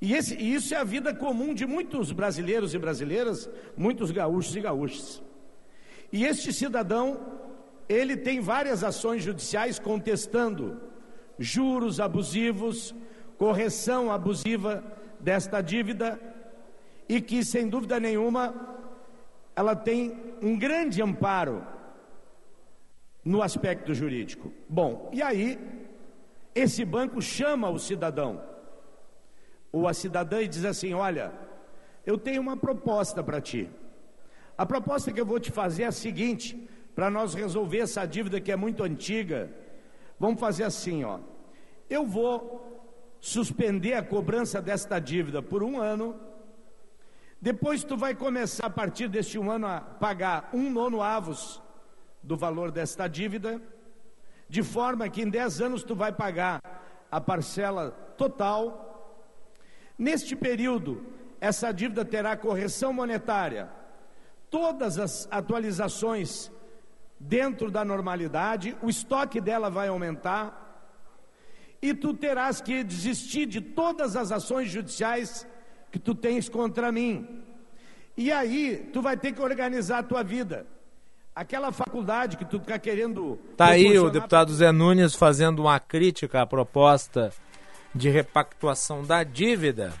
[0.00, 4.54] E, esse, e isso é a vida comum de muitos brasileiros e brasileiras, muitos gaúchos
[4.54, 5.22] e gaúchas.
[6.12, 7.37] E este cidadão,
[7.88, 10.80] ele tem várias ações judiciais contestando
[11.38, 12.94] juros abusivos,
[13.38, 14.84] correção abusiva
[15.18, 16.20] desta dívida
[17.08, 18.54] e que, sem dúvida nenhuma,
[19.56, 21.66] ela tem um grande amparo
[23.24, 24.52] no aspecto jurídico.
[24.68, 25.58] Bom, e aí,
[26.54, 28.42] esse banco chama o cidadão
[29.72, 31.32] ou a cidadã e diz assim: Olha,
[32.04, 33.68] eu tenho uma proposta para ti.
[34.56, 36.67] A proposta que eu vou te fazer é a seguinte:
[36.98, 39.48] para nós resolver essa dívida que é muito antiga,
[40.18, 41.20] Vamos fazer assim, ó.
[41.88, 42.82] Eu vou
[43.20, 46.18] suspender a cobrança desta dívida por um ano.
[47.40, 51.62] Depois tu vai começar a partir deste um ano a pagar um nono avos
[52.20, 53.62] do valor desta dívida,
[54.48, 56.60] de forma que em 10 anos tu vai pagar
[57.12, 59.22] a parcela total.
[59.96, 61.06] Neste período,
[61.40, 63.70] essa dívida terá correção monetária,
[64.50, 66.50] todas as atualizações
[67.18, 70.66] dentro da normalidade, o estoque dela vai aumentar
[71.80, 75.46] e tu terás que desistir de todas as ações judiciais
[75.90, 77.44] que tu tens contra mim.
[78.16, 80.66] E aí tu vai ter que organizar a tua vida.
[81.34, 83.38] Aquela faculdade que tu está querendo.
[83.56, 87.32] Tá aí o deputado Zé Nunes fazendo uma crítica à proposta
[87.94, 89.94] de repactuação da dívida.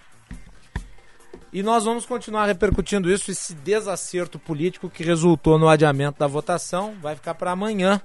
[1.50, 6.94] E nós vamos continuar repercutindo isso, esse desacerto político que resultou no adiamento da votação.
[7.00, 8.00] Vai ficar para amanhã.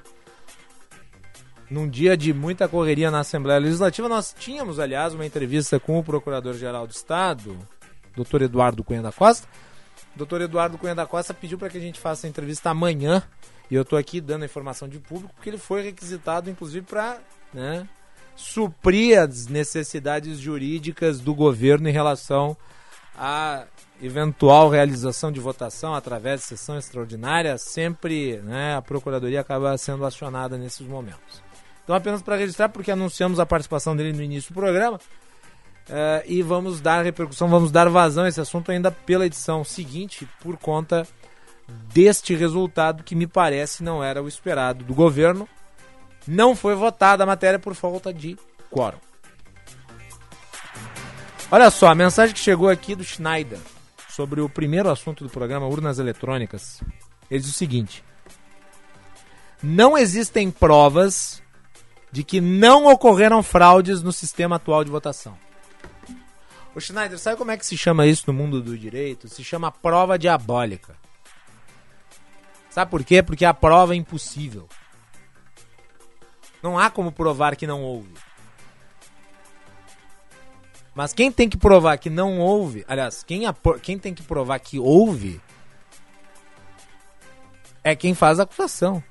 [1.69, 6.03] Num dia de muita correria na Assembleia Legislativa, nós tínhamos, aliás, uma entrevista com o
[6.03, 7.57] Procurador-Geral do Estado,
[8.15, 9.47] doutor Eduardo Cunha da Costa.
[10.15, 13.23] Doutor Eduardo Cunha da Costa pediu para que a gente faça a entrevista amanhã.
[13.69, 17.19] E eu estou aqui dando a informação de público, porque ele foi requisitado, inclusive, para
[17.53, 17.87] né,
[18.35, 22.55] suprir as necessidades jurídicas do governo em relação
[23.15, 23.65] a
[24.01, 30.57] eventual realização de votação através de sessão extraordinária, sempre né, a Procuradoria acaba sendo acionada
[30.57, 31.41] nesses momentos.
[31.83, 36.41] Então, apenas para registrar, porque anunciamos a participação dele no início do programa, uh, e
[36.41, 41.07] vamos dar repercussão, vamos dar vazão a esse assunto ainda pela edição seguinte, por conta
[41.93, 45.47] deste resultado que me parece não era o esperado do governo.
[46.27, 48.37] Não foi votada a matéria por falta de
[48.69, 48.99] quórum.
[51.53, 53.59] Olha só, a mensagem que chegou aqui do Schneider
[54.09, 56.81] sobre o primeiro assunto do programa, urnas eletrônicas.
[57.29, 58.03] Ele diz o seguinte:
[59.61, 61.43] Não existem provas
[62.11, 65.37] de que não ocorreram fraudes no sistema atual de votação.
[66.73, 69.27] O Schneider, sabe como é que se chama isso no mundo do direito?
[69.27, 70.95] Se chama prova diabólica.
[72.71, 73.21] Sabe por quê?
[73.21, 74.67] Porque a prova é impossível.
[76.63, 78.09] Não há como provar que não houve.
[80.95, 83.43] Mas quem tem que provar que não houve, aliás, quem,
[83.81, 85.41] quem tem que provar que houve
[87.83, 89.03] é quem faz a acusação.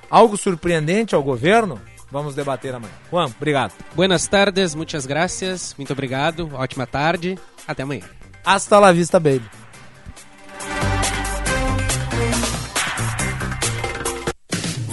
[0.09, 1.81] algo surpreendente ao governo?
[2.11, 2.93] Vamos debater amanhã.
[3.09, 3.73] Juan, obrigado.
[3.95, 8.03] Buenas tardes, muitas gracias, muito obrigado, ótima tarde, até amanhã.
[8.43, 9.49] Hasta la vista, baby.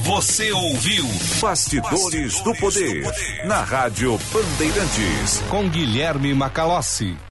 [0.09, 1.05] Você ouviu
[1.39, 7.19] Bastidores, do, Poder, do Poder na Rádio Bandeirantes com Guilherme Macalossi.